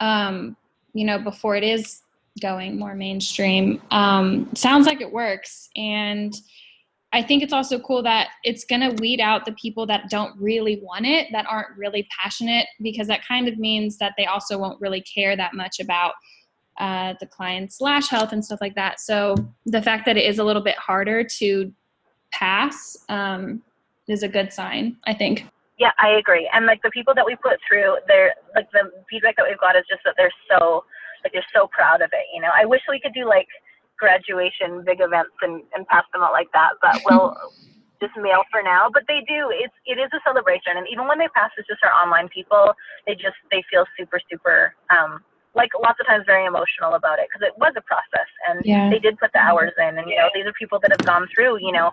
um, 0.00 0.56
you 0.92 1.04
know, 1.04 1.18
before 1.18 1.56
it 1.56 1.64
is 1.64 2.02
going 2.40 2.78
more 2.78 2.94
mainstream. 2.94 3.82
Um, 3.90 4.50
sounds 4.54 4.86
like 4.86 5.00
it 5.00 5.12
works. 5.12 5.68
And 5.76 6.34
I 7.12 7.22
think 7.22 7.42
it's 7.42 7.52
also 7.52 7.78
cool 7.78 8.02
that 8.02 8.28
it's 8.42 8.64
going 8.64 8.80
to 8.80 9.00
weed 9.00 9.20
out 9.20 9.44
the 9.44 9.52
people 9.52 9.86
that 9.86 10.10
don't 10.10 10.36
really 10.40 10.80
want 10.82 11.06
it, 11.06 11.28
that 11.32 11.46
aren't 11.48 11.76
really 11.76 12.08
passionate, 12.20 12.66
because 12.82 13.06
that 13.06 13.26
kind 13.26 13.46
of 13.46 13.56
means 13.58 13.98
that 13.98 14.14
they 14.18 14.26
also 14.26 14.58
won't 14.58 14.80
really 14.80 15.00
care 15.00 15.36
that 15.36 15.54
much 15.54 15.78
about 15.78 16.14
uh, 16.80 17.14
the 17.20 17.26
client's 17.26 17.80
lash 17.80 18.08
health 18.08 18.32
and 18.32 18.44
stuff 18.44 18.60
like 18.60 18.74
that. 18.74 18.98
So 18.98 19.36
the 19.64 19.80
fact 19.80 20.06
that 20.06 20.16
it 20.16 20.24
is 20.24 20.40
a 20.40 20.44
little 20.44 20.62
bit 20.62 20.76
harder 20.76 21.22
to 21.38 21.72
pass 22.32 22.96
um, 23.08 23.62
is 24.08 24.22
a 24.22 24.28
good 24.28 24.52
sign, 24.52 24.96
I 25.04 25.14
think. 25.14 25.46
Yeah, 25.78 25.90
I 25.98 26.10
agree. 26.10 26.48
And 26.52 26.66
like 26.66 26.82
the 26.82 26.90
people 26.90 27.14
that 27.14 27.26
we 27.26 27.36
put 27.36 27.58
through, 27.66 27.98
they're 28.06 28.34
like 28.54 28.70
the 28.72 28.90
feedback 29.10 29.36
that 29.36 29.46
we've 29.48 29.58
got 29.58 29.76
is 29.76 29.84
just 29.88 30.02
that 30.04 30.14
they're 30.16 30.32
so 30.48 30.84
like 31.24 31.32
they're 31.32 31.52
so 31.54 31.66
proud 31.72 32.00
of 32.00 32.10
it. 32.12 32.26
You 32.32 32.40
know, 32.40 32.50
I 32.54 32.64
wish 32.64 32.80
we 32.88 33.00
could 33.00 33.14
do 33.14 33.26
like 33.26 33.48
graduation 33.98 34.84
big 34.84 35.00
events 35.00 35.34
and 35.42 35.62
and 35.74 35.86
pass 35.88 36.04
them 36.12 36.22
out 36.22 36.32
like 36.32 36.48
that, 36.54 36.78
but 36.80 37.02
we'll 37.06 37.34
just 38.00 38.14
mail 38.16 38.42
for 38.50 38.62
now, 38.62 38.90
but 38.92 39.02
they 39.08 39.24
do. 39.26 39.50
It's 39.50 39.74
it 39.86 39.98
is 39.98 40.10
a 40.14 40.20
celebration, 40.22 40.76
and 40.76 40.86
even 40.90 41.08
when 41.08 41.18
they 41.18 41.28
pass 41.34 41.50
it's 41.58 41.66
just 41.66 41.82
our 41.82 41.92
online 41.92 42.28
people, 42.28 42.74
they 43.06 43.14
just 43.14 43.38
they 43.50 43.64
feel 43.70 43.84
super 43.98 44.20
super 44.30 44.74
um, 44.94 45.24
like 45.54 45.70
lots 45.80 45.98
of 45.98 46.06
times 46.06 46.24
very 46.26 46.46
emotional 46.46 46.94
about 46.94 47.18
it 47.18 47.26
because 47.26 47.42
it 47.46 47.54
was 47.58 47.74
a 47.76 47.82
process, 47.82 48.30
and 48.46 48.62
yeah. 48.64 48.90
they 48.90 48.98
did 48.98 49.18
put 49.18 49.32
the 49.32 49.42
hours 49.42 49.72
in, 49.78 49.98
and 49.98 50.06
you 50.06 50.16
know 50.16 50.28
these 50.34 50.46
are 50.46 50.54
people 50.58 50.78
that 50.82 50.90
have 50.90 51.06
gone 51.06 51.26
through 51.34 51.58
you 51.58 51.72
know 51.72 51.90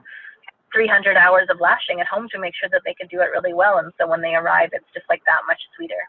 300 0.73 1.17
hours 1.17 1.47
of 1.49 1.59
lashing 1.59 1.99
at 1.99 2.07
home 2.07 2.27
to 2.31 2.39
make 2.39 2.53
sure 2.59 2.69
that 2.69 2.81
they 2.85 2.93
could 2.93 3.09
do 3.09 3.21
it 3.21 3.31
really 3.31 3.53
well, 3.53 3.77
and 3.77 3.91
so 3.99 4.07
when 4.07 4.21
they 4.21 4.35
arrive, 4.35 4.69
it's 4.73 4.85
just 4.93 5.05
like 5.09 5.21
that 5.25 5.41
much 5.47 5.59
sweeter. 5.75 6.07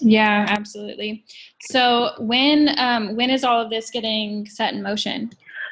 Yeah, 0.00 0.46
absolutely. 0.48 1.24
So 1.70 2.10
when 2.18 2.78
um, 2.78 3.16
when 3.16 3.30
is 3.30 3.44
all 3.44 3.60
of 3.60 3.70
this 3.70 3.90
getting 3.90 4.46
set 4.46 4.74
in 4.74 4.82
motion? 4.82 5.30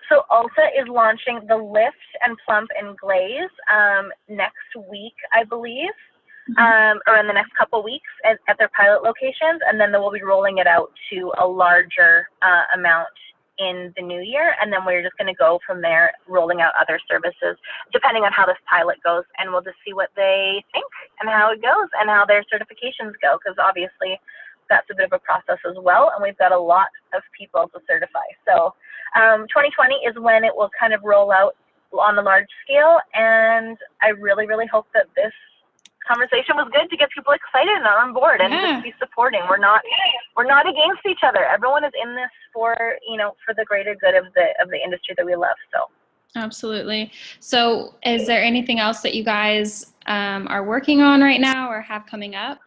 So 0.08 0.22
Ulta 0.30 0.68
is 0.78 0.86
launching 0.88 1.40
the 1.48 1.56
Lift 1.56 1.96
and 2.22 2.36
Plump 2.44 2.70
and 2.78 2.96
Glaze 2.96 3.50
um, 3.72 4.10
next 4.28 4.88
week, 4.90 5.14
I 5.32 5.44
believe, 5.44 5.96
mm-hmm. 6.50 6.58
um, 6.58 7.00
or 7.06 7.18
in 7.18 7.26
the 7.26 7.32
next 7.32 7.52
couple 7.56 7.82
weeks 7.82 8.08
at, 8.24 8.38
at, 8.48 8.58
their 8.58 8.70
pilot 8.76 9.02
locations, 9.02 9.60
and 9.66 9.80
then 9.80 9.92
they 9.92 9.98
will 9.98 10.12
be 10.12 10.22
rolling 10.22 10.58
it 10.58 10.66
out 10.66 10.92
to 11.10 11.32
a 11.38 11.46
larger 11.46 12.28
uh, 12.42 12.78
amount 12.78 13.08
in 13.58 13.92
the 13.96 14.02
new 14.02 14.20
year, 14.20 14.54
and 14.60 14.72
then 14.72 14.84
we're 14.84 15.02
just 15.02 15.16
going 15.16 15.32
to 15.32 15.38
go 15.38 15.60
from 15.66 15.80
there, 15.80 16.12
rolling 16.28 16.60
out 16.60 16.72
other 16.80 16.98
services 17.08 17.56
depending 17.92 18.24
on 18.24 18.32
how 18.32 18.46
this 18.46 18.58
pilot 18.68 18.98
goes, 19.02 19.24
and 19.38 19.50
we'll 19.50 19.62
just 19.62 19.78
see 19.86 19.92
what 19.92 20.10
they 20.16 20.64
think 20.72 20.90
and 21.20 21.30
how 21.30 21.52
it 21.52 21.62
goes 21.62 21.88
and 22.00 22.10
how 22.10 22.24
their 22.26 22.42
certifications 22.52 23.12
go, 23.22 23.38
because 23.38 23.56
obviously 23.62 24.18
that's 24.68 24.88
a 24.90 24.94
bit 24.94 25.06
of 25.06 25.12
a 25.12 25.18
process 25.18 25.58
as 25.68 25.76
well, 25.82 26.10
and 26.14 26.22
we've 26.22 26.38
got 26.38 26.52
a 26.52 26.58
lot 26.58 26.88
of 27.14 27.22
people 27.36 27.68
to 27.72 27.80
certify. 27.86 28.26
So 28.46 28.74
um, 29.14 29.46
2020 29.48 29.94
is 30.06 30.18
when 30.18 30.44
it 30.44 30.54
will 30.54 30.70
kind 30.78 30.92
of 30.92 31.02
roll 31.04 31.30
out 31.30 31.54
on 31.92 32.16
the 32.16 32.22
large 32.22 32.48
scale, 32.64 32.98
and 33.14 33.78
I 34.02 34.08
really, 34.08 34.46
really 34.46 34.66
hope 34.66 34.86
that 34.94 35.06
this 35.14 35.32
conversation 36.06 36.56
was 36.56 36.68
good 36.72 36.88
to 36.90 36.96
get 36.96 37.10
people 37.10 37.32
excited 37.32 37.74
and 37.76 37.86
on 37.86 38.12
board 38.12 38.40
and 38.40 38.52
yeah. 38.52 38.72
just 38.72 38.84
be 38.84 38.94
supporting. 38.98 39.40
We're 39.48 39.58
not 39.58 39.80
we're 40.36 40.46
not 40.46 40.68
against 40.68 41.04
each 41.08 41.20
other. 41.22 41.44
Everyone 41.44 41.84
is 41.84 41.92
in 42.00 42.14
this 42.14 42.30
for 42.52 42.76
you 43.08 43.16
know 43.16 43.34
for 43.44 43.54
the 43.54 43.64
greater 43.64 43.94
good 43.94 44.14
of 44.14 44.26
the 44.34 44.46
of 44.62 44.70
the 44.70 44.78
industry 44.82 45.14
that 45.16 45.26
we 45.26 45.34
love. 45.34 45.56
So 45.72 45.88
absolutely. 46.36 47.12
So 47.40 47.94
is 48.04 48.26
there 48.26 48.42
anything 48.42 48.80
else 48.80 49.00
that 49.00 49.14
you 49.14 49.24
guys 49.24 49.92
um, 50.06 50.46
are 50.48 50.64
working 50.64 51.00
on 51.00 51.20
right 51.20 51.40
now 51.40 51.70
or 51.70 51.80
have 51.80 52.06
coming 52.06 52.34
up? 52.34 52.58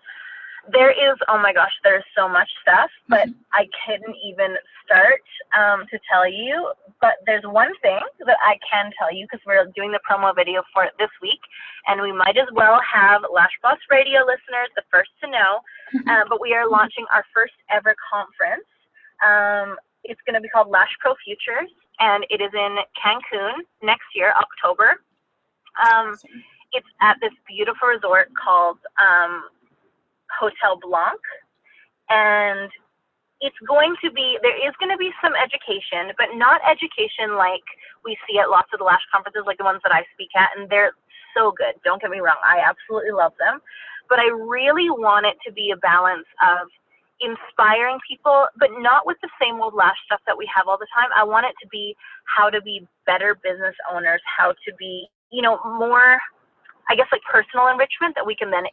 There 0.71 0.91
is 0.91 1.17
oh 1.27 1.38
my 1.38 1.53
gosh 1.53 1.71
there's 1.84 2.03
so 2.15 2.27
much 2.27 2.49
stuff 2.62 2.89
but 3.08 3.27
mm-hmm. 3.27 3.53
i 3.53 3.67
couldn't 3.86 4.15
even 4.25 4.56
start 4.88 5.21
um, 5.58 5.86
to 5.91 5.99
tell 6.10 6.27
you. 6.27 6.71
But 7.01 7.19
there's 7.25 7.43
one 7.43 7.71
thing 7.82 7.99
that 8.25 8.38
i 8.41 8.58
can 8.69 8.91
tell 8.97 9.13
you 9.13 9.27
because 9.30 9.43
we're 9.45 9.65
doing 9.75 9.91
the 9.91 9.99
promo 10.10 10.34
video 10.36 10.63
for 10.73 10.84
it 10.84 10.93
this 10.97 11.12
week 11.21 11.39
and 11.88 12.01
we 12.01 12.12
might 12.12 12.38
as 12.38 12.47
well 12.53 12.80
have 12.82 13.21
lash 13.34 13.53
boss 13.62 13.77
radio 13.91 14.21
listeners 14.21 14.71
the 14.75 14.84
first 14.91 15.12
to 15.23 15.30
know 15.30 15.62
uh, 16.10 16.23
but 16.30 16.41
we 16.41 16.53
are 16.53 16.69
launching 16.69 17.06
our 17.13 17.23
first 17.34 17.53
ever 17.69 17.95
conference. 18.12 18.67
Um, 19.23 19.77
it's 20.03 20.19
going 20.25 20.36
to 20.36 20.41
be 20.41 20.49
called 20.49 20.69
lash 20.69 20.91
pro 20.99 21.13
futures 21.23 21.69
and 21.99 22.25
it 22.30 22.41
is 22.41 22.51
in 22.53 22.77
cancun 22.97 23.62
next 23.84 24.08
year 24.15 24.34
october. 24.34 25.01
Um, 25.77 26.17
it's 26.73 26.88
at 27.01 27.17
this 27.21 27.32
beautiful 27.47 27.89
resort 27.89 28.30
called 28.34 28.77
um, 28.97 29.43
Hotel 30.33 30.79
Blanc. 30.81 31.19
And 32.09 32.71
it's 33.41 33.57
going 33.67 33.95
to 34.01 34.09
be, 34.11 34.39
there 34.41 34.55
is 34.55 34.73
going 34.79 34.89
to 34.89 34.97
be 34.97 35.11
some 35.21 35.33
education, 35.37 36.13
but 36.17 36.33
not 36.35 36.61
education 36.65 37.37
like 37.37 37.63
we 38.01 38.17
see 38.25 38.39
at 38.39 38.49
lots 38.49 38.73
of 38.73 38.79
the 38.79 38.87
lash 38.87 39.03
conferences, 39.13 39.43
like 39.45 39.59
the 39.59 39.67
ones 39.67 39.81
that 39.83 39.93
I 39.93 40.03
speak 40.13 40.33
at. 40.33 40.55
And 40.57 40.69
they're 40.69 40.97
so 41.37 41.53
good. 41.53 41.77
Don't 41.85 42.01
get 42.01 42.09
me 42.09 42.19
wrong. 42.19 42.39
I 42.41 42.65
absolutely 42.65 43.13
love 43.13 43.33
them. 43.37 43.61
But 44.09 44.19
I 44.19 44.31
really 44.31 44.89
want 44.89 45.27
it 45.27 45.37
to 45.45 45.51
be 45.51 45.69
a 45.69 45.77
balance 45.77 46.25
of 46.41 46.71
inspiring 47.19 47.97
people, 48.07 48.47
but 48.57 48.69
not 48.77 49.05
with 49.05 49.17
the 49.21 49.29
same 49.41 49.61
old 49.61 49.73
lash 49.73 49.97
stuff 50.05 50.21
that 50.25 50.37
we 50.37 50.49
have 50.49 50.67
all 50.67 50.77
the 50.77 50.87
time. 50.93 51.09
I 51.13 51.23
want 51.23 51.45
it 51.45 51.53
to 51.61 51.67
be 51.69 51.95
how 52.25 52.49
to 52.49 52.61
be 52.61 52.87
better 53.05 53.35
business 53.35 53.75
owners, 53.91 54.21
how 54.25 54.53
to 54.53 54.69
be, 54.77 55.07
you 55.31 55.41
know, 55.41 55.59
more, 55.65 56.17
I 56.89 56.95
guess, 56.95 57.07
like 57.11 57.21
personal 57.29 57.67
enrichment 57.67 58.15
that 58.15 58.25
we 58.25 58.35
can 58.35 58.49
then 58.49 58.65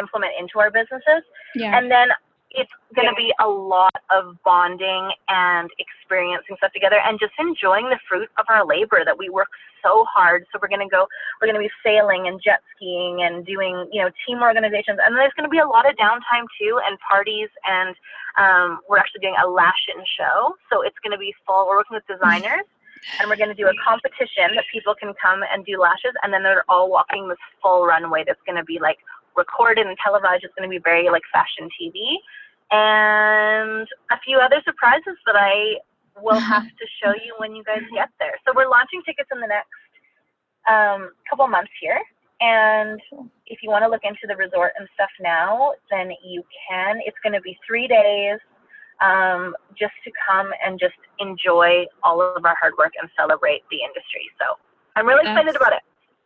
implement 0.00 0.32
into 0.40 0.58
our 0.58 0.70
businesses. 0.70 1.22
Yeah. 1.54 1.76
And 1.76 1.90
then 1.90 2.08
it's 2.50 2.70
going 2.96 3.06
to 3.06 3.14
be 3.14 3.32
a 3.38 3.46
lot 3.46 3.94
of 4.10 4.34
bonding 4.44 5.10
and 5.28 5.70
experiencing 5.78 6.56
stuff 6.58 6.72
together 6.72 6.98
and 6.98 7.20
just 7.20 7.32
enjoying 7.38 7.88
the 7.88 7.98
fruit 8.08 8.28
of 8.38 8.46
our 8.48 8.66
labor 8.66 9.02
that 9.04 9.16
we 9.16 9.28
work 9.30 9.48
so 9.82 10.04
hard. 10.10 10.44
So 10.50 10.58
we're 10.60 10.68
going 10.68 10.82
to 10.82 10.90
go, 10.90 11.06
we're 11.40 11.46
going 11.46 11.62
to 11.62 11.66
be 11.66 11.70
sailing 11.84 12.26
and 12.26 12.40
jet 12.42 12.60
skiing 12.74 13.22
and 13.22 13.46
doing, 13.46 13.86
you 13.92 14.02
know, 14.02 14.10
team 14.26 14.42
organizations. 14.42 14.98
And 14.98 15.14
there's 15.14 15.32
going 15.38 15.46
to 15.46 15.52
be 15.52 15.62
a 15.62 15.66
lot 15.66 15.88
of 15.88 15.94
downtime 15.96 16.50
too 16.58 16.80
and 16.84 16.98
parties. 17.06 17.48
And 17.64 17.94
um, 18.36 18.80
we're 18.88 18.98
actually 18.98 19.22
doing 19.22 19.38
a 19.38 19.46
lash 19.46 19.86
in 19.94 20.02
show. 20.18 20.54
So 20.72 20.82
it's 20.82 20.98
going 21.04 21.12
to 21.12 21.22
be 21.22 21.32
full. 21.46 21.66
We're 21.68 21.78
working 21.78 21.94
with 22.02 22.06
designers. 22.10 22.66
and 23.18 23.30
we're 23.30 23.36
going 23.36 23.48
to 23.48 23.54
do 23.54 23.66
a 23.66 23.72
competition 23.82 24.52
that 24.54 24.64
people 24.70 24.94
can 24.94 25.14
come 25.16 25.40
and 25.50 25.64
do 25.64 25.80
lashes 25.80 26.12
and 26.22 26.32
then 26.32 26.42
they're 26.42 26.64
all 26.68 26.90
walking 26.90 27.28
this 27.28 27.38
full 27.62 27.86
runway 27.86 28.22
that's 28.26 28.40
going 28.44 28.56
to 28.56 28.64
be 28.64 28.78
like 28.78 28.98
recorded 29.36 29.86
and 29.86 29.96
televised. 30.02 30.44
It's 30.44 30.54
going 30.56 30.68
to 30.68 30.72
be 30.72 30.82
very 30.82 31.08
like 31.10 31.22
fashion 31.32 31.68
TV, 31.74 32.18
and 32.70 33.86
a 34.10 34.18
few 34.24 34.38
other 34.38 34.62
surprises 34.64 35.16
that 35.26 35.36
I 35.36 35.78
will 36.22 36.38
have 36.38 36.64
to 36.64 36.86
show 37.02 37.12
you 37.12 37.34
when 37.38 37.54
you 37.54 37.64
guys 37.64 37.82
get 37.94 38.08
there. 38.18 38.34
So 38.46 38.52
we're 38.54 38.68
launching 38.68 39.02
tickets 39.06 39.28
in 39.32 39.40
the 39.40 39.46
next 39.46 39.70
um, 40.68 41.12
couple 41.28 41.46
months 41.48 41.72
here. 41.80 42.00
And 42.40 43.00
if 43.46 43.58
you 43.62 43.68
want 43.68 43.84
to 43.84 43.88
look 43.88 44.00
into 44.04 44.24
the 44.26 44.36
resort 44.36 44.72
and 44.78 44.88
stuff 44.94 45.10
now, 45.20 45.72
then 45.90 46.10
you 46.24 46.42
can. 46.68 47.00
It's 47.04 47.16
going 47.22 47.34
to 47.34 47.40
be 47.40 47.58
three 47.66 47.86
days 47.86 48.38
um, 49.00 49.54
just 49.78 49.92
to 50.04 50.10
come 50.28 50.50
and 50.64 50.78
just 50.80 50.96
enjoy 51.18 51.84
all 52.02 52.20
of 52.20 52.44
our 52.44 52.56
hard 52.58 52.74
work 52.78 52.92
and 53.00 53.10
celebrate 53.16 53.62
the 53.70 53.78
industry. 53.84 54.24
So 54.40 54.56
I'm 54.96 55.06
really 55.06 55.22
excited 55.22 55.56
about 55.56 55.72
it. 55.72 55.82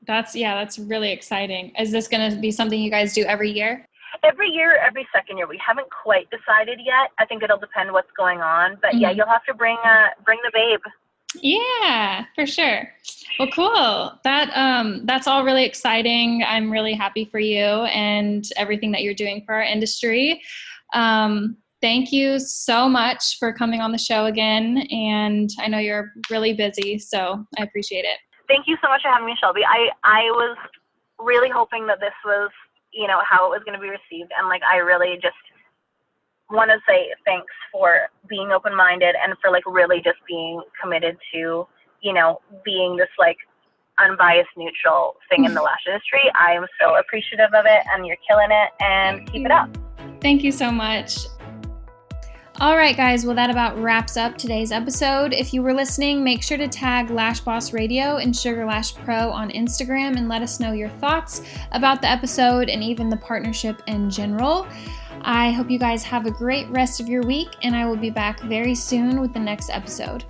That's 0.06 0.34
yeah, 0.34 0.54
that's 0.54 0.78
really 0.78 1.10
exciting. 1.12 1.72
Is 1.78 1.90
this 1.90 2.08
going 2.08 2.30
to 2.30 2.40
be 2.40 2.50
something 2.50 2.80
you 2.80 2.90
guys 2.90 3.12
do 3.12 3.24
every 3.24 3.50
year? 3.50 3.86
Every 4.22 4.48
year, 4.48 4.76
every 4.76 5.06
second 5.12 5.38
year. 5.38 5.46
We 5.46 5.60
haven't 5.64 5.88
quite 5.90 6.28
decided 6.30 6.78
yet. 6.84 7.10
I 7.18 7.26
think 7.26 7.42
it'll 7.42 7.58
depend 7.58 7.92
what's 7.92 8.10
going 8.16 8.40
on, 8.40 8.78
but 8.80 8.92
mm-hmm. 8.92 9.00
yeah, 9.00 9.10
you'll 9.10 9.28
have 9.28 9.44
to 9.44 9.54
bring 9.54 9.76
uh 9.84 10.08
bring 10.24 10.38
the 10.44 10.50
babe. 10.52 10.80
Yeah, 11.42 12.24
for 12.34 12.46
sure. 12.46 12.88
Well, 13.38 13.48
cool. 13.52 14.18
That 14.24 14.50
um 14.54 15.04
that's 15.04 15.26
all 15.26 15.44
really 15.44 15.64
exciting. 15.64 16.44
I'm 16.46 16.70
really 16.70 16.94
happy 16.94 17.24
for 17.24 17.38
you 17.40 17.58
and 17.58 18.44
everything 18.56 18.92
that 18.92 19.02
you're 19.02 19.14
doing 19.14 19.42
for 19.44 19.54
our 19.54 19.62
industry. 19.62 20.42
Um 20.94 21.56
thank 21.80 22.12
you 22.12 22.38
so 22.38 22.88
much 22.88 23.38
for 23.38 23.52
coming 23.52 23.80
on 23.80 23.92
the 23.92 23.98
show 23.98 24.26
again 24.26 24.86
and 24.90 25.50
I 25.58 25.66
know 25.66 25.78
you're 25.78 26.12
really 26.30 26.54
busy, 26.54 26.98
so 26.98 27.44
I 27.58 27.64
appreciate 27.64 28.04
it 28.04 28.18
thank 28.48 28.66
you 28.66 28.76
so 28.82 28.88
much 28.88 29.02
for 29.02 29.10
having 29.10 29.26
me, 29.26 29.36
Shelby. 29.40 29.62
I 29.64 29.90
I 30.02 30.22
was 30.32 30.56
really 31.18 31.50
hoping 31.50 31.86
that 31.86 32.00
this 32.00 32.14
was 32.24 32.50
you 32.92 33.06
know 33.06 33.20
how 33.28 33.46
it 33.46 33.50
was 33.50 33.62
going 33.64 33.78
to 33.78 33.82
be 33.82 33.90
received, 33.90 34.30
and 34.38 34.48
like 34.48 34.62
I 34.62 34.78
really 34.78 35.18
just 35.20 35.36
want 36.50 36.70
to 36.70 36.78
say 36.86 37.08
thanks 37.24 37.52
for 37.72 38.08
being 38.28 38.50
open 38.52 38.74
minded 38.74 39.14
and 39.22 39.34
for 39.40 39.50
like 39.50 39.64
really 39.66 40.00
just 40.02 40.18
being 40.28 40.60
committed 40.80 41.16
to 41.32 41.66
you 42.02 42.12
know 42.12 42.40
being 42.64 42.96
this 42.96 43.08
like 43.18 43.38
unbiased 43.98 44.50
neutral 44.56 45.16
thing 45.30 45.44
in 45.44 45.54
the 45.54 45.60
mm-hmm. 45.60 45.66
lash 45.66 45.84
industry. 45.86 46.30
I 46.38 46.52
am 46.52 46.66
so 46.80 46.96
appreciative 46.96 47.52
of 47.54 47.64
it, 47.66 47.82
and 47.92 48.06
you're 48.06 48.18
killing 48.28 48.50
it, 48.50 48.70
and 48.80 49.30
keep 49.30 49.44
it 49.44 49.52
up. 49.52 49.76
Thank 50.20 50.42
you 50.42 50.52
so 50.52 50.70
much. 50.70 51.26
All 52.60 52.76
right, 52.76 52.96
guys, 52.96 53.26
well, 53.26 53.34
that 53.34 53.50
about 53.50 53.76
wraps 53.82 54.16
up 54.16 54.38
today's 54.38 54.70
episode. 54.70 55.32
If 55.32 55.52
you 55.52 55.60
were 55.60 55.74
listening, 55.74 56.22
make 56.22 56.40
sure 56.40 56.56
to 56.56 56.68
tag 56.68 57.10
Lash 57.10 57.40
Boss 57.40 57.72
Radio 57.72 58.18
and 58.18 58.34
Sugar 58.34 58.64
Lash 58.64 58.94
Pro 58.94 59.28
on 59.30 59.50
Instagram 59.50 60.16
and 60.16 60.28
let 60.28 60.40
us 60.40 60.60
know 60.60 60.70
your 60.70 60.88
thoughts 60.88 61.42
about 61.72 62.00
the 62.00 62.08
episode 62.08 62.68
and 62.68 62.80
even 62.80 63.08
the 63.08 63.16
partnership 63.16 63.82
in 63.88 64.08
general. 64.08 64.68
I 65.22 65.50
hope 65.50 65.68
you 65.68 65.80
guys 65.80 66.04
have 66.04 66.26
a 66.26 66.30
great 66.30 66.68
rest 66.68 67.00
of 67.00 67.08
your 67.08 67.22
week, 67.24 67.48
and 67.64 67.74
I 67.74 67.86
will 67.86 67.96
be 67.96 68.10
back 68.10 68.38
very 68.42 68.76
soon 68.76 69.20
with 69.20 69.32
the 69.32 69.40
next 69.40 69.68
episode. 69.68 70.22